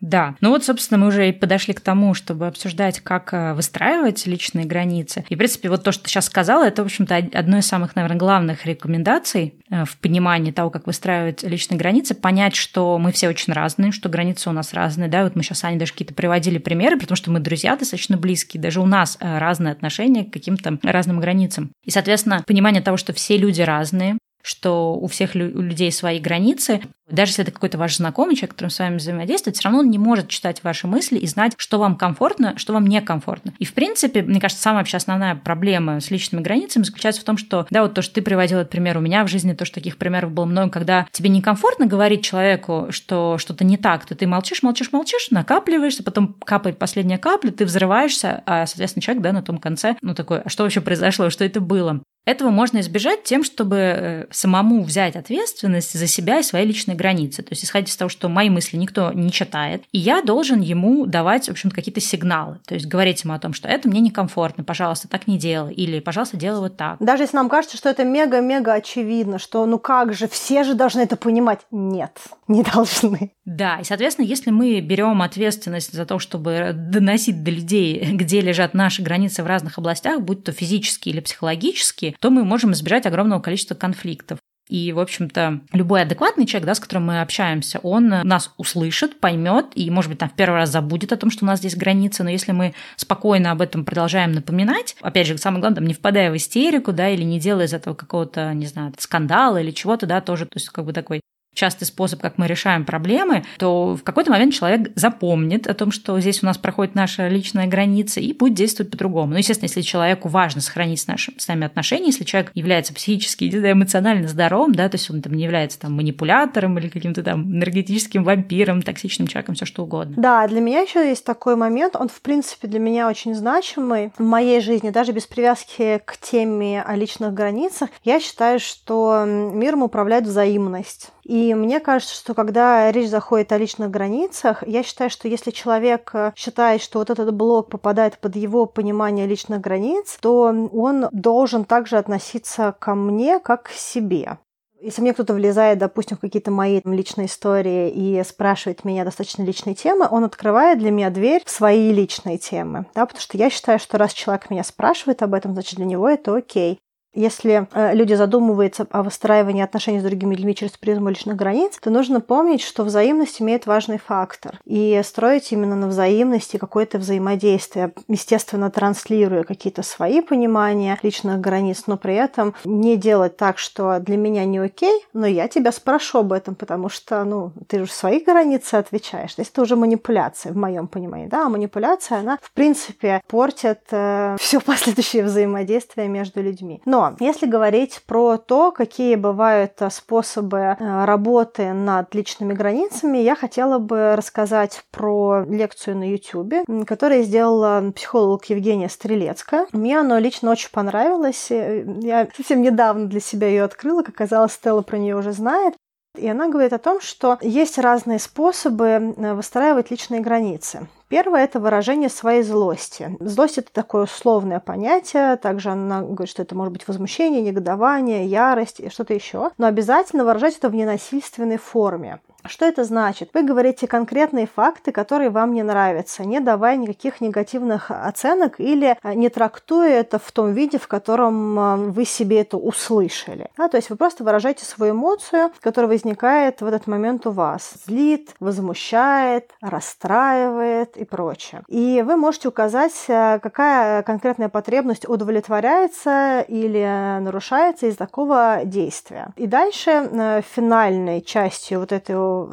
Да, 0.00 0.34
ну 0.40 0.50
вот, 0.50 0.64
собственно, 0.64 0.98
мы 0.98 1.06
уже 1.06 1.28
и 1.28 1.32
подошли 1.32 1.72
к 1.72 1.80
тому, 1.80 2.12
чтобы 2.12 2.46
обсуждать, 2.46 3.00
как 3.00 3.32
э, 3.32 3.54
выстраивать 3.54 4.26
личные 4.26 4.66
границы. 4.66 5.24
И, 5.28 5.34
в 5.34 5.38
принципе, 5.38 5.70
вот 5.70 5.84
то, 5.84 5.92
что 5.92 6.04
ты 6.04 6.10
сейчас 6.10 6.26
сказала, 6.26 6.66
это, 6.66 6.82
в 6.82 6.86
общем-то, 6.86 7.16
одно 7.32 7.58
из 7.58 7.66
самых, 7.66 7.96
наверное, 7.96 8.18
главных 8.18 8.66
рекомендаций 8.66 9.54
э, 9.70 9.84
в 9.86 9.96
понимании 9.96 10.52
того, 10.52 10.68
как 10.68 10.86
выстраивать 10.86 11.42
личные 11.44 11.78
границы, 11.78 12.14
понять, 12.14 12.56
что 12.56 12.98
мы 12.98 13.10
все 13.10 13.28
очень 13.28 13.54
разные, 13.54 13.90
что 13.90 14.10
границы 14.10 14.50
у 14.50 14.52
нас 14.52 14.74
разные, 14.74 15.08
да, 15.08 15.24
вот 15.24 15.34
мы 15.34 15.42
сейчас, 15.42 15.64
Аня, 15.64 15.78
даже 15.78 15.92
какие-то 15.92 16.14
приводили 16.14 16.58
примеры, 16.58 16.98
потому 16.98 17.16
что 17.16 17.30
мы 17.30 17.40
друзья 17.40 17.74
достаточно 17.74 18.18
близкие, 18.18 18.62
даже 18.62 18.80
у 18.80 18.86
нас 18.86 19.16
э, 19.20 19.38
разные 19.38 19.72
отношения 19.72 20.24
к 20.24 20.32
каким-то 20.32 20.78
разным 20.82 21.20
границам. 21.20 21.70
И, 21.84 21.90
соответственно, 21.90 22.44
понимание 22.46 22.82
того, 22.82 22.98
что 22.98 23.14
все 23.14 23.38
люди 23.38 23.62
разные, 23.62 24.18
что 24.46 24.94
у 24.94 25.08
всех 25.08 25.34
людей 25.34 25.90
свои 25.90 26.20
границы. 26.20 26.80
Даже 27.10 27.30
если 27.30 27.44
это 27.44 27.52
какой-то 27.52 27.78
ваш 27.78 27.96
знакомый 27.96 28.34
человек, 28.34 28.52
которым 28.52 28.70
с 28.70 28.78
вами 28.78 28.96
взаимодействует, 28.96 29.56
все 29.56 29.64
равно 29.64 29.80
он 29.80 29.90
не 29.90 29.98
может 29.98 30.28
читать 30.28 30.62
ваши 30.64 30.86
мысли 30.86 31.18
и 31.18 31.26
знать, 31.26 31.52
что 31.56 31.78
вам 31.78 31.96
комфортно, 31.96 32.58
что 32.58 32.72
вам 32.72 32.86
некомфортно. 32.86 33.52
И, 33.58 33.64
в 33.64 33.74
принципе, 33.74 34.22
мне 34.22 34.40
кажется, 34.40 34.62
самая 34.62 34.80
вообще 34.80 34.96
основная 34.96 35.36
проблема 35.36 36.00
с 36.00 36.10
личными 36.10 36.42
границами 36.42 36.82
заключается 36.82 37.20
в 37.20 37.24
том, 37.24 37.36
что, 37.36 37.66
да, 37.70 37.82
вот 37.82 37.94
то, 37.94 38.02
что 38.02 38.14
ты 38.14 38.22
приводил 38.22 38.58
этот 38.58 38.70
пример, 38.70 38.98
у 38.98 39.00
меня 39.00 39.24
в 39.24 39.28
жизни 39.28 39.52
тоже 39.52 39.72
таких 39.72 39.98
примеров 39.98 40.32
было 40.32 40.44
много, 40.46 40.70
когда 40.70 41.06
тебе 41.12 41.28
некомфортно 41.28 41.86
говорить 41.86 42.24
человеку, 42.24 42.88
что 42.90 43.38
что-то 43.38 43.64
не 43.64 43.76
так, 43.76 44.04
то 44.04 44.14
ты 44.14 44.26
молчишь, 44.26 44.62
молчишь, 44.62 44.92
молчишь, 44.92 45.28
накапливаешься, 45.30 46.02
потом 46.02 46.34
капает 46.44 46.78
последняя 46.78 47.18
капля, 47.18 47.52
ты 47.52 47.64
взрываешься, 47.64 48.42
а, 48.46 48.66
соответственно, 48.66 49.02
человек, 49.02 49.22
да, 49.22 49.32
на 49.32 49.42
том 49.42 49.58
конце, 49.58 49.96
ну, 50.02 50.14
такой, 50.14 50.40
а 50.40 50.48
что 50.48 50.64
вообще 50.64 50.80
произошло, 50.80 51.30
что 51.30 51.44
это 51.44 51.60
было? 51.60 52.00
Этого 52.26 52.50
можно 52.50 52.80
избежать 52.80 53.22
тем, 53.22 53.44
чтобы 53.44 53.76
э, 53.76 54.26
самому 54.32 54.82
взять 54.82 55.14
ответственность 55.14 55.96
за 55.96 56.08
себя 56.08 56.40
и 56.40 56.42
свои 56.42 56.66
личные 56.66 56.95
границы. 56.96 57.42
То 57.42 57.52
есть 57.52 57.64
исходить 57.64 57.90
из 57.90 57.96
того, 57.96 58.08
что 58.08 58.28
мои 58.28 58.50
мысли 58.50 58.76
никто 58.76 59.12
не 59.12 59.30
читает, 59.30 59.84
и 59.92 59.98
я 59.98 60.22
должен 60.22 60.60
ему 60.60 61.06
давать, 61.06 61.46
в 61.46 61.50
общем 61.50 61.70
какие-то 61.70 62.00
сигналы. 62.00 62.58
То 62.66 62.74
есть 62.74 62.86
говорить 62.86 63.22
ему 63.24 63.34
о 63.34 63.38
том, 63.38 63.52
что 63.52 63.68
это 63.68 63.88
мне 63.88 64.00
некомфортно, 64.00 64.64
пожалуйста, 64.64 65.08
так 65.08 65.26
не 65.26 65.38
делай, 65.38 65.74
или, 65.74 66.00
пожалуйста, 66.00 66.36
делай 66.36 66.60
вот 66.60 66.76
так. 66.76 66.96
Даже 67.00 67.24
если 67.24 67.36
нам 67.36 67.48
кажется, 67.48 67.76
что 67.76 67.88
это 67.88 68.04
мега-мега 68.04 68.72
очевидно, 68.74 69.38
что 69.38 69.66
ну 69.66 69.78
как 69.78 70.14
же, 70.14 70.28
все 70.28 70.64
же 70.64 70.74
должны 70.74 71.00
это 71.00 71.16
понимать. 71.16 71.60
Нет, 71.70 72.18
не 72.48 72.62
должны. 72.62 73.32
Да, 73.44 73.78
и, 73.80 73.84
соответственно, 73.84 74.26
если 74.26 74.50
мы 74.50 74.80
берем 74.80 75.22
ответственность 75.22 75.92
за 75.92 76.04
то, 76.04 76.18
чтобы 76.18 76.72
доносить 76.74 77.44
до 77.44 77.50
людей, 77.50 78.04
где 78.12 78.40
лежат 78.40 78.74
наши 78.74 79.02
границы 79.02 79.42
в 79.42 79.46
разных 79.46 79.78
областях, 79.78 80.20
будь 80.20 80.44
то 80.44 80.52
физические 80.52 81.14
или 81.14 81.20
психологические, 81.20 82.16
то 82.20 82.30
мы 82.30 82.44
можем 82.44 82.72
избежать 82.72 83.06
огромного 83.06 83.40
количества 83.40 83.74
конфликтов. 83.74 84.38
И, 84.68 84.92
в 84.92 84.98
общем-то, 84.98 85.60
любой 85.72 86.02
адекватный 86.02 86.46
человек, 86.46 86.66
да, 86.66 86.74
с 86.74 86.80
которым 86.80 87.06
мы 87.06 87.20
общаемся, 87.20 87.78
он 87.82 88.08
нас 88.08 88.52
услышит, 88.56 89.20
поймет 89.20 89.66
и, 89.74 89.90
может 89.90 90.10
быть, 90.10 90.18
там 90.18 90.28
в 90.28 90.34
первый 90.34 90.56
раз 90.56 90.70
забудет 90.70 91.12
о 91.12 91.16
том, 91.16 91.30
что 91.30 91.44
у 91.44 91.46
нас 91.46 91.60
здесь 91.60 91.76
границы, 91.76 92.24
но 92.24 92.30
если 92.30 92.52
мы 92.52 92.74
спокойно 92.96 93.52
об 93.52 93.62
этом 93.62 93.84
продолжаем 93.84 94.32
напоминать, 94.32 94.96
опять 95.00 95.26
же, 95.26 95.38
самое 95.38 95.60
главное, 95.60 95.76
там, 95.76 95.86
не 95.86 95.94
впадая 95.94 96.30
в 96.30 96.36
истерику, 96.36 96.92
да, 96.92 97.08
или 97.08 97.22
не 97.22 97.38
делая 97.38 97.66
из 97.66 97.74
этого 97.74 97.94
какого-то, 97.94 98.52
не 98.54 98.66
знаю, 98.66 98.92
скандала 98.98 99.58
или 99.58 99.70
чего-то, 99.70 100.06
да, 100.06 100.20
тоже, 100.20 100.46
то 100.46 100.56
есть 100.56 100.68
как 100.70 100.84
бы 100.84 100.92
такой 100.92 101.20
частый 101.56 101.86
способ, 101.86 102.20
как 102.20 102.38
мы 102.38 102.46
решаем 102.46 102.84
проблемы, 102.84 103.44
то 103.58 103.96
в 103.96 104.02
какой-то 104.02 104.30
момент 104.30 104.54
человек 104.54 104.92
запомнит 104.94 105.66
о 105.66 105.74
том, 105.74 105.90
что 105.90 106.20
здесь 106.20 106.42
у 106.42 106.46
нас 106.46 106.58
проходит 106.58 106.94
наша 106.94 107.28
личная 107.28 107.66
граница 107.66 108.20
и 108.20 108.32
будет 108.32 108.54
действовать 108.54 108.92
по-другому. 108.92 109.32
Ну, 109.32 109.38
естественно, 109.38 109.66
если 109.66 109.80
человеку 109.80 110.28
важно 110.28 110.60
сохранить 110.60 111.00
с, 111.00 111.06
нашим, 111.06 111.38
с 111.38 111.48
нами 111.48 111.66
отношения, 111.66 112.06
если 112.06 112.24
человек 112.24 112.52
является 112.54 112.94
психически 112.94 113.44
и 113.44 113.50
эмоционально 113.50 114.28
здоровым, 114.28 114.74
да, 114.74 114.88
то 114.88 114.96
есть 114.96 115.10
он 115.10 115.22
там 115.22 115.32
не 115.32 115.44
является 115.44 115.80
там 115.80 115.94
манипулятором 115.94 116.78
или 116.78 116.88
каким-то 116.88 117.22
там 117.22 117.44
энергетическим 117.50 118.22
вампиром, 118.22 118.82
токсичным 118.82 119.26
человеком, 119.26 119.54
все 119.54 119.64
что 119.64 119.84
угодно. 119.84 120.14
Да, 120.18 120.46
для 120.46 120.60
меня 120.60 120.80
еще 120.80 121.08
есть 121.08 121.24
такой 121.24 121.56
момент, 121.56 121.96
он 121.96 122.08
в 122.08 122.20
принципе 122.20 122.68
для 122.68 122.78
меня 122.78 123.08
очень 123.08 123.34
значимый 123.34 124.12
в 124.18 124.22
моей 124.22 124.60
жизни, 124.60 124.90
даже 124.90 125.12
без 125.12 125.26
привязки 125.26 126.02
к 126.04 126.18
теме 126.18 126.82
о 126.82 126.94
личных 126.96 127.32
границах. 127.32 127.88
Я 128.04 128.20
считаю, 128.20 128.60
что 128.60 129.24
миром 129.26 129.82
управляет 129.82 130.24
взаимность. 130.24 131.10
И 131.26 131.45
мне 131.54 131.80
кажется, 131.80 132.14
что 132.14 132.34
когда 132.34 132.90
речь 132.92 133.08
заходит 133.08 133.52
о 133.52 133.58
личных 133.58 133.90
границах, 133.90 134.66
я 134.66 134.82
считаю, 134.82 135.10
что 135.10 135.28
если 135.28 135.50
человек 135.50 136.10
э, 136.14 136.32
считает, 136.36 136.82
что 136.82 136.98
вот 136.98 137.10
этот 137.10 137.34
блок 137.34 137.70
попадает 137.70 138.18
под 138.18 138.36
его 138.36 138.66
понимание 138.66 139.26
личных 139.26 139.60
границ, 139.60 140.18
то 140.20 140.42
он 140.72 141.08
должен 141.12 141.64
также 141.64 141.96
относиться 141.98 142.74
ко 142.78 142.94
мне 142.94 143.38
как 143.40 143.64
к 143.64 143.70
себе. 143.70 144.38
Если 144.80 145.00
мне 145.00 145.14
кто-то 145.14 145.32
влезает, 145.32 145.78
допустим, 145.78 146.16
в 146.16 146.20
какие-то 146.20 146.50
мои 146.50 146.80
там, 146.80 146.92
личные 146.92 147.26
истории 147.26 147.90
и 147.90 148.22
спрашивает 148.24 148.84
меня 148.84 149.04
достаточно 149.04 149.42
личные 149.42 149.74
темы, 149.74 150.06
он 150.10 150.24
открывает 150.24 150.78
для 150.78 150.90
меня 150.90 151.10
дверь 151.10 151.42
в 151.44 151.50
свои 151.50 151.92
личные 151.92 152.36
темы. 152.36 152.86
Да, 152.94 153.06
потому 153.06 153.20
что 153.20 153.38
я 153.38 153.48
считаю, 153.48 153.78
что 153.78 153.96
раз 153.96 154.12
человек 154.12 154.50
меня 154.50 154.62
спрашивает 154.64 155.22
об 155.22 155.32
этом, 155.34 155.54
значит, 155.54 155.76
для 155.76 155.86
него 155.86 156.08
это 156.08 156.36
окей. 156.36 156.78
Если 157.16 157.66
э, 157.72 157.94
люди 157.94 158.12
задумываются 158.12 158.86
о 158.90 159.02
выстраивании 159.02 159.62
отношений 159.62 160.00
с 160.00 160.02
другими 160.02 160.34
людьми 160.34 160.54
через 160.54 160.72
призму 160.72 161.08
личных 161.08 161.34
границ, 161.34 161.78
то 161.80 161.88
нужно 161.88 162.20
помнить, 162.20 162.60
что 162.60 162.84
взаимность 162.84 163.40
имеет 163.40 163.66
важный 163.66 163.98
фактор. 163.98 164.60
И 164.66 165.00
строить 165.02 165.50
именно 165.50 165.76
на 165.76 165.88
взаимности 165.88 166.58
какое-то 166.58 166.98
взаимодействие, 166.98 167.94
естественно, 168.06 168.70
транслируя 168.70 169.44
какие-то 169.44 169.82
свои 169.82 170.20
понимания 170.20 170.98
личных 171.02 171.40
границ, 171.40 171.84
но 171.86 171.96
при 171.96 172.14
этом 172.14 172.54
не 172.66 172.98
делать 172.98 173.38
так, 173.38 173.56
что 173.56 173.98
для 173.98 174.18
меня 174.18 174.44
не 174.44 174.58
окей, 174.58 175.02
но 175.14 175.26
я 175.26 175.48
тебя 175.48 175.72
спрошу 175.72 176.18
об 176.18 176.34
этом, 176.34 176.54
потому 176.54 176.90
что, 176.90 177.24
ну, 177.24 177.52
ты 177.66 177.78
же 177.78 177.90
свои 177.90 178.20
границы 178.20 178.74
отвечаешь. 178.74 179.32
То 179.32 179.40
есть 179.40 179.52
это 179.52 179.62
уже 179.62 179.74
манипуляция 179.74 180.52
в 180.52 180.56
моем 180.56 180.86
понимании. 180.86 181.28
Да, 181.28 181.46
а 181.46 181.48
манипуляция, 181.48 182.18
она, 182.18 182.38
в 182.42 182.52
принципе, 182.52 183.22
портит 183.26 183.80
э, 183.90 184.36
все 184.38 184.60
последующее 184.66 185.24
взаимодействие 185.24 186.08
между 186.08 186.42
людьми. 186.42 186.82
Но 186.84 187.05
если 187.20 187.46
говорить 187.46 188.02
про 188.06 188.36
то, 188.36 188.72
какие 188.72 189.14
бывают 189.14 189.72
э, 189.80 189.90
способы 189.90 190.58
э, 190.58 191.04
работы 191.04 191.72
над 191.72 192.14
личными 192.14 192.52
границами, 192.54 193.18
я 193.18 193.34
хотела 193.34 193.78
бы 193.78 194.16
рассказать 194.16 194.84
про 194.90 195.44
лекцию 195.48 195.96
на 195.96 196.10
YouTube, 196.10 196.64
которую 196.86 197.24
сделала 197.24 197.92
психолог 197.94 198.44
Евгения 198.46 198.88
Стрелецкая. 198.88 199.66
Мне 199.72 200.00
она 200.00 200.18
лично 200.18 200.50
очень 200.50 200.70
понравилась. 200.70 201.50
Э, 201.50 201.84
я 202.00 202.28
совсем 202.36 202.62
недавно 202.62 203.06
для 203.06 203.20
себя 203.20 203.48
ее 203.48 203.64
открыла, 203.64 204.02
как 204.02 204.14
оказалось, 204.14 204.52
Стелла 204.52 204.82
про 204.82 204.98
нее 204.98 205.16
уже 205.16 205.32
знает. 205.32 205.74
И 206.16 206.26
она 206.26 206.48
говорит 206.48 206.72
о 206.72 206.78
том, 206.78 207.00
что 207.00 207.38
есть 207.42 207.78
разные 207.78 208.18
способы 208.18 209.14
выстраивать 209.16 209.90
личные 209.90 210.20
границы. 210.20 210.88
Первое– 211.08 211.44
это 211.44 211.60
выражение 211.60 212.08
своей 212.08 212.42
злости. 212.42 213.16
Злость– 213.20 213.58
это 213.58 213.72
такое 213.72 214.04
условное 214.04 214.58
понятие. 214.58 215.36
Также 215.36 215.70
она 215.70 216.02
говорит, 216.02 216.28
что 216.28 216.42
это 216.42 216.56
может 216.56 216.72
быть 216.72 216.88
возмущение, 216.88 217.42
негодование, 217.42 218.26
ярость 218.26 218.80
и 218.80 218.90
что-то 218.90 219.14
еще. 219.14 219.50
Но 219.56 219.66
обязательно 219.66 220.24
выражать 220.24 220.58
это 220.58 220.68
в 220.68 220.74
ненасильственной 220.74 221.58
форме. 221.58 222.20
Что 222.48 222.64
это 222.66 222.84
значит? 222.84 223.30
Вы 223.34 223.42
говорите 223.42 223.86
конкретные 223.86 224.46
факты, 224.46 224.92
которые 224.92 225.30
вам 225.30 225.52
не 225.52 225.62
нравятся, 225.62 226.24
не 226.24 226.40
давая 226.40 226.76
никаких 226.76 227.20
негативных 227.20 227.90
оценок 227.90 228.60
или 228.60 228.96
а, 229.02 229.14
не 229.14 229.28
трактуя 229.28 229.88
это 229.88 230.18
в 230.18 230.30
том 230.32 230.52
виде, 230.52 230.78
в 230.78 230.88
котором 230.88 231.58
а, 231.58 231.76
вы 231.76 232.04
себе 232.04 232.40
это 232.40 232.56
услышали. 232.56 233.50
Да, 233.56 233.68
то 233.68 233.76
есть 233.76 233.90
вы 233.90 233.96
просто 233.96 234.24
выражаете 234.24 234.64
свою 234.64 234.92
эмоцию, 234.92 235.50
которая 235.60 235.90
возникает 235.90 236.60
в 236.60 236.66
этот 236.66 236.86
момент 236.86 237.26
у 237.26 237.30
вас. 237.30 237.74
Злит, 237.86 238.34
возмущает, 238.40 239.50
расстраивает 239.60 240.96
и 240.96 241.04
прочее. 241.04 241.62
И 241.68 242.02
вы 242.06 242.16
можете 242.16 242.48
указать, 242.48 242.94
а, 243.08 243.38
какая 243.38 244.02
конкретная 244.02 244.48
потребность 244.48 245.08
удовлетворяется 245.08 246.44
или 246.46 247.18
нарушается 247.20 247.86
из 247.86 247.96
такого 247.96 248.60
действия. 248.64 249.28
И 249.36 249.46
дальше 249.46 250.42
финальной 250.54 251.22
частью 251.22 251.80
вот 251.80 251.92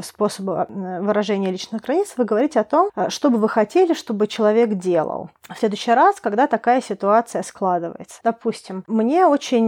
способа 0.04 0.68
э, 0.70 1.02
выражения 1.02 1.52
личных 1.52 1.82
границ, 1.82 2.14
вы 2.18 2.26
говорите 2.26 2.60
о 2.60 2.64
том, 2.64 2.90
э, 2.96 3.10
что 3.10 3.30
бы 3.30 3.38
вы 3.38 3.50
хотели, 3.50 3.94
чтобы 3.94 4.28
человек 4.28 4.74
делал. 4.74 5.30
В 5.50 5.58
следующий 5.58 5.92
раз, 5.92 6.20
когда 6.22 6.48
такая 6.48 6.82
ситуация 6.82 7.44
складывается. 7.44 8.20
Допустим, 8.24 8.84
мне 8.88 9.26
очень 9.26 9.68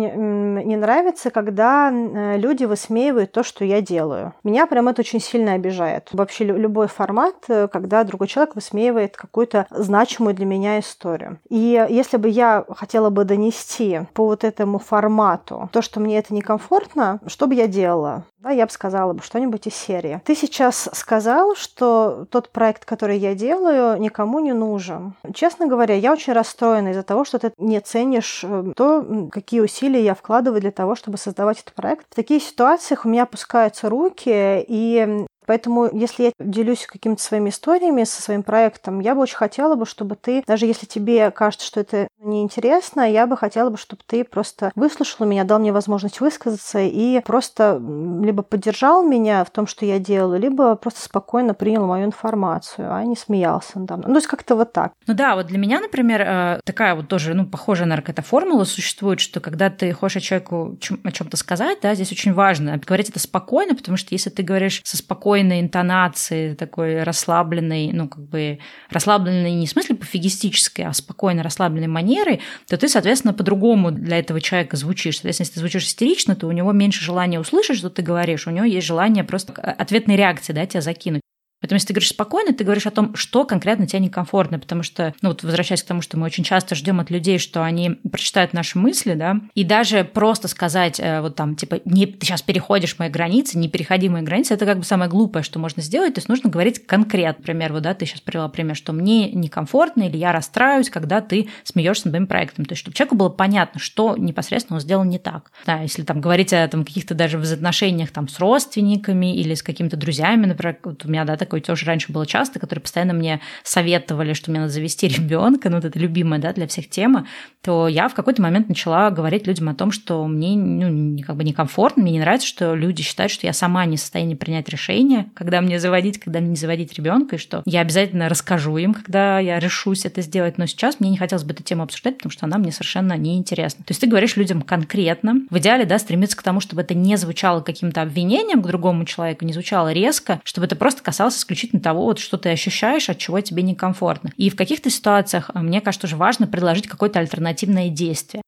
не 0.64 0.76
нравится, 0.76 1.30
когда 1.30 1.92
э, 1.92 2.38
люди 2.38 2.66
высмеивают 2.66 3.32
то, 3.32 3.44
что 3.44 3.66
я 3.66 3.82
делаю. 3.82 4.34
Меня 4.44 4.66
прям 4.68 4.88
это 4.88 5.02
очень 5.02 5.20
сильно 5.20 5.54
обижает. 5.54 6.10
Вообще 6.14 6.46
любой 6.46 6.88
формат, 6.88 7.36
когда 7.48 8.04
другой 8.04 8.28
человек 8.28 8.56
высмеивает 8.56 9.18
какую-то 9.18 9.68
значимую 9.70 10.34
для 10.34 10.46
меня 10.46 10.80
историю. 10.80 11.40
И 11.50 11.86
если 11.90 12.18
бы 12.18 12.30
я 12.30 12.66
хотела 12.70 13.10
бы 13.10 13.24
донести 13.26 14.02
по 14.14 14.26
вот 14.26 14.44
этому 14.44 14.80
формату 14.80 15.70
то, 15.72 15.82
что 15.82 16.00
мне 16.00 16.18
это 16.18 16.34
некомфортно, 16.34 17.20
что 17.28 17.48
бы 17.48 17.56
я 17.56 17.68
делала? 17.68 18.24
Да, 18.46 18.52
я 18.52 18.68
бы 18.68 18.72
сказала 18.72 19.14
бы 19.14 19.24
что-нибудь 19.24 19.66
из 19.66 19.74
серии. 19.74 20.22
Ты 20.24 20.36
сейчас 20.36 20.88
сказал, 20.94 21.56
что 21.56 22.28
тот 22.30 22.50
проект, 22.50 22.86
который 22.86 23.18
я 23.18 23.34
делаю, 23.34 24.00
никому 24.00 24.40
не 24.40 24.54
нужен. 24.54 25.16
Честно 25.34 25.66
говоря, 25.66 25.96
я 25.96 26.14
очень 26.14 26.34
расстроена 26.34 26.90
из-за 26.90 27.02
того, 27.02 27.26
что 27.26 27.40
ты 27.40 27.54
не 27.58 27.80
ценишь 27.82 28.42
э, 28.44 28.74
то, 28.76 29.30
какие 29.32 29.62
усилия 29.62 30.04
я 30.04 30.14
вкладываю 30.14 30.62
для 30.62 30.70
того, 30.70 30.94
чтобы 30.94 31.18
создавать 31.18 31.62
этот 31.62 31.74
проект. 31.74 32.06
В 32.12 32.16
таких 32.16 32.44
ситуациях 32.44 33.06
у 33.06 33.10
меня 33.10 33.24
опускаются 33.24 33.90
руки, 33.90 34.64
и 34.68 35.26
Поэтому, 35.48 35.90
если 35.92 36.24
я 36.24 36.32
делюсь 36.40 36.86
какими-то 36.86 37.22
своими 37.22 37.50
историями 37.50 38.04
со 38.04 38.22
своим 38.22 38.44
проектом, 38.44 39.00
я 39.00 39.16
бы 39.16 39.22
очень 39.22 39.38
хотела 39.38 39.76
бы, 39.76 39.86
чтобы 39.86 40.16
ты, 40.16 40.44
даже 40.46 40.66
если 40.66 40.86
тебе 40.86 41.32
кажется, 41.32 41.66
что 41.66 41.80
это 41.80 42.08
неинтересно, 42.20 43.10
я 43.10 43.28
бы 43.28 43.38
хотела 43.38 43.70
бы, 43.70 43.78
чтобы 43.78 44.02
ты 44.06 44.24
просто 44.24 44.72
выслушал 44.76 45.26
меня, 45.26 45.44
дал 45.44 45.60
мне 45.60 45.72
возможность 45.72 46.20
высказаться 46.20 46.80
и 46.80 47.20
просто 47.22 47.82
либо 48.24 48.44
поддержал 48.44 49.04
меня 49.04 49.44
в 49.44 49.50
том, 49.50 49.68
что 49.68 49.86
я 49.86 50.00
делаю, 50.00 50.40
либо 50.40 50.76
просто 50.76 51.02
спокойно 51.02 51.54
принял 51.54 51.86
мою 51.86 52.06
информацию, 52.06 52.94
а 52.94 53.04
не 53.04 53.16
смеялся 53.16 53.80
надо 53.80 53.98
мной. 53.98 54.08
Ну, 54.08 54.14
то 54.14 54.18
есть 54.18 54.28
как-то 54.28 54.56
вот 54.56 54.74
так. 54.74 54.94
Ну 55.08 55.14
да, 55.14 55.36
вот 55.36 55.48
для 55.48 55.58
меня, 55.58 55.80
например, 55.80 56.22
э, 56.22 56.60
такая 56.64 56.96
вот 56.96 57.08
тоже, 57.08 57.34
ну, 57.34 57.46
похожая 57.46 57.88
на 57.88 57.98
какая-то 57.98 58.22
формула 58.22 58.64
существует, 58.64 59.20
что 59.20 59.40
когда 59.40 59.70
ты 59.70 59.92
хочешь 59.94 60.24
человеку 60.24 60.78
о 61.04 61.12
чем-то 61.12 61.38
сказать, 61.38 61.80
да, 61.82 61.94
здесь 61.96 62.12
очень 62.12 62.34
важно 62.34 62.80
говорить 62.86 63.10
это 63.10 63.20
спокойно, 63.20 63.76
потому 63.76 63.98
что 63.98 64.14
если 64.14 64.30
ты 64.30 64.44
говоришь 64.44 64.82
со 64.84 64.98
спокойной 65.36 65.60
интонацией, 65.60 66.56
такой 66.56 67.04
расслабленной, 67.04 67.92
ну, 67.92 68.08
как 68.08 68.24
бы 68.26 68.60
расслабленной 68.90 69.52
не 69.52 69.68
в 69.68 69.70
смысле 69.70 69.96
пофигистической, 69.96 70.86
а 70.86 70.94
спокойно 70.94 71.44
расслабленной 71.44 71.88
манерой, 71.88 72.40
то 72.70 72.78
ты, 72.78 72.88
соответственно, 72.88 73.34
по-другому 73.34 73.92
для 73.92 74.20
этого 74.20 74.40
человека 74.40 74.78
звучишь. 74.78 75.16
Соответственно, 75.16 75.46
если 75.46 75.54
ты 75.56 75.60
звучишь 75.60 75.88
истерично, 75.88 76.36
то 76.38 76.48
у 76.48 76.54
него 76.54 76.72
меньше 76.72 77.04
желания 77.04 77.40
услышать, 77.40 77.78
что 77.78 77.90
ты 77.90 78.02
говоришь, 78.02 78.48
у 78.48 78.52
него 78.52 78.66
есть 78.66 78.88
желание 78.88 79.26
просто 79.26 79.52
ответной 79.54 80.16
реакции, 80.16 80.54
да, 80.54 80.66
тебя 80.66 80.82
закинуть. 80.82 81.22
Поэтому, 81.66 81.78
если 81.78 81.88
ты 81.88 81.94
говоришь 81.94 82.10
спокойно, 82.10 82.54
ты 82.54 82.64
говоришь 82.64 82.86
о 82.86 82.92
том, 82.92 83.16
что 83.16 83.44
конкретно 83.44 83.88
тебе 83.88 84.00
некомфортно, 84.00 84.60
потому 84.60 84.84
что, 84.84 85.16
ну 85.24 85.30
вот 85.30 85.42
возвращаясь 85.42 85.82
к 85.82 85.88
тому, 85.88 86.04
что 86.04 86.16
мы 86.16 86.28
очень 86.28 86.44
часто 86.44 86.76
ждем 86.76 87.00
от 87.00 87.10
людей, 87.10 87.40
что 87.40 87.64
они 87.64 87.98
прочитают 88.12 88.54
наши 88.54 88.78
мысли, 88.78 89.16
да, 89.16 89.40
и 89.56 89.64
даже 89.64 90.04
просто 90.04 90.48
сказать 90.48 91.00
э, 91.00 91.22
вот 91.22 91.36
там, 91.36 91.56
типа, 91.56 91.80
не, 91.86 92.06
ты 92.06 92.24
сейчас 92.24 92.44
переходишь 92.44 93.00
мои 93.00 93.10
границы, 93.10 93.58
не 93.58 93.68
переходи 93.68 94.10
мои 94.10 94.22
границы, 94.22 94.54
это 94.54 94.68
как 94.68 94.78
бы 94.78 94.84
самое 94.84 95.10
глупое, 95.10 95.42
что 95.42 95.58
можно 95.58 95.82
сделать, 95.82 96.14
то 96.14 96.20
есть 96.20 96.30
нужно 96.30 96.52
говорить 96.52 96.86
конкретно, 96.86 97.40
например, 97.40 97.74
вот, 97.74 97.82
да, 97.82 97.96
ты 97.96 98.06
сейчас 98.06 98.22
привела 98.22 98.48
пример, 98.48 98.76
что 98.76 98.94
мне 98.94 99.32
некомфортно 99.32 100.04
или 100.04 100.18
я 100.18 100.34
расстраиваюсь, 100.34 100.92
когда 100.92 101.20
ты 101.20 101.50
смеешься 101.64 102.10
над 102.10 102.14
моим 102.14 102.28
проектом, 102.28 102.66
то 102.66 102.74
есть 102.74 102.82
чтобы 102.82 102.96
человеку 102.96 103.16
было 103.16 103.30
понятно, 103.30 103.80
что 103.80 104.16
непосредственно 104.18 104.76
он 104.76 104.82
сделал 104.82 105.04
не 105.04 105.18
так. 105.18 105.52
Да, 105.66 105.80
если 105.80 106.04
там 106.04 106.22
говорить 106.22 106.54
о 106.54 106.68
там, 106.68 106.86
каких-то 106.86 107.16
даже 107.16 107.40
взаимоотношениях 107.40 108.12
там 108.12 108.28
с 108.28 108.40
родственниками 108.40 109.36
или 109.36 109.56
с 109.56 109.64
какими-то 109.64 109.98
друзьями, 109.98 110.46
например, 110.46 110.78
вот 110.84 111.06
у 111.06 111.10
меня, 111.10 111.26
да, 111.26 111.38
такой 111.38 111.55
такое 111.56 111.62
тоже 111.62 111.86
раньше 111.86 112.12
было 112.12 112.26
часто, 112.26 112.60
которые 112.60 112.82
постоянно 112.82 113.14
мне 113.14 113.40
советовали, 113.64 114.34
что 114.34 114.52
мне 114.52 114.60
надо 114.60 114.72
завести 114.72 115.08
ребенка, 115.08 115.70
ну, 115.70 115.78
вот 115.78 115.86
это 115.86 115.98
любимая, 116.00 116.40
да, 116.40 116.54
для 116.54 116.68
всех 116.68 116.90
тема, 116.90 117.28
то 117.62 117.88
я 117.88 118.08
в 118.08 118.14
какой-то 118.14 118.42
момент 118.42 118.70
начала 118.70 119.10
говорить 119.10 119.48
людям 119.48 119.70
о 119.70 119.76
том, 119.76 119.92
что 119.92 120.26
мне, 120.28 120.56
ну, 120.56 121.18
как 121.24 121.36
бы 121.36 121.44
некомфортно, 121.44 122.04
мне 122.04 122.14
не 122.14 122.20
нравится, 122.20 122.48
что 122.48 122.76
люди 122.76 123.02
считают, 123.04 123.32
что 123.32 123.48
я 123.48 123.54
сама 123.54 123.86
не 123.86 123.98
в 123.98 124.00
состоянии 124.00 124.36
принять 124.36 124.70
решение, 124.70 125.28
когда 125.34 125.62
мне 125.62 125.80
заводить, 125.80 126.20
когда 126.20 126.40
мне 126.40 126.50
не 126.50 126.56
заводить 126.56 126.94
ребенка, 126.94 127.38
и 127.38 127.40
что 127.40 127.64
я 127.66 127.82
обязательно 127.82 128.30
расскажу 128.30 128.78
им, 128.78 128.94
когда 128.94 129.40
я 129.40 129.60
решусь 129.60 130.06
это 130.06 130.22
сделать. 130.22 130.58
Но 130.58 130.66
сейчас 130.66 131.00
мне 131.00 131.10
не 131.10 131.18
хотелось 131.18 131.44
бы 131.44 131.54
эту 131.54 131.64
тему 131.64 131.84
обсуждать, 131.84 132.18
потому 132.18 132.32
что 132.32 132.46
она 132.46 132.58
мне 132.58 132.72
совершенно 132.72 133.18
неинтересна. 133.18 133.84
То 133.86 133.92
есть 133.92 134.02
ты 134.02 134.08
говоришь 134.08 134.36
людям 134.36 134.62
конкретно, 134.62 135.42
в 135.50 135.58
идеале, 135.58 135.86
да, 135.86 135.98
стремиться 135.98 136.38
к 136.38 136.44
тому, 136.44 136.60
чтобы 136.60 136.82
это 136.82 136.94
не 136.94 137.16
звучало 137.16 137.62
каким-то 137.62 138.02
обвинением 138.02 138.62
к 138.62 138.68
другому 138.68 139.06
человеку, 139.06 139.46
не 139.46 139.54
звучало 139.54 139.92
резко, 139.92 140.40
чтобы 140.44 140.66
это 140.66 140.76
просто 140.76 141.02
касалось 141.02 141.36
исключительно 141.46 141.82
того, 141.82 142.04
вот, 142.04 142.20
что 142.20 142.38
ты 142.38 142.50
ощущаешь, 142.50 143.10
от 143.10 143.20
чего 143.20 143.40
тебе 143.40 143.62
некомфортно. 143.64 144.32
И 144.36 144.50
в 144.50 144.56
каких-то 144.56 144.90
ситуациях, 144.90 145.52
э, 145.54 145.60
мне 145.60 145.80
кажется, 145.80 146.08
тоже 146.08 146.18
важно 146.18 146.48
предложить 146.48 146.88
какое-то 146.88 147.20
альтернативное 147.20 147.90
действие 147.90 148.42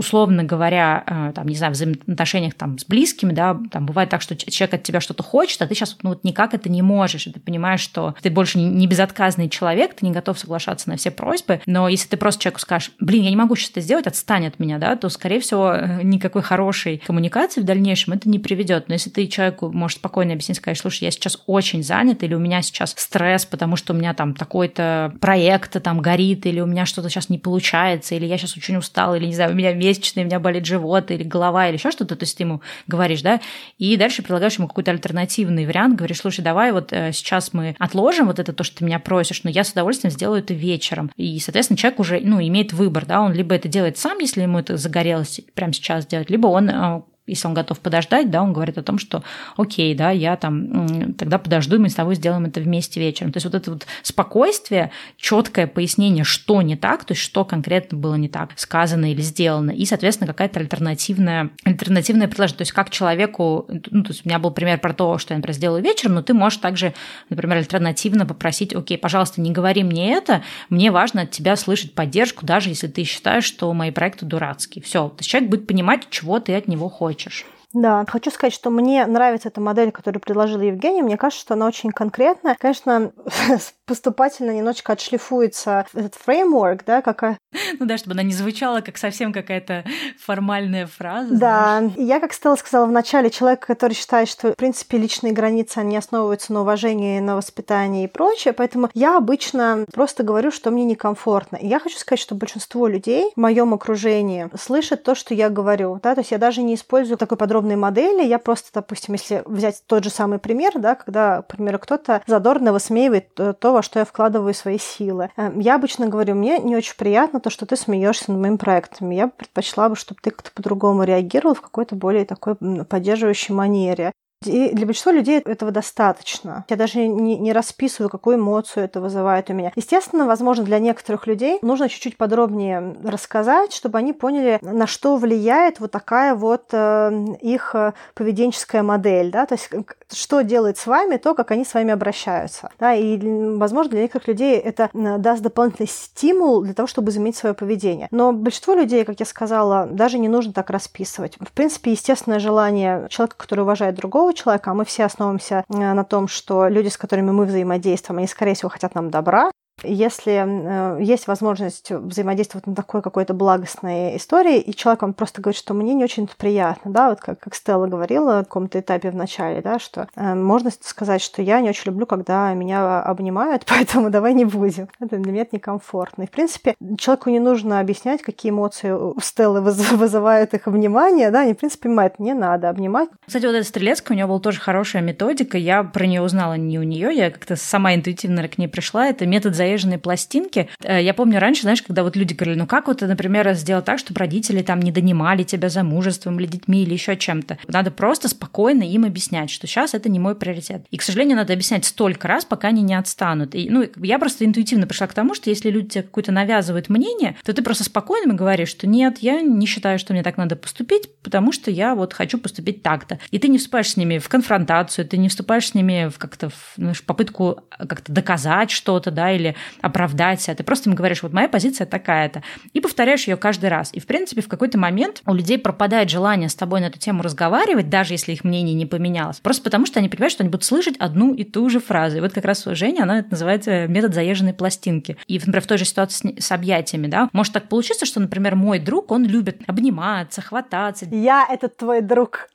условно 0.00 0.44
говоря, 0.44 1.04
э, 1.06 1.32
там, 1.34 1.46
не 1.46 1.54
знаю, 1.54 1.74
в 1.74 1.76
взаимоотношениях 1.76 2.54
там, 2.54 2.78
с 2.78 2.86
близкими, 2.86 3.32
да, 3.32 3.60
там 3.70 3.84
бывает 3.84 4.08
так, 4.08 4.22
что 4.22 4.34
человек 4.34 4.74
от 4.74 4.82
тебя 4.82 5.00
что-то 5.00 5.22
хочет, 5.22 5.60
а 5.60 5.66
ты 5.66 5.74
сейчас 5.74 5.96
ну, 6.02 6.10
вот 6.10 6.24
никак 6.24 6.54
это 6.54 6.70
не 6.70 6.80
можешь, 6.80 7.26
и 7.26 7.32
ты 7.32 7.38
понимаешь, 7.38 7.80
что 7.80 8.14
ты 8.22 8.30
больше 8.30 8.58
не 8.58 8.86
безотказный 8.86 9.50
человек, 9.50 9.94
ты 9.94 10.06
не 10.06 10.12
готов 10.12 10.38
соглашаться 10.38 10.88
на 10.88 10.96
все 10.96 11.10
просьбы, 11.10 11.60
но 11.66 11.88
если 11.88 12.08
ты 12.08 12.16
просто 12.16 12.42
человеку 12.42 12.60
скажешь, 12.60 12.92
блин, 12.98 13.24
я 13.24 13.30
не 13.30 13.36
могу 13.36 13.56
сейчас 13.56 13.70
это 13.72 13.80
сделать, 13.82 14.06
отстань 14.06 14.46
от 14.46 14.58
меня, 14.58 14.78
да, 14.78 14.96
то, 14.96 15.10
скорее 15.10 15.40
всего, 15.40 15.74
э, 15.74 16.02
никакой 16.02 16.40
хорошей 16.40 16.98
коммуникации 16.98 17.60
в 17.60 17.64
дальнейшем 17.64 18.14
это 18.14 18.28
не 18.28 18.38
приведет. 18.38 18.88
Но 18.88 18.94
если 18.94 19.10
ты 19.10 19.26
человеку 19.26 19.70
можешь 19.70 19.98
спокойно 19.98 20.32
объяснить, 20.32 20.56
сказать, 20.56 20.78
слушай, 20.78 21.04
я 21.04 21.10
сейчас 21.10 21.42
очень 21.46 21.82
занят, 21.82 22.22
или 22.22 22.34
у 22.34 22.38
меня 22.38 22.62
сейчас 22.62 22.94
стресс, 22.96 23.44
потому 23.44 23.76
что 23.76 23.92
у 23.92 23.96
меня 23.96 24.14
там 24.14 24.34
такой-то 24.34 25.12
проект 25.20 25.82
там 25.82 26.00
горит, 26.00 26.46
или 26.46 26.60
у 26.60 26.66
меня 26.66 26.86
что-то 26.86 27.10
сейчас 27.10 27.28
не 27.28 27.38
получается, 27.38 28.14
или 28.14 28.24
я 28.24 28.38
сейчас 28.38 28.56
очень 28.56 28.76
устал, 28.76 29.14
или, 29.14 29.26
не 29.26 29.34
знаю, 29.34 29.52
у 29.52 29.54
меня 29.54 29.72
месячные, 29.90 30.24
у 30.24 30.26
меня 30.26 30.40
болит 30.40 30.66
живот 30.66 31.10
или 31.10 31.22
голова 31.22 31.68
или 31.68 31.76
еще 31.76 31.90
что-то, 31.90 32.16
то 32.16 32.22
есть 32.22 32.36
ты 32.36 32.44
ему 32.44 32.62
говоришь, 32.86 33.22
да, 33.22 33.40
и 33.78 33.96
дальше 33.96 34.22
предлагаешь 34.22 34.56
ему 34.56 34.68
какой-то 34.68 34.90
альтернативный 34.90 35.66
вариант, 35.66 35.96
говоришь, 35.96 36.18
слушай, 36.18 36.42
давай 36.42 36.72
вот 36.72 36.92
э, 36.92 37.12
сейчас 37.12 37.52
мы 37.52 37.74
отложим 37.78 38.26
вот 38.26 38.38
это 38.38 38.52
то, 38.52 38.64
что 38.64 38.78
ты 38.78 38.84
меня 38.84 38.98
просишь, 38.98 39.42
но 39.44 39.50
я 39.50 39.64
с 39.64 39.72
удовольствием 39.72 40.12
сделаю 40.12 40.40
это 40.40 40.54
вечером. 40.54 41.10
И, 41.16 41.38
соответственно, 41.40 41.76
человек 41.76 42.00
уже, 42.00 42.20
ну, 42.22 42.40
имеет 42.40 42.72
выбор, 42.72 43.06
да, 43.06 43.20
он 43.20 43.32
либо 43.32 43.54
это 43.54 43.68
делает 43.68 43.98
сам, 43.98 44.18
если 44.18 44.42
ему 44.42 44.58
это 44.58 44.76
загорелось 44.76 45.40
прямо 45.54 45.72
сейчас 45.72 46.06
делать, 46.06 46.30
либо 46.30 46.46
он 46.46 46.70
э, 46.70 47.02
если 47.30 47.48
он 47.48 47.54
готов 47.54 47.80
подождать, 47.80 48.30
да, 48.30 48.42
он 48.42 48.52
говорит 48.52 48.78
о 48.78 48.82
том, 48.82 48.98
что 48.98 49.22
окей, 49.56 49.94
да, 49.94 50.10
я 50.10 50.36
там 50.36 51.14
тогда 51.14 51.38
подожду, 51.38 51.76
и 51.76 51.78
мы 51.78 51.88
с 51.88 51.94
тобой 51.94 52.14
сделаем 52.16 52.44
это 52.44 52.60
вместе 52.60 53.00
вечером. 53.00 53.32
То 53.32 53.38
есть 53.38 53.46
вот 53.46 53.54
это 53.54 53.70
вот 53.70 53.86
спокойствие, 54.02 54.90
четкое 55.16 55.66
пояснение, 55.66 56.24
что 56.24 56.62
не 56.62 56.76
так, 56.76 57.04
то 57.04 57.12
есть 57.12 57.22
что 57.22 57.44
конкретно 57.44 57.98
было 57.98 58.14
не 58.16 58.28
так 58.28 58.50
сказано 58.56 59.10
или 59.10 59.20
сделано, 59.20 59.70
и, 59.70 59.84
соответственно, 59.84 60.26
какая-то 60.26 60.60
альтернативная, 60.60 61.50
альтернативная 61.64 62.28
предложение. 62.28 62.58
То 62.58 62.62
есть 62.62 62.72
как 62.72 62.90
человеку, 62.90 63.66
ну, 63.68 64.02
то 64.02 64.10
есть 64.10 64.24
у 64.24 64.28
меня 64.28 64.38
был 64.38 64.50
пример 64.50 64.78
про 64.80 64.92
то, 64.92 65.18
что 65.18 65.34
я, 65.34 65.38
например, 65.38 65.54
сделаю 65.54 65.82
вечером, 65.82 66.14
но 66.14 66.22
ты 66.22 66.34
можешь 66.34 66.58
также, 66.58 66.94
например, 67.28 67.58
альтернативно 67.58 68.26
попросить, 68.26 68.74
окей, 68.74 68.98
пожалуйста, 68.98 69.40
не 69.40 69.52
говори 69.52 69.84
мне 69.84 70.12
это, 70.14 70.42
мне 70.68 70.90
важно 70.90 71.22
от 71.22 71.30
тебя 71.30 71.56
слышать 71.56 71.94
поддержку, 71.94 72.44
даже 72.44 72.70
если 72.70 72.88
ты 72.88 73.04
считаешь, 73.04 73.44
что 73.44 73.72
мои 73.72 73.90
проекты 73.90 74.26
дурацкие. 74.26 74.82
Все, 74.82 75.08
то 75.08 75.16
есть 75.18 75.30
человек 75.30 75.50
будет 75.50 75.66
понимать, 75.66 76.08
чего 76.10 76.40
ты 76.40 76.54
от 76.54 76.68
него 76.68 76.88
хочешь 76.88 77.19
хочешь. 77.20 77.46
Да, 77.72 78.04
хочу 78.08 78.30
сказать, 78.30 78.52
что 78.52 78.70
мне 78.70 79.06
нравится 79.06 79.48
эта 79.48 79.60
модель, 79.60 79.92
которую 79.92 80.20
предложила 80.20 80.62
Евгения. 80.62 81.02
Мне 81.02 81.16
кажется, 81.16 81.42
что 81.42 81.54
она 81.54 81.66
очень 81.66 81.90
конкретная. 81.90 82.56
Конечно, 82.58 83.12
поступательно 83.90 84.52
немножечко 84.52 84.92
отшлифуется 84.92 85.84
этот 85.94 86.14
фреймворк, 86.14 86.84
да, 86.84 87.02
какая... 87.02 87.36
Ну 87.80 87.86
да, 87.86 87.98
чтобы 87.98 88.12
она 88.12 88.22
не 88.22 88.32
звучала 88.32 88.82
как 88.82 88.98
совсем 88.98 89.32
какая-то 89.32 89.82
формальная 90.16 90.86
фраза. 90.86 91.34
Да, 91.34 91.78
знаешь. 91.80 91.92
я, 91.96 92.20
как 92.20 92.32
Стелла 92.32 92.54
сказала 92.54 92.86
в 92.86 92.92
начале, 92.92 93.30
человек, 93.30 93.66
который 93.66 93.94
считает, 93.94 94.28
что, 94.28 94.52
в 94.52 94.54
принципе, 94.54 94.96
личные 94.96 95.32
границы, 95.32 95.78
они 95.78 95.96
основываются 95.96 96.52
на 96.52 96.60
уважении, 96.60 97.18
на 97.18 97.34
воспитании 97.34 98.04
и 98.04 98.06
прочее, 98.06 98.54
поэтому 98.54 98.90
я 98.94 99.16
обычно 99.16 99.84
просто 99.92 100.22
говорю, 100.22 100.52
что 100.52 100.70
мне 100.70 100.84
некомфортно. 100.84 101.56
И 101.56 101.66
я 101.66 101.80
хочу 101.80 101.98
сказать, 101.98 102.20
что 102.20 102.36
большинство 102.36 102.86
людей 102.86 103.32
в 103.34 103.40
моем 103.40 103.74
окружении 103.74 104.48
слышат 104.56 105.02
то, 105.02 105.16
что 105.16 105.34
я 105.34 105.48
говорю, 105.48 105.98
да, 106.00 106.14
то 106.14 106.20
есть 106.20 106.30
я 106.30 106.38
даже 106.38 106.62
не 106.62 106.76
использую 106.76 107.18
такой 107.18 107.36
подробные 107.36 107.76
модели. 107.76 108.24
Я 108.24 108.38
просто, 108.38 108.68
допустим, 108.72 109.14
если 109.14 109.42
взять 109.46 109.82
тот 109.88 110.04
же 110.04 110.10
самый 110.10 110.38
пример, 110.38 110.74
да, 110.76 110.94
когда, 110.94 111.42
к 111.42 111.48
примеру, 111.48 111.80
кто-то 111.80 112.22
задорно 112.28 112.72
высмеивает 112.72 113.34
то, 113.34 113.72
во 113.80 113.82
что 113.82 113.98
я 113.98 114.04
вкладываю 114.04 114.52
свои 114.52 114.78
силы. 114.78 115.30
Эм, 115.38 115.58
я 115.58 115.76
обычно 115.76 116.06
говорю, 116.06 116.34
мне 116.34 116.58
не 116.58 116.76
очень 116.76 116.96
приятно 116.96 117.40
то, 117.40 117.48
что 117.48 117.64
ты 117.64 117.76
смеешься 117.76 118.30
над 118.30 118.38
моим 118.38 118.58
проектом. 118.58 119.08
Я 119.08 119.28
предпочла 119.28 119.88
бы, 119.88 119.96
чтобы 119.96 120.20
ты 120.22 120.30
как-то 120.30 120.50
по-другому 120.52 121.04
реагировал 121.04 121.54
в 121.54 121.62
какой-то 121.62 121.96
более 121.96 122.26
такой 122.26 122.56
поддерживающей 122.56 123.54
манере. 123.54 124.12
И 124.44 124.70
для 124.74 124.86
большинства 124.86 125.12
людей 125.12 125.38
этого 125.38 125.70
достаточно. 125.70 126.64
Я 126.68 126.76
даже 126.76 127.06
не, 127.06 127.38
не 127.38 127.52
расписываю, 127.52 128.10
какую 128.10 128.36
эмоцию 128.36 128.84
это 128.84 129.00
вызывает 129.00 129.48
у 129.48 129.54
меня. 129.54 129.72
Естественно, 129.76 130.26
возможно, 130.26 130.64
для 130.64 130.78
некоторых 130.78 131.26
людей 131.26 131.58
нужно 131.62 131.88
чуть-чуть 131.88 132.18
подробнее 132.18 132.96
рассказать, 133.04 133.72
чтобы 133.72 133.98
они 133.98 134.12
поняли, 134.12 134.58
на 134.60 134.86
что 134.86 135.16
влияет 135.16 135.80
вот 135.80 135.90
такая 135.90 136.34
вот 136.34 136.68
э, 136.72 137.12
их 137.40 137.74
э, 137.74 137.92
поведенческая 138.14 138.82
модель, 138.82 139.30
да, 139.30 139.44
то 139.44 139.54
есть 139.54 139.70
что 140.12 140.42
делает 140.42 140.78
с 140.78 140.86
вами 140.86 141.16
то, 141.16 141.34
как 141.34 141.50
они 141.50 141.64
с 141.64 141.74
вами 141.74 141.92
обращаются. 141.92 142.70
Да, 142.78 142.94
и, 142.94 143.18
возможно, 143.56 143.90
для 143.90 144.02
некоторых 144.02 144.28
людей 144.28 144.58
это 144.58 144.90
даст 144.92 145.42
дополнительный 145.42 145.88
стимул 145.88 146.62
для 146.62 146.74
того, 146.74 146.86
чтобы 146.86 147.10
изменить 147.10 147.36
свое 147.36 147.54
поведение. 147.54 148.08
Но 148.10 148.32
большинство 148.32 148.74
людей, 148.74 149.04
как 149.04 149.20
я 149.20 149.26
сказала, 149.26 149.86
даже 149.86 150.18
не 150.18 150.28
нужно 150.28 150.52
так 150.52 150.70
расписывать. 150.70 151.36
В 151.40 151.52
принципе, 151.52 151.92
естественное 151.92 152.38
желание 152.38 153.06
человека, 153.08 153.36
который 153.36 153.60
уважает 153.60 153.94
другого, 153.94 154.34
человека, 154.34 154.70
а 154.70 154.74
мы 154.74 154.84
все 154.84 155.04
основываемся 155.04 155.64
э, 155.68 155.74
на 155.76 156.04
том, 156.04 156.28
что 156.28 156.68
люди, 156.68 156.88
с 156.88 156.96
которыми 156.96 157.30
мы 157.30 157.44
взаимодействуем, 157.44 158.18
они, 158.18 158.26
скорее 158.26 158.54
всего, 158.54 158.68
хотят 158.68 158.94
нам 158.94 159.10
добра, 159.10 159.50
Если 159.82 160.32
э, 160.32 161.02
есть 161.02 161.26
возможность 161.26 161.90
взаимодействовать 161.90 162.66
на 162.66 162.74
такой 162.74 163.02
какой-то 163.02 163.34
благостной 163.34 164.16
истории, 164.16 164.60
и 164.60 164.74
человек, 164.74 165.02
он 165.02 165.14
просто 165.14 165.40
говорит, 165.40 165.58
что 165.58 165.74
мне 165.74 165.94
не 165.94 166.04
очень 166.04 166.28
приятно, 166.36 166.90
да, 166.90 167.10
вот 167.10 167.20
как, 167.20 167.40
как 167.40 167.54
Стелла 167.54 167.86
говорила 167.86 168.36
на 168.36 168.44
каком-то 168.44 168.80
этапе 168.80 169.10
в 169.10 169.16
начале, 169.16 169.60
да, 169.62 169.78
что 169.78 170.08
э, 170.14 170.34
можно 170.34 170.70
сказать, 170.80 171.22
что 171.22 171.42
я 171.42 171.60
не 171.60 171.70
очень 171.70 171.86
люблю, 171.86 172.06
когда 172.06 172.52
меня 172.54 173.02
обнимают, 173.02 173.64
поэтому 173.68 174.10
давай 174.10 174.34
не 174.34 174.44
будем. 174.44 174.88
Это 175.00 175.16
для 175.16 175.32
меня 175.32 175.42
это 175.42 175.56
некомфортно. 175.56 176.22
И, 176.24 176.26
в 176.26 176.30
принципе, 176.30 176.74
человеку 176.98 177.30
не 177.30 177.40
нужно 177.40 177.80
объяснять, 177.80 178.22
какие 178.22 178.50
эмоции 178.50 178.90
у 178.90 179.18
Стеллы 179.20 179.60
вызывают 179.62 180.54
их 180.54 180.66
внимание, 180.66 181.30
да, 181.30 181.40
они, 181.40 181.54
в 181.54 181.58
принципе, 181.58 181.84
понимают, 181.84 182.18
не 182.18 182.34
надо 182.34 182.68
обнимать. 182.68 183.08
Кстати, 183.26 183.46
вот 183.46 183.54
эта 183.54 183.66
Стрелецкая, 183.66 184.14
у 184.14 184.16
нее 184.16 184.26
была 184.26 184.40
тоже 184.40 184.60
хорошая 184.60 185.02
методика, 185.02 185.58
я 185.58 185.82
про 185.82 186.06
нее 186.06 186.22
узнала 186.22 186.54
не 186.54 186.78
у 186.78 186.82
нее, 186.82 187.14
я 187.14 187.30
как-то 187.30 187.56
сама 187.56 187.94
интуитивно 187.94 188.46
к 188.48 188.58
ней 188.58 188.68
пришла, 188.68 189.06
это 189.06 189.26
метод 189.26 189.54
заезженной 189.70 189.98
пластинки. 189.98 190.68
Э, 190.82 191.02
я 191.02 191.14
помню 191.14 191.38
раньше, 191.38 191.62
знаешь, 191.62 191.82
когда 191.82 192.02
вот 192.02 192.16
люди 192.16 192.34
говорили, 192.34 192.58
ну 192.58 192.66
как 192.66 192.88
вот, 192.88 193.00
например, 193.00 193.52
сделать 193.54 193.84
так, 193.84 193.98
чтобы 193.98 194.18
родители 194.18 194.62
там 194.62 194.80
не 194.80 194.92
донимали 194.92 195.42
тебя 195.42 195.68
замужеством 195.68 196.38
или 196.38 196.46
детьми 196.46 196.82
или 196.82 196.92
еще 196.92 197.16
чем-то. 197.16 197.58
Надо 197.68 197.90
просто 197.90 198.28
спокойно 198.28 198.82
им 198.82 199.04
объяснять, 199.04 199.50
что 199.50 199.66
сейчас 199.66 199.94
это 199.94 200.08
не 200.08 200.18
мой 200.18 200.34
приоритет. 200.34 200.84
И, 200.90 200.96
к 200.96 201.02
сожалению, 201.02 201.36
надо 201.36 201.52
объяснять 201.52 201.84
столько 201.84 202.28
раз, 202.28 202.44
пока 202.44 202.68
они 202.68 202.82
не 202.82 202.94
отстанут. 202.94 203.54
И, 203.54 203.68
ну, 203.70 203.86
я 203.96 204.18
просто 204.18 204.44
интуитивно 204.44 204.86
пришла 204.86 205.06
к 205.06 205.14
тому, 205.14 205.34
что 205.34 205.50
если 205.50 205.70
люди 205.70 205.90
тебе 205.90 206.02
какое-то 206.02 206.32
навязывают 206.32 206.88
мнение, 206.88 207.36
то 207.44 207.52
ты 207.52 207.62
просто 207.62 207.84
спокойно 207.84 208.34
говоришь, 208.34 208.68
что 208.68 208.86
нет, 208.86 209.18
я 209.20 209.40
не 209.40 209.66
считаю, 209.66 209.98
что 209.98 210.12
мне 210.12 210.22
так 210.22 210.36
надо 210.36 210.56
поступить, 210.56 211.08
потому 211.22 211.52
что 211.52 211.70
я 211.70 211.94
вот 211.94 212.12
хочу 212.12 212.38
поступить 212.38 212.82
так-то. 212.82 213.18
И 213.30 213.38
ты 213.38 213.48
не 213.48 213.58
вступаешь 213.58 213.90
с 213.90 213.96
ними 213.96 214.18
в 214.18 214.28
конфронтацию, 214.28 215.06
ты 215.06 215.16
не 215.16 215.28
вступаешь 215.28 215.68
с 215.68 215.74
ними 215.74 216.08
в 216.08 216.18
как-то 216.18 216.50
в 216.50 216.74
ну, 216.76 216.92
попытку 217.06 217.60
как-то 217.78 218.12
доказать 218.12 218.70
что-то, 218.70 219.10
да, 219.10 219.30
или 219.30 219.54
оправдать 219.80 220.40
себя. 220.40 220.54
Ты 220.54 220.64
просто 220.64 220.90
им 220.90 220.96
говоришь, 220.96 221.22
вот 221.22 221.32
моя 221.32 221.48
позиция 221.48 221.86
такая-то. 221.86 222.42
И 222.72 222.80
повторяешь 222.80 223.26
ее 223.26 223.36
каждый 223.36 223.70
раз. 223.70 223.90
И, 223.92 224.00
в 224.00 224.06
принципе, 224.06 224.42
в 224.42 224.48
какой-то 224.48 224.78
момент 224.78 225.22
у 225.26 225.34
людей 225.34 225.58
пропадает 225.58 226.10
желание 226.10 226.48
с 226.48 226.54
тобой 226.54 226.80
на 226.80 226.86
эту 226.86 226.98
тему 226.98 227.22
разговаривать, 227.22 227.88
даже 227.88 228.14
если 228.14 228.32
их 228.32 228.44
мнение 228.44 228.74
не 228.74 228.86
поменялось. 228.86 229.40
Просто 229.40 229.62
потому, 229.62 229.86
что 229.86 229.98
они 229.98 230.08
понимают, 230.08 230.32
что 230.32 230.42
они 230.42 230.50
будут 230.50 230.64
слышать 230.64 230.96
одну 230.98 231.34
и 231.34 231.44
ту 231.44 231.68
же 231.68 231.80
фразу. 231.80 232.18
И 232.18 232.20
вот 232.20 232.32
как 232.32 232.44
раз 232.44 232.64
Женя, 232.64 233.02
она 233.02 233.20
это 233.20 233.30
называет 233.30 233.66
метод 233.88 234.14
заезженной 234.14 234.54
пластинки. 234.54 235.16
И, 235.26 235.38
например, 235.38 235.62
в 235.62 235.66
той 235.66 235.78
же 235.78 235.84
ситуации 235.84 236.34
с, 236.38 236.46
с 236.46 236.52
объятиями, 236.52 237.06
да, 237.06 237.28
может 237.32 237.52
так 237.52 237.68
получиться, 237.68 238.06
что, 238.06 238.20
например, 238.20 238.56
мой 238.56 238.78
друг, 238.78 239.10
он 239.10 239.24
любит 239.24 239.60
обниматься, 239.66 240.42
хвататься. 240.42 241.06
Я 241.10 241.46
этот 241.50 241.76
твой 241.76 242.00
друг. 242.00 242.48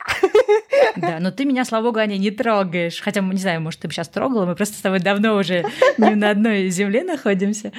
Да, 0.96 1.18
но 1.20 1.30
ты 1.30 1.44
меня, 1.44 1.64
слава 1.64 1.84
богу, 1.86 1.98
Аня, 1.98 2.16
не 2.16 2.30
трогаешь. 2.30 3.00
Хотя, 3.00 3.20
не 3.20 3.38
знаю, 3.38 3.60
может, 3.60 3.80
ты 3.80 3.88
бы 3.88 3.94
сейчас 3.94 4.08
трогала, 4.08 4.46
мы 4.46 4.54
просто 4.54 4.76
с 4.76 4.80
тобой 4.80 5.00
давно 5.00 5.36
уже 5.36 5.64
не 5.98 6.14
на 6.14 6.30
одной 6.30 6.68
земле 6.68 6.85
находимся. 7.04 7.72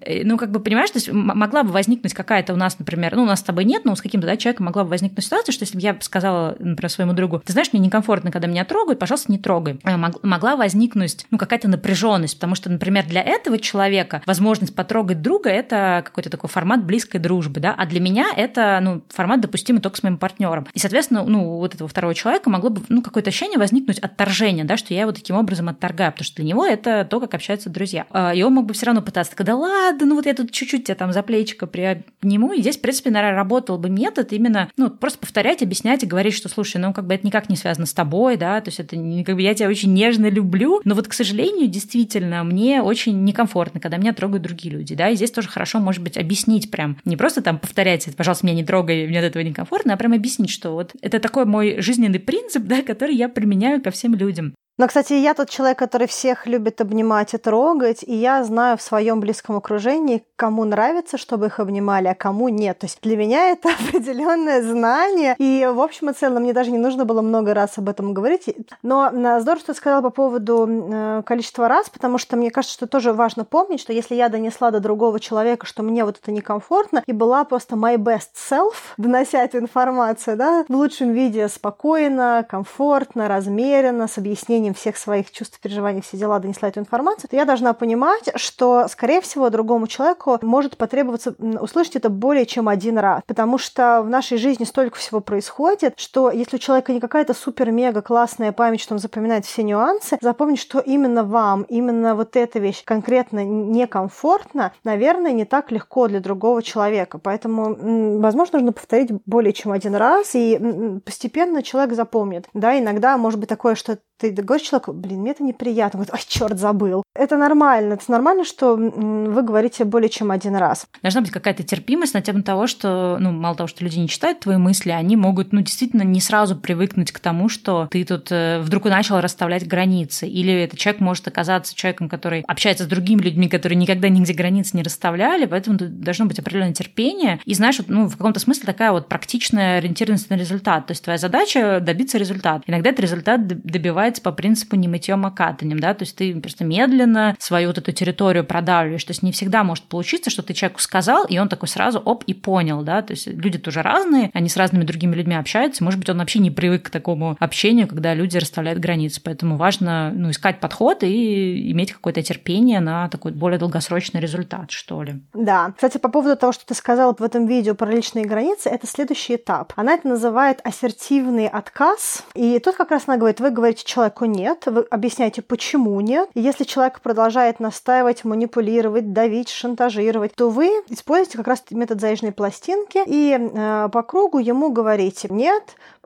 Э, 0.00 0.24
ну, 0.24 0.36
как 0.36 0.50
бы, 0.50 0.60
понимаешь, 0.60 0.90
то 0.90 0.98
есть 0.98 1.10
могла 1.12 1.62
бы 1.62 1.70
возникнуть 1.70 2.14
какая-то 2.14 2.52
у 2.52 2.56
нас, 2.56 2.78
например, 2.78 3.16
ну, 3.16 3.22
у 3.22 3.26
нас 3.26 3.40
с 3.40 3.42
тобой 3.42 3.64
нет, 3.64 3.84
но 3.84 3.94
с 3.94 4.02
каким-то 4.02 4.26
да, 4.26 4.36
человеком 4.36 4.66
могла 4.66 4.84
бы 4.84 4.90
возникнуть 4.90 5.24
ситуация, 5.24 5.52
что 5.52 5.64
если 5.64 5.76
бы 5.76 5.82
я 5.82 5.96
сказала, 6.00 6.56
например, 6.58 6.90
своему 6.90 7.12
другу, 7.12 7.42
ты 7.44 7.52
знаешь, 7.52 7.72
мне 7.72 7.80
некомфортно, 7.82 8.30
когда 8.30 8.48
меня 8.48 8.64
трогают, 8.64 8.98
пожалуйста, 8.98 9.32
не 9.32 9.38
трогай. 9.38 9.78
Э, 9.84 9.96
могла 10.22 10.56
возникнуть, 10.56 11.26
ну, 11.30 11.38
какая-то 11.38 11.68
напряженность, 11.68 12.34
потому 12.34 12.54
что, 12.54 12.70
например, 12.70 13.06
для 13.06 13.22
этого 13.22 13.58
человека 13.58 14.22
возможность 14.26 14.74
потрогать 14.74 15.22
друга– 15.22 15.50
это 15.50 16.02
какой-то 16.04 16.30
такой 16.30 16.50
формат 16.50 16.84
близкой 16.84 17.18
дружбы, 17.18 17.60
да, 17.60 17.74
а 17.76 17.86
для 17.86 18.00
меня 18.00 18.28
это, 18.36 18.78
ну, 18.82 19.02
формат 19.08 19.40
допустимый 19.40 19.80
только 19.80 19.98
с 19.98 20.02
моим 20.02 20.18
партнером. 20.18 20.66
И, 20.74 20.78
соответственно, 20.78 21.24
ну, 21.24 21.58
вот 21.58 21.74
этого 21.74 21.88
второго 21.88 22.14
человека 22.14 22.50
могло 22.50 22.70
бы, 22.70 22.82
ну, 22.88 23.02
какое-то 23.02 23.30
ощущение 23.30 23.58
возникнуть 23.58 23.98
отторжения, 23.98 24.64
да, 24.64 24.76
что 24.76 24.94
я 24.94 25.02
его 25.02 25.12
таким 25.12 25.36
образом 25.36 25.68
отторгаю, 25.68 26.12
потому 26.12 26.24
что 26.24 26.36
для 26.36 26.44
него 26.46 26.64
это 26.66 27.04
то, 27.04 27.20
как 27.20 27.34
общаются 27.34 27.70
друзья. 27.70 28.06
А, 28.10 28.34
и 28.34 28.42
он 28.48 28.54
мог 28.54 28.66
бы 28.66 28.74
все 28.74 28.86
равно 28.86 29.02
пытаться, 29.02 29.34
когда 29.36 29.56
ладно, 29.56 30.06
ну 30.06 30.16
вот 30.16 30.26
я 30.26 30.34
тут 30.34 30.50
чуть-чуть 30.50 30.84
тебя 30.84 30.94
там 30.94 31.12
за 31.12 31.22
плечико 31.22 31.66
приобниму, 31.66 32.52
и 32.52 32.60
здесь, 32.60 32.76
в 32.76 32.80
принципе, 32.80 33.10
наверное, 33.10 33.36
работал 33.36 33.78
бы 33.78 33.88
метод 33.88 34.32
именно, 34.32 34.70
ну, 34.76 34.90
просто 34.90 35.18
повторять, 35.18 35.62
объяснять 35.62 36.02
и 36.02 36.06
говорить, 36.06 36.34
что, 36.34 36.48
слушай, 36.48 36.78
ну, 36.78 36.92
как 36.92 37.06
бы 37.06 37.14
это 37.14 37.26
никак 37.26 37.48
не 37.48 37.56
связано 37.56 37.86
с 37.86 37.92
тобой, 37.92 38.36
да, 38.36 38.60
то 38.60 38.68
есть 38.68 38.80
это 38.80 38.96
как 39.24 39.36
бы 39.36 39.42
я 39.42 39.54
тебя 39.54 39.68
очень 39.68 39.92
нежно 39.92 40.28
люблю, 40.28 40.80
но 40.84 40.94
вот, 40.94 41.08
к 41.08 41.12
сожалению, 41.12 41.68
действительно, 41.68 42.42
мне 42.44 42.82
очень 42.82 43.24
некомфортно, 43.24 43.80
когда 43.80 43.96
меня 43.96 44.12
трогают 44.12 44.42
другие 44.42 44.74
люди, 44.74 44.94
да, 44.94 45.08
и 45.08 45.16
здесь 45.16 45.30
тоже 45.30 45.48
хорошо, 45.48 45.78
может 45.78 46.02
быть, 46.02 46.16
объяснить 46.16 46.70
прям, 46.70 46.98
не 47.04 47.16
просто 47.16 47.42
там 47.42 47.58
повторять, 47.58 48.08
пожалуйста, 48.16 48.46
меня 48.46 48.56
не 48.56 48.64
трогай, 48.64 49.06
мне 49.06 49.18
от 49.18 49.24
этого 49.24 49.42
некомфортно, 49.42 49.94
а 49.94 49.96
прям 49.96 50.12
объяснить, 50.12 50.50
что 50.50 50.72
вот 50.72 50.92
это 51.00 51.20
такой 51.20 51.44
мой 51.44 51.80
жизненный 51.80 52.20
принцип, 52.20 52.64
да, 52.64 52.82
который 52.82 53.14
я 53.14 53.28
применяю 53.28 53.82
ко 53.82 53.90
всем 53.90 54.14
людям. 54.14 54.54
Но, 54.78 54.86
кстати, 54.86 55.12
я 55.14 55.34
тот 55.34 55.50
человек, 55.50 55.76
который 55.76 56.06
всех 56.06 56.46
любит 56.46 56.80
обнимать 56.80 57.34
и 57.34 57.38
трогать, 57.38 58.04
и 58.04 58.14
я 58.14 58.44
знаю 58.44 58.78
в 58.78 58.82
своем 58.82 59.18
близком 59.18 59.56
окружении, 59.56 60.24
кому 60.36 60.64
нравится, 60.64 61.18
чтобы 61.18 61.46
их 61.46 61.58
обнимали, 61.58 62.06
а 62.06 62.14
кому 62.14 62.48
нет. 62.48 62.78
То 62.78 62.86
есть 62.86 63.00
для 63.02 63.16
меня 63.16 63.50
это 63.50 63.70
определенное 63.88 64.62
знание, 64.62 65.34
и 65.38 65.68
в 65.70 65.80
общем 65.80 66.10
и 66.10 66.12
целом 66.12 66.44
мне 66.44 66.52
даже 66.52 66.70
не 66.70 66.78
нужно 66.78 67.04
было 67.04 67.22
много 67.22 67.54
раз 67.54 67.76
об 67.76 67.88
этом 67.88 68.14
говорить. 68.14 68.54
Но 68.84 69.10
здорово, 69.40 69.58
что 69.58 69.72
ты 69.72 69.78
сказала 69.78 70.00
по 70.00 70.10
поводу 70.10 70.68
э, 70.68 71.22
количества 71.26 71.66
раз, 71.66 71.90
потому 71.90 72.18
что 72.18 72.36
мне 72.36 72.52
кажется, 72.52 72.74
что 72.74 72.86
тоже 72.86 73.12
важно 73.12 73.44
помнить, 73.44 73.80
что 73.80 73.92
если 73.92 74.14
я 74.14 74.28
донесла 74.28 74.70
до 74.70 74.78
другого 74.78 75.18
человека, 75.18 75.66
что 75.66 75.82
мне 75.82 76.04
вот 76.04 76.20
это 76.22 76.30
некомфортно, 76.30 77.02
и 77.04 77.12
была 77.12 77.42
просто 77.42 77.74
my 77.74 77.96
best 77.96 78.30
self, 78.36 78.74
донося 78.96 79.42
эту 79.42 79.58
информацию, 79.58 80.36
да, 80.36 80.64
в 80.68 80.72
лучшем 80.72 81.10
виде 81.10 81.48
спокойно, 81.48 82.46
комфортно, 82.48 83.26
размеренно, 83.26 84.06
с 84.06 84.18
объяснением 84.18 84.67
выражением 84.68 84.74
всех 84.74 84.96
своих 84.96 85.30
чувств, 85.30 85.60
переживаний, 85.60 86.00
все 86.02 86.16
дела 86.16 86.38
донесла 86.38 86.68
эту 86.68 86.80
информацию, 86.80 87.28
то 87.30 87.36
я 87.36 87.44
должна 87.44 87.72
понимать, 87.72 88.30
что, 88.36 88.86
скорее 88.88 89.20
всего, 89.20 89.50
другому 89.50 89.86
человеку 89.86 90.38
может 90.42 90.76
потребоваться 90.76 91.34
услышать 91.60 91.96
это 91.96 92.10
более 92.10 92.46
чем 92.46 92.68
один 92.68 92.98
раз. 92.98 93.22
Потому 93.26 93.58
что 93.58 94.02
в 94.02 94.08
нашей 94.08 94.38
жизни 94.38 94.64
столько 94.64 94.96
всего 94.98 95.20
происходит, 95.20 95.94
что 95.96 96.30
если 96.30 96.56
у 96.56 96.58
человека 96.58 96.92
не 96.92 97.00
какая-то 97.00 97.34
супер-мега 97.34 98.02
классная 98.02 98.52
память, 98.52 98.80
что 98.80 98.94
он 98.94 99.00
запоминает 99.00 99.44
все 99.44 99.62
нюансы, 99.62 100.18
запомнить, 100.20 100.60
что 100.60 100.80
именно 100.80 101.24
вам, 101.24 101.62
именно 101.62 102.14
вот 102.14 102.36
эта 102.36 102.58
вещь 102.58 102.84
конкретно 102.84 103.44
некомфортна, 103.44 104.72
наверное, 104.84 105.32
не 105.32 105.44
так 105.44 105.72
легко 105.72 106.08
для 106.08 106.20
другого 106.20 106.62
человека. 106.62 107.18
Поэтому, 107.18 108.20
возможно, 108.20 108.58
нужно 108.58 108.72
повторить 108.72 109.10
более 109.26 109.52
чем 109.52 109.72
один 109.72 109.94
раз, 109.94 110.34
и 110.34 111.00
постепенно 111.04 111.62
человек 111.62 111.94
запомнит. 111.94 112.46
Да, 112.54 112.78
иногда 112.78 113.16
может 113.16 113.40
быть 113.40 113.48
такое, 113.48 113.74
что 113.74 113.98
ты 114.18 114.30
говоришь 114.30 114.57
человеку, 114.62 114.92
блин, 114.92 115.20
мне 115.20 115.32
это 115.32 115.42
неприятно. 115.42 115.98
Говорит, 115.98 116.14
ой, 116.14 116.20
черт, 116.26 116.58
забыл. 116.58 117.02
Это 117.14 117.36
нормально. 117.36 117.94
Это 117.94 118.10
нормально, 118.10 118.44
что 118.44 118.76
вы 118.76 119.42
говорите 119.42 119.84
более 119.84 120.08
чем 120.08 120.30
один 120.30 120.56
раз. 120.56 120.86
Должна 121.02 121.20
быть 121.20 121.30
какая-то 121.30 121.62
терпимость 121.62 122.14
на 122.14 122.22
тему 122.22 122.42
того, 122.42 122.66
что, 122.66 123.16
ну, 123.20 123.32
мало 123.32 123.56
того, 123.56 123.66
что 123.66 123.84
люди 123.84 123.98
не 123.98 124.08
читают 124.08 124.40
твои 124.40 124.56
мысли, 124.56 124.90
они 124.90 125.16
могут, 125.16 125.52
ну, 125.52 125.60
действительно 125.60 126.02
не 126.02 126.20
сразу 126.20 126.56
привыкнуть 126.56 127.12
к 127.12 127.18
тому, 127.18 127.48
что 127.48 127.88
ты 127.90 128.04
тут 128.04 128.28
э, 128.30 128.60
вдруг 128.60 128.84
начал 128.84 129.20
расставлять 129.20 129.66
границы. 129.66 130.28
Или 130.28 130.62
этот 130.62 130.78
человек 130.78 131.00
может 131.00 131.26
оказаться 131.26 131.74
человеком, 131.74 132.08
который 132.08 132.42
общается 132.46 132.84
с 132.84 132.86
другими 132.86 133.22
людьми, 133.22 133.48
которые 133.48 133.76
никогда 133.76 134.08
нигде 134.08 134.32
границ 134.32 134.74
не 134.74 134.82
расставляли, 134.82 135.46
поэтому 135.46 135.78
должно 135.78 136.26
быть 136.26 136.38
определенное 136.38 136.74
терпение. 136.74 137.40
И 137.44 137.54
знаешь, 137.54 137.80
ну, 137.86 138.08
в 138.08 138.16
каком-то 138.16 138.40
смысле 138.40 138.64
такая 138.66 138.92
вот 138.92 139.08
практичная 139.08 139.78
ориентированность 139.78 140.30
на 140.30 140.34
результат. 140.34 140.86
То 140.86 140.92
есть 140.92 141.02
твоя 141.02 141.18
задача 141.18 141.80
добиться 141.80 142.18
результата. 142.18 142.62
Иногда 142.66 142.90
этот 142.90 143.00
результат 143.00 143.46
добивается 143.46 144.22
по 144.22 144.32
принципу 144.32 144.47
не 144.72 144.88
мытьем, 144.88 145.26
а 145.26 145.30
катанием, 145.30 145.78
да, 145.78 145.94
то 145.94 146.04
есть 146.04 146.16
ты 146.16 146.38
просто 146.40 146.64
медленно 146.64 147.36
свою 147.38 147.68
вот 147.68 147.78
эту 147.78 147.92
территорию 147.92 148.44
продавливаешь, 148.44 149.04
то 149.04 149.10
есть 149.10 149.22
не 149.22 149.32
всегда 149.32 149.64
может 149.64 149.84
получиться, 149.84 150.30
что 150.30 150.42
ты 150.42 150.54
человеку 150.54 150.80
сказал, 150.80 151.24
и 151.24 151.38
он 151.38 151.48
такой 151.48 151.68
сразу 151.68 151.98
оп 151.98 152.24
и 152.24 152.34
понял, 152.34 152.82
да, 152.82 153.02
то 153.02 153.12
есть 153.12 153.26
люди 153.26 153.58
тоже 153.58 153.82
разные, 153.82 154.30
они 154.34 154.48
с 154.48 154.56
разными 154.56 154.84
другими 154.84 155.14
людьми 155.14 155.34
общаются, 155.34 155.84
может 155.84 155.98
быть, 155.98 156.08
он 156.08 156.18
вообще 156.18 156.38
не 156.38 156.50
привык 156.50 156.84
к 156.84 156.90
такому 156.90 157.36
общению, 157.40 157.88
когда 157.88 158.14
люди 158.14 158.36
расставляют 158.36 158.80
границы, 158.80 159.20
поэтому 159.22 159.56
важно, 159.56 160.12
ну, 160.14 160.30
искать 160.30 160.60
подход 160.60 161.02
и 161.02 161.70
иметь 161.72 161.92
какое-то 161.92 162.22
терпение 162.22 162.80
на 162.80 163.08
такой 163.08 163.32
более 163.32 163.58
долгосрочный 163.58 164.20
результат, 164.20 164.70
что 164.70 165.02
ли. 165.02 165.20
Да. 165.34 165.72
Кстати, 165.74 165.98
по 165.98 166.08
поводу 166.08 166.36
того, 166.36 166.52
что 166.52 166.66
ты 166.66 166.74
сказала 166.74 167.14
в 167.14 167.22
этом 167.22 167.46
видео 167.46 167.74
про 167.74 167.90
личные 167.90 168.24
границы, 168.24 168.68
это 168.68 168.86
следующий 168.86 169.36
этап. 169.36 169.72
Она 169.76 169.94
это 169.94 170.08
называет 170.08 170.60
ассертивный 170.64 171.48
отказ, 171.48 172.24
и 172.34 172.58
тут 172.58 172.76
как 172.76 172.90
раз 172.90 173.04
она 173.06 173.16
говорит, 173.16 173.40
вы 173.40 173.50
говорите 173.50 173.84
человеку 173.84 174.24
нет, 174.24 174.37
вы 174.66 174.82
объясняете, 174.90 175.42
почему 175.42 176.00
нет. 176.00 176.28
И 176.34 176.40
если 176.40 176.64
человек 176.64 177.00
продолжает 177.00 177.60
настаивать, 177.60 178.24
манипулировать, 178.24 179.12
давить, 179.12 179.48
шантажировать, 179.48 180.34
то 180.34 180.50
вы 180.50 180.68
используете 180.88 181.38
как 181.38 181.48
раз 181.48 181.64
метод 181.70 182.00
заезженной 182.00 182.32
пластинки 182.32 183.02
и 183.06 183.36
э, 183.38 183.88
по 183.92 184.02
кругу 184.02 184.38
ему 184.38 184.70
говорите 184.70 185.28
«нет», 185.30 185.62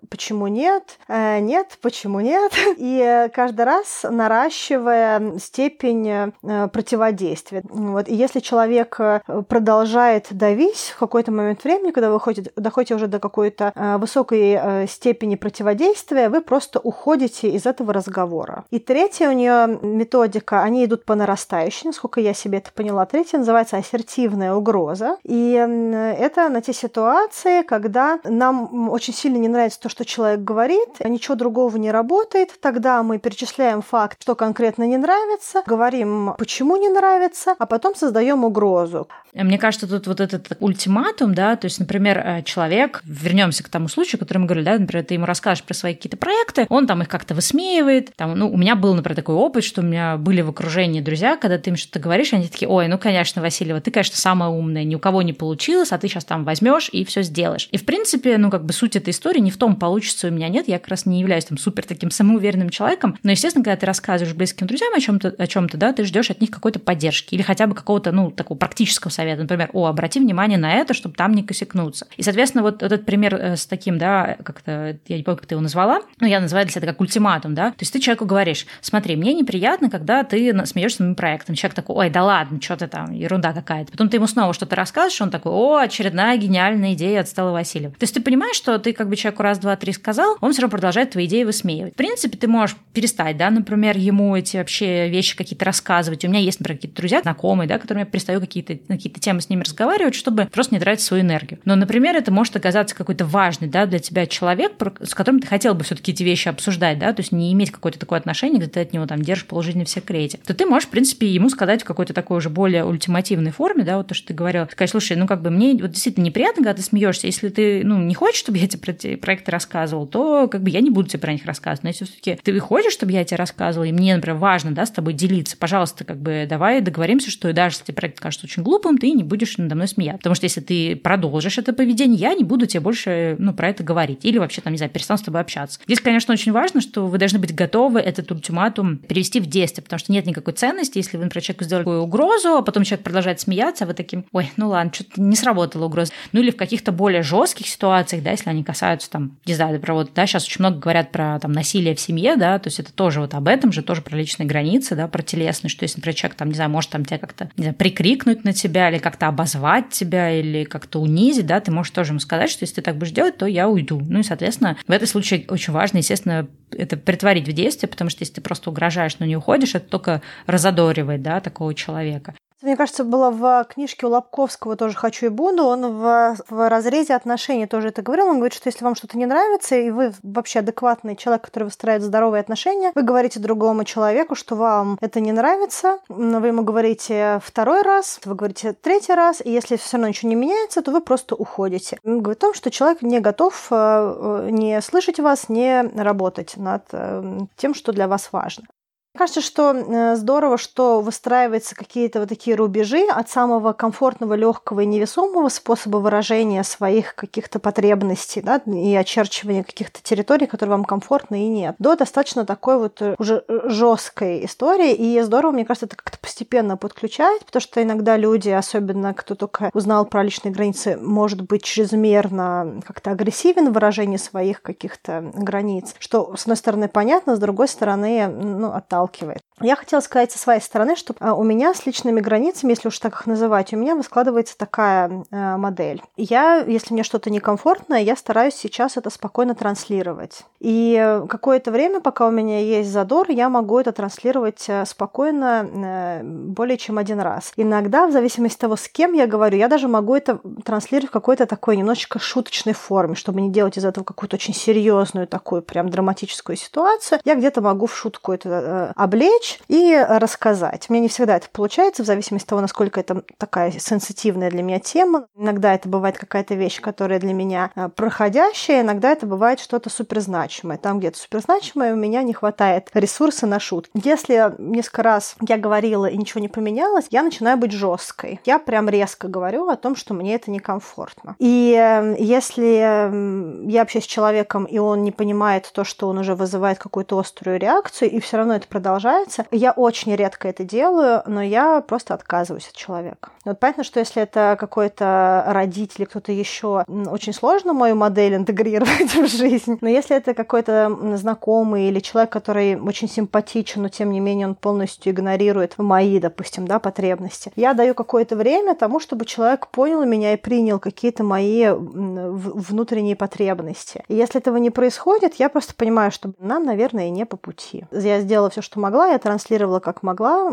почему 0.09 0.47
нет, 0.47 0.99
э, 1.09 1.41
нет, 1.41 1.79
почему 1.81 2.21
нет, 2.21 2.53
и 2.77 3.29
каждый 3.35 3.65
раз 3.65 4.05
наращивая 4.09 5.39
степень 5.39 6.09
э, 6.09 6.69
противодействия. 6.69 7.63
Вот. 7.69 8.09
И 8.09 8.15
если 8.15 8.41
человек 8.41 8.97
э, 8.99 9.21
продолжает 9.49 10.29
давить 10.31 10.93
в 10.95 10.99
какой-то 10.99 11.33
момент 11.33 11.65
времени, 11.65 11.91
когда 11.91 12.09
вы 12.09 12.17
доходите, 12.17 12.51
доходите 12.57 12.95
уже 12.95 13.07
до 13.07 13.19
какой-то 13.19 13.73
высокой 13.99 14.87
степени 14.89 15.37
противодействия, 15.37 16.29
вы 16.29 16.41
просто 16.41 16.79
уходите 16.81 17.51
из 17.51 17.67
этого 17.67 17.93
разговора. 17.93 18.65
И 18.71 18.79
третья 18.79 19.29
у 19.29 19.33
нее 19.33 19.79
методика, 19.83 20.63
они 20.63 20.85
идут 20.85 21.05
по 21.05 21.15
нарастающей, 21.15 21.87
насколько 21.87 22.21
я 22.21 22.35
себе 22.35 22.59
это 22.59 22.73
поняла. 22.73 23.07
Третья 23.07 23.39
называется 23.39 23.77
ассертивная 23.77 24.55
угроза. 24.55 25.17
И 25.25 25.53
это 25.53 26.49
на 26.49 26.61
те 26.61 26.73
ситуации, 26.73 27.63
когда 27.63 28.21
нам 28.25 28.91
очень 28.91 29.15
сильно 29.15 29.37
не 29.37 29.49
нравится 29.49 29.81
то, 29.81 29.89
что 29.93 30.07
человек 30.07 30.41
говорит, 30.41 30.89
а 31.01 31.09
ничего 31.09 31.35
другого 31.35 31.77
не 31.77 31.91
работает, 31.91 32.49
тогда 32.61 33.03
мы 33.03 33.19
перечисляем 33.19 33.83
факт, 33.83 34.23
что 34.23 34.35
конкретно 34.35 34.85
не 34.85 34.97
нравится, 34.97 35.63
говорим, 35.67 36.35
почему 36.39 36.77
не 36.77 36.89
нравится, 36.89 37.55
а 37.59 37.67
потом 37.67 37.95
создаем 37.95 38.43
угрозу. 38.43 39.07
Мне 39.35 39.59
кажется, 39.59 39.87
тут 39.87 40.07
вот 40.07 40.21
этот 40.21 40.57
ультиматум, 40.61 41.35
да, 41.35 41.57
то 41.57 41.67
есть, 41.67 41.79
например, 41.79 42.19
э, 42.19 42.43
человек, 42.43 43.03
вернемся 43.05 43.63
к 43.63 43.69
тому 43.69 43.89
случаю, 43.89 44.19
который 44.19 44.39
мы 44.39 44.47
говорили, 44.47 44.65
да, 44.65 44.79
например, 44.79 45.05
ты 45.05 45.15
ему 45.15 45.27
расскажешь 45.27 45.65
про 45.65 45.75
свои 45.75 45.95
какие-то 45.95 46.17
проекты, 46.17 46.67
он 46.69 46.87
там 46.87 47.03
их 47.03 47.09
как-то 47.09 47.35
высмеивает, 47.35 48.15
там, 48.17 48.35
ну, 48.35 48.51
у 48.51 48.57
меня 48.57 48.77
был, 48.77 48.95
например, 48.95 49.17
такой 49.17 49.35
опыт, 49.35 49.65
что 49.65 49.83
у 49.83 49.85
меня 49.85 50.17
были 50.17 50.41
в 50.41 50.49
окружении 50.49 51.01
друзья, 51.01 51.37
когда 51.37 51.59
ты 51.59 51.71
им 51.71 51.77
что-то 51.77 51.99
говоришь, 51.99 52.33
они 52.33 52.49
такие, 52.49 52.69
ой, 52.69 52.89
ну, 52.89 52.99
конечно, 52.99 53.43
Васильева, 53.43 53.81
ты, 53.81 53.91
конечно, 53.91 54.17
самая 54.17 54.49
умная, 54.49 54.85
ни 54.85 54.95
у 54.95 54.99
кого 54.99 55.21
не 55.23 55.33
получилось, 55.33 55.93
а 55.93 55.99
ты 55.99 56.09
сейчас 56.09 56.25
там 56.25 56.45
возьмешь 56.45 56.89
и 56.93 57.05
все 57.05 57.23
сделаешь. 57.23 57.69
И, 57.73 57.77
в 57.77 57.85
принципе, 57.85 58.39
ну, 58.39 58.51
как 58.51 58.65
бы 58.65 58.73
суть 58.73 58.97
этой 58.97 59.11
истории 59.11 59.41
не 59.41 59.51
в 59.51 59.57
том, 59.57 59.77
получится 59.83 60.29
у 60.29 60.31
меня 60.31 60.49
нет, 60.49 60.69
я 60.69 60.79
как 60.79 60.87
раз 60.87 61.07
не 61.07 61.19
являюсь 61.19 61.45
там 61.45 61.59
супер 61.59 61.85
таким 61.85 62.13
самоуверенным 62.13 62.71
человеком, 62.71 63.19
но, 63.25 63.33
естественно, 63.33 63.65
когда 63.65 63.75
ты 63.75 63.85
рассказываешь 63.85 64.33
близким 64.33 64.69
друзьям 64.69 64.95
о 64.95 65.01
чем-то, 65.01 65.35
о 65.37 65.47
чем-то, 65.49 65.77
да, 65.77 65.93
ты 65.93 66.05
ждешь 66.05 66.31
от 66.31 66.41
них 66.41 66.53
какой-то 66.53 66.79
поддержки 66.79 67.35
или 67.35 67.43
хотя 67.43 67.67
бы 67.67 67.75
какого-то, 67.75 68.13
ну, 68.13 68.31
такого 68.31 68.57
практического 68.57 69.11
совета, 69.11 69.43
например, 69.43 69.71
о, 69.73 69.87
обрати 69.87 70.21
внимание 70.21 70.57
на 70.57 70.73
это, 70.73 70.95
чтобы 70.95 71.17
там 71.17 71.33
не 71.33 71.43
косякнуться. 71.43 72.07
И, 72.17 72.23
соответственно, 72.23 72.63
вот 72.63 72.81
этот 72.85 73.05
пример 73.05 73.35
э, 73.35 73.57
с 73.57 73.67
таким, 73.67 73.99
да, 73.99 74.37
как-то, 74.45 74.97
я 75.09 75.17
не 75.17 75.25
помню, 75.25 75.39
как 75.39 75.47
ты 75.47 75.55
его 75.57 75.63
назвала, 75.63 76.03
но 76.21 76.29
я 76.29 76.39
называю 76.39 76.65
для 76.65 76.71
себя 76.71 76.83
это 76.83 76.93
как 76.93 77.01
ультиматум, 77.01 77.57
да, 77.57 77.71
то 77.71 77.79
есть 77.81 77.93
ты 77.93 77.99
человеку 77.99 78.25
говоришь, 78.25 78.67
смотри, 78.83 79.17
мне 79.17 79.35
неприятно, 79.35 79.91
когда 79.91 80.23
ты 80.23 80.65
смеешься 80.65 81.03
моим 81.03 81.17
проектом. 81.17 81.57
Человек 81.57 81.75
такой, 81.75 81.97
ой, 81.97 82.11
да 82.11 82.23
ладно, 82.23 82.63
что 82.63 82.77
ты 82.77 82.87
там, 82.87 83.11
ерунда 83.11 83.53
какая-то. 83.53 83.91
Потом 83.91 84.09
ты 84.09 84.19
ему 84.19 84.29
снова 84.29 84.55
что-то 84.55 84.77
рассказываешь, 84.77 85.21
он 85.21 85.31
такой, 85.31 85.51
о, 85.51 85.79
очередная 85.79 86.37
гениальная 86.37 86.93
идея 86.93 87.23
от 87.23 87.29
Стеллы 87.29 87.51
Васильева. 87.51 87.95
То 87.95 88.05
есть 88.05 88.15
ты 88.15 88.23
понимаешь, 88.23 88.55
что 88.55 88.79
ты 88.79 88.93
как 88.93 89.09
бы 89.09 89.17
человеку 89.17 89.43
раз, 89.43 89.59
два, 89.73 89.77
три 89.77 89.93
сказал, 89.93 90.37
он 90.41 90.53
все 90.53 90.63
равно 90.63 90.73
продолжает 90.73 91.11
твои 91.11 91.27
идеи 91.27 91.45
высмеивать. 91.45 91.95
В 91.95 91.97
принципе, 91.97 92.37
ты 92.37 92.47
можешь 92.47 92.77
перестать, 92.93 93.37
да, 93.37 93.51
например, 93.51 93.97
ему 93.97 94.37
эти 94.37 94.57
вообще 94.59 95.09
вещи 95.09 95.37
какие-то 95.37 95.65
рассказывать. 95.65 96.25
У 96.25 96.29
меня 96.29 96.41
есть, 96.41 96.61
например, 96.61 96.79
какие-то 96.79 96.97
друзья, 96.97 97.23
знакомые, 97.23 97.69
да, 97.69 97.79
которыми 97.79 98.03
я 98.03 98.07
перестаю 98.07 98.41
какие-то, 98.41 98.77
какие-то 98.89 99.21
темы 99.21 99.41
с 99.41 99.49
ними 99.49 99.63
разговаривать, 99.63 100.15
чтобы 100.15 100.47
просто 100.47 100.75
не 100.75 100.81
тратить 100.81 101.05
свою 101.05 101.23
энергию. 101.23 101.61
Но, 101.65 101.75
например, 101.75 102.17
это 102.17 102.31
может 102.31 102.55
оказаться 102.57 102.95
какой-то 102.95 103.25
важный, 103.25 103.69
да, 103.69 103.87
для 103.87 103.99
тебя 103.99 104.27
человек, 104.27 104.73
с 105.01 105.15
которым 105.15 105.41
ты 105.41 105.47
хотел 105.47 105.75
бы 105.75 105.85
все-таки 105.85 106.13
эти 106.13 106.23
вещи 106.23 106.49
обсуждать, 106.49 106.99
да, 106.99 107.13
то 107.13 107.21
есть 107.21 107.33
не 107.33 107.53
иметь 107.53 107.71
какое-то 107.71 107.99
такое 107.99 108.19
отношение, 108.19 108.59
где 108.59 108.69
ты 108.69 108.81
от 108.81 108.93
него 108.93 109.07
там 109.07 109.23
держишь 109.23 109.47
положительный 109.47 109.85
в 109.85 109.91
секрете, 109.91 110.39
то 110.47 110.55
ты 110.55 110.67
можешь, 110.67 110.89
в 110.89 110.91
принципе, 110.91 111.27
ему 111.27 111.49
сказать 111.49 111.83
в 111.83 111.85
какой-то 111.85 112.13
такой 112.13 112.39
уже 112.39 112.51
более 112.51 112.85
ультимативной 112.85 113.53
форме, 113.53 113.85
да, 113.85 113.97
вот 113.97 114.09
то, 114.09 114.15
что 114.15 114.29
ты 114.29 114.35
говорил, 114.35 114.67
сказать, 114.71 114.91
слушай, 114.91 115.17
ну 115.17 115.27
как 115.27 115.43
бы 115.43 115.51
мне 115.51 115.77
вот 115.81 115.93
действительно 115.93 116.25
неприятно, 116.25 116.65
когда 116.65 116.75
ты 116.75 116.83
смеешься, 116.83 117.27
если 117.27 117.49
ты, 117.49 117.83
ну, 117.85 117.99
не 117.99 118.15
хочешь, 118.15 118.41
чтобы 118.41 118.59
я 118.59 118.69
тебе 118.69 118.81
про 118.81 118.93
эти 118.93 119.17
проекты 119.17 119.51
рассказывал, 119.63 120.07
то 120.07 120.49
как 120.49 120.63
бы 120.63 120.71
я 120.71 120.81
не 120.81 120.91
буду 120.91 121.09
тебе 121.09 121.21
про 121.21 121.33
них 121.33 121.45
рассказывать. 121.47 121.85
Но 121.85 121.89
если 121.91 122.05
все-таки 122.05 122.39
ты 122.43 122.59
хочешь, 122.59 122.93
чтобы 122.93 123.13
я 123.13 123.25
тебе 123.25 123.37
рассказывала, 123.37 123.85
и 123.85 123.93
мне, 123.93 124.15
например, 124.15 124.39
важно, 124.39 124.73
да, 124.73 124.87
с 124.87 124.91
тобой 124.91 125.13
делиться, 125.13 125.57
пожалуйста, 125.57 126.05
как 126.05 126.19
бы 126.19 126.47
давай 126.49 126.81
договоримся, 126.81 127.31
что 127.31 127.53
даже 127.53 127.77
если 127.79 127.93
проект 127.93 128.21
кажется 128.21 128.47
очень 128.47 128.63
глупым, 128.63 128.99
ты 128.99 129.11
не 129.13 129.23
будешь 129.23 129.57
надо 129.59 129.75
мной 129.75 129.89
смеяться. 129.89 130.19
Потому 130.19 130.35
что 130.35 130.45
если 130.47 130.61
ты 130.61 130.97
продолжишь 130.97 131.59
это 131.59 131.73
поведение, 131.73 132.19
я 132.19 132.35
не 132.35 132.45
буду 132.45 132.67
тебе 132.67 132.81
больше, 132.81 133.37
ну, 133.39 133.55
про 133.55 133.69
это 133.69 133.83
говорить. 133.83 134.25
Или 134.25 134.39
вообще, 134.39 134.61
там, 134.61 134.73
не 134.73 134.77
знаю, 134.77 134.91
перестану 134.91 135.19
с 135.19 135.23
тобой 135.23 135.41
общаться. 135.41 135.81
Здесь, 135.87 136.01
конечно, 136.01 136.33
очень 136.33 136.53
важно, 136.53 136.81
что 136.81 137.07
вы 137.07 137.19
должны 137.19 137.39
быть 137.39 137.55
готовы 137.55 138.01
этот 138.01 138.31
ультиматум 138.33 138.99
перевести 138.99 139.41
в 139.41 139.47
действие, 139.47 139.85
потому 139.85 139.99
что 139.99 140.13
нет 140.13 140.27
никакой 140.27 140.55
ценности, 140.55 140.99
если 140.99 141.17
вы, 141.17 141.25
например, 141.25 141.45
человеку 141.45 141.65
сделали 141.65 141.85
такую 141.85 142.03
угрозу, 142.03 142.57
а 142.57 142.63
потом 142.63 142.85
человек 142.85 143.05
продолжает 143.05 143.41
смеяться, 143.41 143.85
а 143.85 143.87
вы 143.87 143.95
таким, 143.95 144.25
ой, 144.33 144.51
ну 144.57 144.69
ладно, 144.69 144.93
что-то 144.93 145.21
не 145.21 145.37
сработала 145.37 145.87
угроза. 145.87 146.13
Ну 146.33 146.41
или 146.41 146.51
в 146.51 146.57
каких-то 146.57 146.93
более 146.93 147.23
жестких 147.23 147.67
ситуациях, 147.67 148.23
да, 148.23 148.31
если 148.31 148.51
они 148.51 148.65
касаются 148.65 149.11
там, 149.11 149.37
не 149.45 149.55
знаю, 149.55 149.81
про 149.81 149.95
вот, 149.95 150.13
да, 150.15 150.27
сейчас 150.27 150.45
очень 150.45 150.61
много 150.61 150.79
говорят 150.79 151.11
про 151.11 151.39
там 151.41 151.53
насилие 151.53 151.95
в 151.95 152.01
семье, 152.01 152.37
да, 152.37 152.59
то 152.59 152.69
есть 152.69 152.79
это 152.79 152.93
тоже 152.93 153.21
вот 153.21 153.35
об 153.35 153.49
этом 153.49 153.73
же, 153.73 153.83
тоже 153.83 154.01
про 154.01 154.17
личные 154.17 154.47
границы, 154.47 154.95
да, 154.95 155.09
про 155.09 155.23
телесные, 155.23 155.71
что 155.71 155.83
если, 155.83 155.99
например, 155.99 156.15
человек 156.15 156.37
там, 156.37 156.49
не 156.49 156.55
знаю, 156.55 156.71
может 156.71 156.91
там 156.91 157.05
тебя 157.05 157.19
как-то, 157.19 157.51
не 157.57 157.65
знаю, 157.65 157.75
прикрикнуть 157.75 158.45
на 158.45 158.53
тебя 158.53 158.89
или 158.89 158.99
как-то 158.99 159.27
обозвать 159.27 159.91
тебя 159.91 160.31
или 160.31 160.65
как-то 160.65 161.01
унизить, 161.01 161.47
да, 161.47 161.61
ты 161.61 161.73
можешь 161.73 161.91
тоже 161.91 162.13
ему 162.13 162.21
сказать, 162.21 162.51
что 162.51 162.63
если 162.63 162.77
ты 162.77 162.83
так 162.83 162.97
будешь 162.97 163.13
делать, 163.13 163.37
то 163.37 163.47
я 163.47 163.69
уйду. 163.69 164.01
Ну 164.01 164.21
и, 164.21 164.23
соответственно, 164.23 164.77
в 164.87 164.91
этом 164.91 165.09
случае 165.09 165.45
очень 165.49 165.73
важно, 165.73 165.99
естественно, 165.99 166.47
это 166.71 166.97
притворить 166.97 167.49
в 167.49 167.53
действие, 167.53 167.91
потому 167.91 168.11
что 168.11 168.23
если 168.23 168.35
ты 168.35 168.41
просто 168.41 168.71
угрожаешь, 168.71 169.19
но 169.19 169.27
не 169.27 169.37
уходишь, 169.37 169.75
это 169.75 169.89
только 169.89 170.23
разодоривает, 170.47 171.23
да, 171.23 171.41
такого 171.41 171.75
человека. 171.75 172.35
Мне 172.63 172.77
кажется, 172.77 173.05
было 173.05 173.31
в 173.31 173.65
книжке 173.65 174.07
у 174.07 174.11
Лобковского 174.11 174.77
тоже 174.77 174.97
«Хочу 174.97 175.27
и 175.27 175.29
буду». 175.29 175.65
Он 175.65 175.99
в, 175.99 176.37
в 176.49 176.69
разрезе 176.69 177.15
отношений 177.15 177.67
тоже 177.67 177.89
это 177.89 178.03
говорил. 178.03 178.27
Он 178.27 178.37
говорит, 178.37 178.55
что 178.55 178.69
если 178.69 178.85
вам 178.85 178.95
что-то 178.95 179.19
не 179.19 179.27
нравится, 179.27 179.77
и 179.77 179.91
вы 179.91 180.13
вообще 180.23 180.61
адекватный 180.61 181.17
человек, 181.17 181.43
который 181.43 181.65
выстраивает 181.65 182.05
здоровые 182.05 182.41
отношения, 182.41 182.93
вы 182.95 183.03
говорите 183.03 183.41
другому 183.41 183.85
человеку, 183.85 184.35
что 184.35 184.55
вам 184.55 184.97
это 185.01 185.21
не 185.21 185.33
нравится, 185.33 185.99
вы 186.09 186.47
ему 186.47 186.63
говорите 186.63 187.41
второй 187.45 187.83
раз, 187.83 188.21
вы 188.25 188.35
говорите 188.35 188.73
третий 188.73 189.15
раз, 189.15 189.43
и 189.45 189.51
если 189.51 189.77
все 189.77 189.97
равно 189.97 190.09
ничего 190.09 190.29
не 190.29 190.37
меняется, 190.37 190.83
то 190.83 190.93
вы 190.93 191.01
просто 191.01 191.35
уходите. 191.35 191.99
Он 192.05 192.21
говорит 192.21 192.39
о 192.39 192.47
том, 192.47 192.55
что 192.55 192.71
человек 192.71 193.03
не 193.03 193.21
готов 193.21 193.69
э, 193.71 193.75
э, 193.75 194.49
не 194.51 194.81
слышать 194.81 195.19
вас, 195.19 195.49
не 195.49 195.83
работать 195.83 196.57
над 196.57 196.85
э, 196.93 197.41
тем, 197.57 197.75
что 197.75 197.93
для 197.93 198.07
вас 198.07 198.29
важно. 198.33 198.67
Кажется, 199.15 199.43
что 199.43 199.73
э, 199.73 200.17
здорово, 200.17 200.57
что 200.57 201.03
выстраиваются 201.03 201.75
какие-то 201.75 202.21
вот 202.21 202.31
такие 202.31 202.57
рубежи 202.57 203.07
от 203.11 203.29
самого 203.29 203.75
комфортного, 203.75 204.33
легкого 204.33 204.81
и 204.81 204.87
невесомого 204.87 205.51
способа 205.51 205.99
выражения 205.99 206.65
своих 206.65 207.15
каких-то 207.15 207.59
потребностей 207.59 208.41
да, 208.41 208.63
и 208.65 208.95
очерчивания 208.95 209.65
каких-то 209.65 210.01
территорий, 210.03 210.47
которые 210.47 210.77
вам 210.77 210.87
комфортны 210.87 211.45
и 211.45 211.49
нет, 211.49 211.77
до 211.79 211.95
достаточно 211.95 212.47
такой 212.47 212.79
вот 212.79 213.03
э, 213.03 213.15
уже 213.19 213.45
э, 213.49 213.69
жесткой 213.69 214.47
истории. 214.47 214.95
И 214.95 215.21
здорово, 215.21 215.53
мне 215.53 215.67
кажется, 215.67 215.85
это 215.85 215.97
как-то 215.97 216.19
постепенно 216.19 216.79
подключать, 216.79 217.45
потому 217.45 217.61
что 217.61 217.83
иногда 217.83 218.17
люди, 218.17 218.49
особенно 218.49 219.13
кто 219.13 219.35
только 219.35 219.71
узнал 219.75 220.07
про 220.07 220.23
личные 220.23 220.53
границы, 220.53 220.97
может 220.97 221.43
быть 221.43 221.65
чрезмерно 221.65 222.81
как-то 222.87 223.11
агрессивен 223.11 223.69
в 223.69 223.75
выражении 223.75 224.17
своих 224.17 224.63
каких-то 224.63 225.33
границ, 225.35 225.95
что, 225.99 226.35
с 226.35 226.43
одной 226.43 226.57
стороны, 226.57 226.89
понятно, 226.89 227.37
с 227.37 227.39
другой 227.39 227.69
стороны, 227.69 228.27
ну, 228.27 228.73
отталкивает 228.73 229.02
отталкивает. 229.03 229.43
Я 229.63 229.77
хотела 229.77 230.01
сказать 230.01 230.33
со 230.33 230.39
своей 230.39 230.61
стороны, 230.61 230.97
что 230.97 231.15
а, 231.21 231.35
у 231.35 231.45
меня 231.45 231.75
с 231.75 231.87
личными 231.87 232.21
границами, 232.21 232.71
если 232.71 232.89
уж 232.89 232.99
так 232.99 233.13
их 233.15 233.27
называть, 233.27 233.73
у 233.73 233.77
меня 233.77 234.01
складывается 234.03 234.59
такая 234.59 235.25
э, 235.31 235.57
модель. 235.57 236.03
Я, 236.17 236.59
если 236.59 236.93
мне 236.93 237.05
что-то 237.05 237.31
некомфортно, 237.31 237.95
я 237.95 238.17
стараюсь 238.17 238.55
сейчас 238.55 238.97
это 238.97 239.11
спокойно 239.11 239.55
транслировать. 239.55 240.45
И 240.59 241.21
какое-то 241.29 241.71
время, 241.71 242.01
пока 242.01 242.27
у 242.27 242.31
меня 242.31 242.61
есть 242.61 242.91
задор, 242.91 243.31
я 243.31 243.49
могу 243.49 243.79
это 243.79 243.93
транслировать 243.93 244.65
э, 244.69 244.85
спокойно 244.85 245.69
э, 245.73 246.23
более 246.23 246.77
чем 246.77 246.99
один 246.99 247.21
раз. 247.21 247.53
Иногда, 247.57 248.07
в 248.07 248.13
зависимости 248.13 248.57
от 248.57 248.61
того, 248.61 248.77
с 248.77 248.89
кем 248.89 249.13
я 249.13 249.27
говорю, 249.27 249.57
я 249.59 249.69
даже 249.69 249.87
могу 249.89 250.17
это 250.17 250.41
транслировать 250.65 251.11
в 251.11 251.13
какой-то 251.13 251.47
такой 251.47 251.77
немножечко 251.77 252.19
шуточной 252.19 252.73
форме, 252.73 253.15
чтобы 253.15 253.41
не 253.41 253.51
делать 253.51 253.79
из 253.79 253.85
этого 253.85 254.05
какую-то 254.05 254.37
очень 254.37 254.55
серьезную 254.55 255.29
такую 255.29 255.63
прям 255.63 255.89
драматическую 255.89 256.57
ситуацию. 256.57 257.21
Я 257.25 257.37
где-то 257.37 257.61
могу 257.61 257.87
в 257.87 257.97
шутку 257.97 258.33
это 258.33 258.93
облечь 258.97 259.52
и 259.69 260.05
рассказать. 260.09 260.89
Мне 260.89 261.01
не 261.01 261.09
всегда 261.09 261.37
это 261.37 261.49
получается, 261.51 262.03
в 262.03 262.07
зависимости 262.07 262.45
от 262.47 262.51
того, 262.51 262.61
насколько 262.61 263.01
это 263.01 263.23
такая 263.39 263.73
сенситивная 263.73 264.51
для 264.51 264.63
меня 264.63 264.79
тема. 264.79 265.27
Иногда 265.37 265.75
это 265.75 265.89
бывает 265.89 266.19
какая-то 266.19 266.55
вещь, 266.55 266.81
которая 266.81 267.19
для 267.19 267.33
меня 267.33 267.71
э, 267.75 267.89
проходящая, 267.89 268.83
иногда 268.83 269.13
это 269.13 269.27
бывает 269.27 269.61
что-то 269.61 269.91
суперзначимое. 269.91 270.79
Там 270.79 270.99
где-то 270.99 271.19
суперзначимое 271.19 271.95
у 271.95 271.97
меня 271.97 272.23
не 272.23 272.33
хватает 272.33 272.91
ресурса 272.95 273.47
на 273.47 273.61
шутки. 273.61 273.91
Если 273.95 274.55
несколько 274.59 275.03
раз 275.03 275.37
я 275.47 275.57
говорила 275.57 276.07
и 276.07 276.17
ничего 276.17 276.41
не 276.41 276.49
поменялось, 276.49 277.07
я 277.11 277.23
начинаю 277.23 277.57
быть 277.57 277.73
жесткой. 277.73 278.41
Я 278.45 278.59
прям 278.59 278.89
резко 278.89 279.29
говорю 279.29 279.69
о 279.69 279.77
том, 279.77 279.97
что 279.97 280.15
мне 280.15 280.35
это 280.35 280.51
некомфортно. 280.51 281.37
И 281.39 281.75
э, 281.79 282.17
если 282.19 283.63
я 283.71 283.83
общаюсь 283.83 284.05
с 284.05 284.09
человеком, 284.09 284.65
и 284.65 284.79
он 284.79 285.03
не 285.03 285.13
понимает 285.13 285.71
то, 285.73 285.85
что 285.85 286.09
он 286.09 286.19
уже 286.19 286.35
вызывает 286.35 286.79
какую-то 286.79 287.19
острую 287.19 287.59
реакцию, 287.59 288.11
и 288.11 288.21
все 288.21 288.37
равно 288.37 288.55
это 288.55 288.69
продолжается, 288.69 289.32
нравится. 289.39 289.47
Я 289.51 289.73
очень 289.73 290.15
редко 290.15 290.49
это 290.49 290.65
делаю, 290.65 291.23
но 291.27 291.43
я 291.43 291.81
просто 291.81 292.15
отказываюсь 292.15 292.69
от 292.69 292.75
человека. 292.75 293.31
Вот 293.45 293.59
понятно, 293.59 293.85
что 293.85 294.01
если 294.01 294.23
это 294.23 294.57
какой-то 294.59 295.45
родитель 295.49 296.03
или 296.03 296.05
кто-то 296.05 296.33
еще, 296.33 296.85
очень 296.89 297.33
сложно 297.33 297.73
мою 297.73 297.97
модель 297.97 298.35
интегрировать 298.35 299.15
в 299.15 299.27
жизнь. 299.27 299.79
Но 299.81 299.89
если 299.89 300.17
это 300.17 300.35
какой-то 300.35 301.17
знакомый 301.17 301.89
или 301.89 302.01
человек, 302.01 302.31
который 302.31 302.81
очень 302.81 303.09
симпатичен, 303.09 303.83
но 303.83 303.89
тем 303.89 304.13
не 304.13 304.21
менее 304.21 304.47
он 304.49 304.55
полностью 304.55 305.13
игнорирует 305.13 305.79
мои, 305.79 306.19
допустим, 306.19 306.67
да, 306.67 306.79
потребности, 306.79 307.53
я 307.57 307.75
даю 307.75 307.95
какое-то 307.95 308.37
время 308.37 308.75
тому, 308.75 309.01
чтобы 309.01 309.25
человек 309.25 309.69
понял 309.69 310.05
меня 310.05 310.35
и 310.35 310.37
принял 310.37 310.79
какие-то 310.79 311.25
мои 311.25 311.69
внутренние 311.71 313.17
потребности. 313.17 314.05
И 314.09 314.15
если 314.15 314.41
этого 314.41 314.57
не 314.57 314.71
происходит, 314.71 315.35
я 315.35 315.49
просто 315.49 315.75
понимаю, 315.75 316.11
что 316.11 316.33
нам, 316.39 316.65
наверное, 316.65 317.11
не 317.11 317.27
по 317.27 317.37
пути. 317.37 317.85
Я 317.91 318.21
сделала 318.21 318.51
все, 318.51 318.63
что 318.63 318.81
могла, 318.81 319.09
я 319.09 319.19
транслировала 319.23 319.81
как 319.81 320.03
могла. 320.03 320.53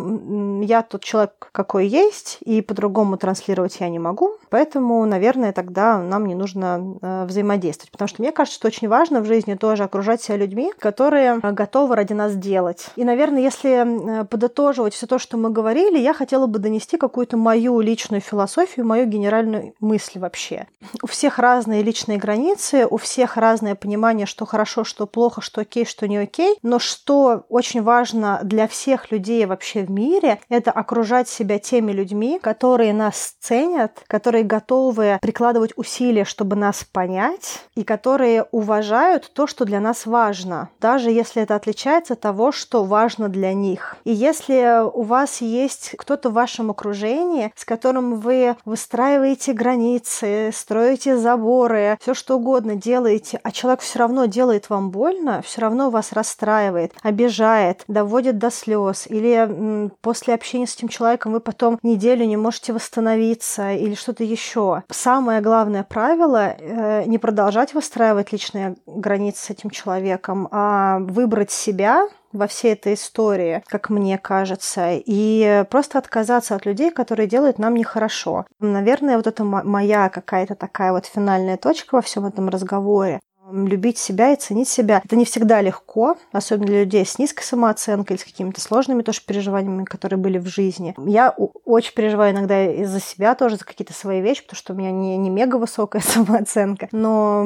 Я 0.61 0.83
тот 0.83 1.03
человек, 1.03 1.49
какой 1.51 1.87
есть, 1.87 2.37
и 2.41 2.61
по-другому 2.61 3.17
транслировать 3.17 3.79
я 3.79 3.89
не 3.89 3.99
могу. 3.99 4.37
Поэтому, 4.49 5.05
наверное, 5.05 5.51
тогда 5.53 5.99
нам 5.99 6.25
не 6.25 6.35
нужно 6.35 6.97
э, 7.01 7.25
взаимодействовать. 7.25 7.91
Потому 7.91 8.07
что 8.07 8.21
мне 8.21 8.31
кажется, 8.31 8.57
что 8.57 8.67
очень 8.67 8.87
важно 8.87 9.21
в 9.21 9.25
жизни 9.25 9.55
тоже 9.55 9.83
окружать 9.83 10.21
себя 10.21 10.37
людьми, 10.37 10.71
которые 10.79 11.39
э, 11.41 11.51
готовы 11.51 11.95
ради 11.95 12.13
нас 12.13 12.35
делать. 12.35 12.87
И, 12.95 13.03
наверное, 13.03 13.41
если 13.41 14.21
э, 14.21 14.25
подытоживать 14.25 14.93
все 14.93 15.07
то, 15.07 15.19
что 15.19 15.37
мы 15.37 15.49
говорили, 15.49 15.97
я 15.97 16.13
хотела 16.13 16.47
бы 16.47 16.59
донести 16.59 16.97
какую-то 16.97 17.37
мою 17.37 17.79
личную 17.81 18.21
философию, 18.21 18.85
мою 18.85 19.05
генеральную 19.05 19.73
мысль 19.79 20.19
вообще. 20.19 20.67
У 21.01 21.07
всех 21.07 21.39
разные 21.39 21.83
личные 21.83 22.17
границы, 22.17 22.87
у 22.89 22.97
всех 22.97 23.37
разное 23.37 23.75
понимание, 23.75 24.25
что 24.25 24.45
хорошо, 24.45 24.83
что 24.83 25.05
плохо, 25.07 25.41
что 25.41 25.61
окей, 25.61 25.85
что 25.85 26.07
не 26.07 26.17
окей. 26.17 26.57
Но 26.63 26.79
что 26.79 27.45
очень 27.49 27.81
важно 27.81 28.39
для 28.43 28.58
всех 28.67 29.11
людей 29.11 29.45
вообще 29.45 29.83
в 29.83 29.91
мире, 29.91 30.39
это 30.49 30.71
окружать 30.71 31.29
себя 31.29 31.59
теми 31.59 31.91
людьми, 31.91 32.39
которые 32.41 32.93
нас 32.93 33.35
ценят, 33.39 34.03
которые 34.07 34.43
готовы 34.43 35.17
прикладывать 35.21 35.73
усилия, 35.75 36.25
чтобы 36.25 36.55
нас 36.55 36.83
понять, 36.83 37.65
и 37.75 37.83
которые 37.83 38.43
уважают 38.51 39.31
то, 39.33 39.47
что 39.47 39.65
для 39.65 39.79
нас 39.79 40.05
важно, 40.05 40.69
даже 40.79 41.11
если 41.11 41.41
это 41.41 41.55
отличается 41.55 42.13
от 42.13 42.21
того, 42.21 42.51
что 42.51 42.83
важно 42.83 43.29
для 43.29 43.53
них. 43.53 43.97
И 44.03 44.11
если 44.11 44.83
у 44.93 45.03
вас 45.03 45.41
есть 45.41 45.95
кто-то 45.97 46.29
в 46.29 46.33
вашем 46.33 46.71
окружении, 46.71 47.51
с 47.55 47.65
которым 47.65 48.19
вы 48.19 48.55
выстраиваете 48.65 49.53
границы, 49.53 50.51
строите 50.53 51.17
заборы, 51.17 51.97
все 52.01 52.13
что 52.13 52.37
угодно 52.37 52.75
делаете, 52.75 53.39
а 53.43 53.51
человек 53.51 53.81
все 53.81 53.99
равно 53.99 54.25
делает 54.25 54.69
вам 54.69 54.89
больно, 54.91 55.41
все 55.41 55.61
равно 55.61 55.89
вас 55.89 56.11
расстраивает, 56.11 56.93
обижает, 57.01 57.83
доводит 57.87 58.37
до 58.37 58.48
слез, 58.49 59.07
или 59.07 59.89
после 60.01 60.33
общения 60.33 60.67
с 60.67 60.75
этим 60.75 60.87
человеком 60.87 61.33
вы 61.33 61.39
потом 61.39 61.79
неделю 61.83 62.25
не 62.25 62.37
можете 62.37 62.73
восстановиться, 62.73 63.71
или 63.71 63.95
что-то 63.95 64.23
еще. 64.23 64.83
Самое 64.89 65.41
главное 65.41 65.83
правило 65.83 66.55
э, 66.57 67.03
не 67.05 67.17
продолжать 67.17 67.73
выстраивать 67.73 68.31
личные 68.31 68.75
границы 68.85 69.45
с 69.45 69.49
этим 69.49 69.69
человеком, 69.69 70.47
а 70.51 70.99
выбрать 70.99 71.51
себя, 71.51 72.07
во 72.31 72.47
всей 72.47 72.73
этой 72.73 72.93
истории, 72.93 73.63
как 73.67 73.89
мне 73.89 74.17
кажется, 74.17 74.91
и 74.93 75.65
просто 75.69 75.97
отказаться 75.97 76.55
от 76.55 76.65
людей, 76.65 76.91
которые 76.91 77.27
делают 77.27 77.57
нам 77.57 77.73
нехорошо. 77.73 78.45
Наверное, 78.59 79.17
вот 79.17 79.27
это 79.27 79.43
моя 79.43 80.09
какая-то 80.09 80.55
такая 80.55 80.91
вот 80.91 81.05
финальная 81.05 81.57
точка 81.57 81.95
во 81.95 82.01
всем 82.01 82.25
этом 82.25 82.49
разговоре 82.49 83.19
любить 83.51 83.97
себя 83.97 84.33
и 84.33 84.35
ценить 84.35 84.69
себя. 84.69 85.01
Это 85.03 85.15
не 85.15 85.25
всегда 85.25 85.61
легко, 85.61 86.17
особенно 86.31 86.67
для 86.67 86.83
людей 86.83 87.05
с 87.05 87.19
низкой 87.19 87.43
самооценкой 87.43 88.15
или 88.15 88.21
с 88.21 88.25
какими-то 88.25 88.61
сложными 88.61 89.01
тоже 89.01 89.21
переживаниями, 89.25 89.85
которые 89.85 90.19
были 90.19 90.37
в 90.37 90.47
жизни. 90.47 90.95
Я 91.05 91.35
очень 91.65 91.93
переживаю 91.93 92.33
иногда 92.33 92.71
из-за 92.71 92.99
себя 92.99 93.35
тоже, 93.35 93.57
за 93.57 93.65
какие-то 93.65 93.93
свои 93.93 94.21
вещи, 94.21 94.43
потому 94.43 94.57
что 94.57 94.73
у 94.73 94.75
меня 94.75 94.91
не, 94.91 95.17
не 95.17 95.29
мега 95.29 95.55
высокая 95.57 96.01
самооценка. 96.05 96.87
Но 96.91 97.43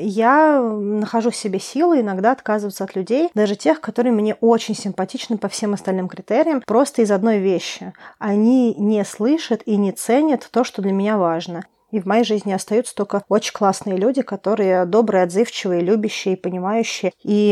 я 0.00 0.60
нахожу 0.60 1.30
в 1.30 1.36
себе 1.36 1.58
силы 1.58 2.00
иногда 2.00 2.32
отказываться 2.32 2.84
от 2.84 2.94
людей, 2.96 3.30
даже 3.34 3.56
тех, 3.56 3.80
которые 3.80 4.12
мне 4.12 4.34
очень 4.40 4.74
симпатичны 4.74 5.38
по 5.38 5.48
всем 5.48 5.74
остальным 5.74 6.08
критериям, 6.08 6.62
просто 6.66 7.02
из 7.02 7.10
одной 7.10 7.38
вещи. 7.38 7.92
Они 8.18 8.74
не 8.74 9.04
слышат 9.04 9.62
и 9.66 9.76
не 9.76 9.92
ценят 9.92 10.48
то, 10.50 10.64
что 10.64 10.82
для 10.82 10.92
меня 10.92 11.16
важно. 11.16 11.64
И 11.92 12.00
в 12.00 12.06
моей 12.06 12.24
жизни 12.24 12.52
остаются 12.52 12.94
только 12.94 13.22
очень 13.28 13.52
классные 13.52 13.96
люди, 13.96 14.22
которые 14.22 14.86
добрые, 14.86 15.24
отзывчивые, 15.24 15.82
любящие, 15.82 16.36
понимающие. 16.36 17.12
И 17.22 17.50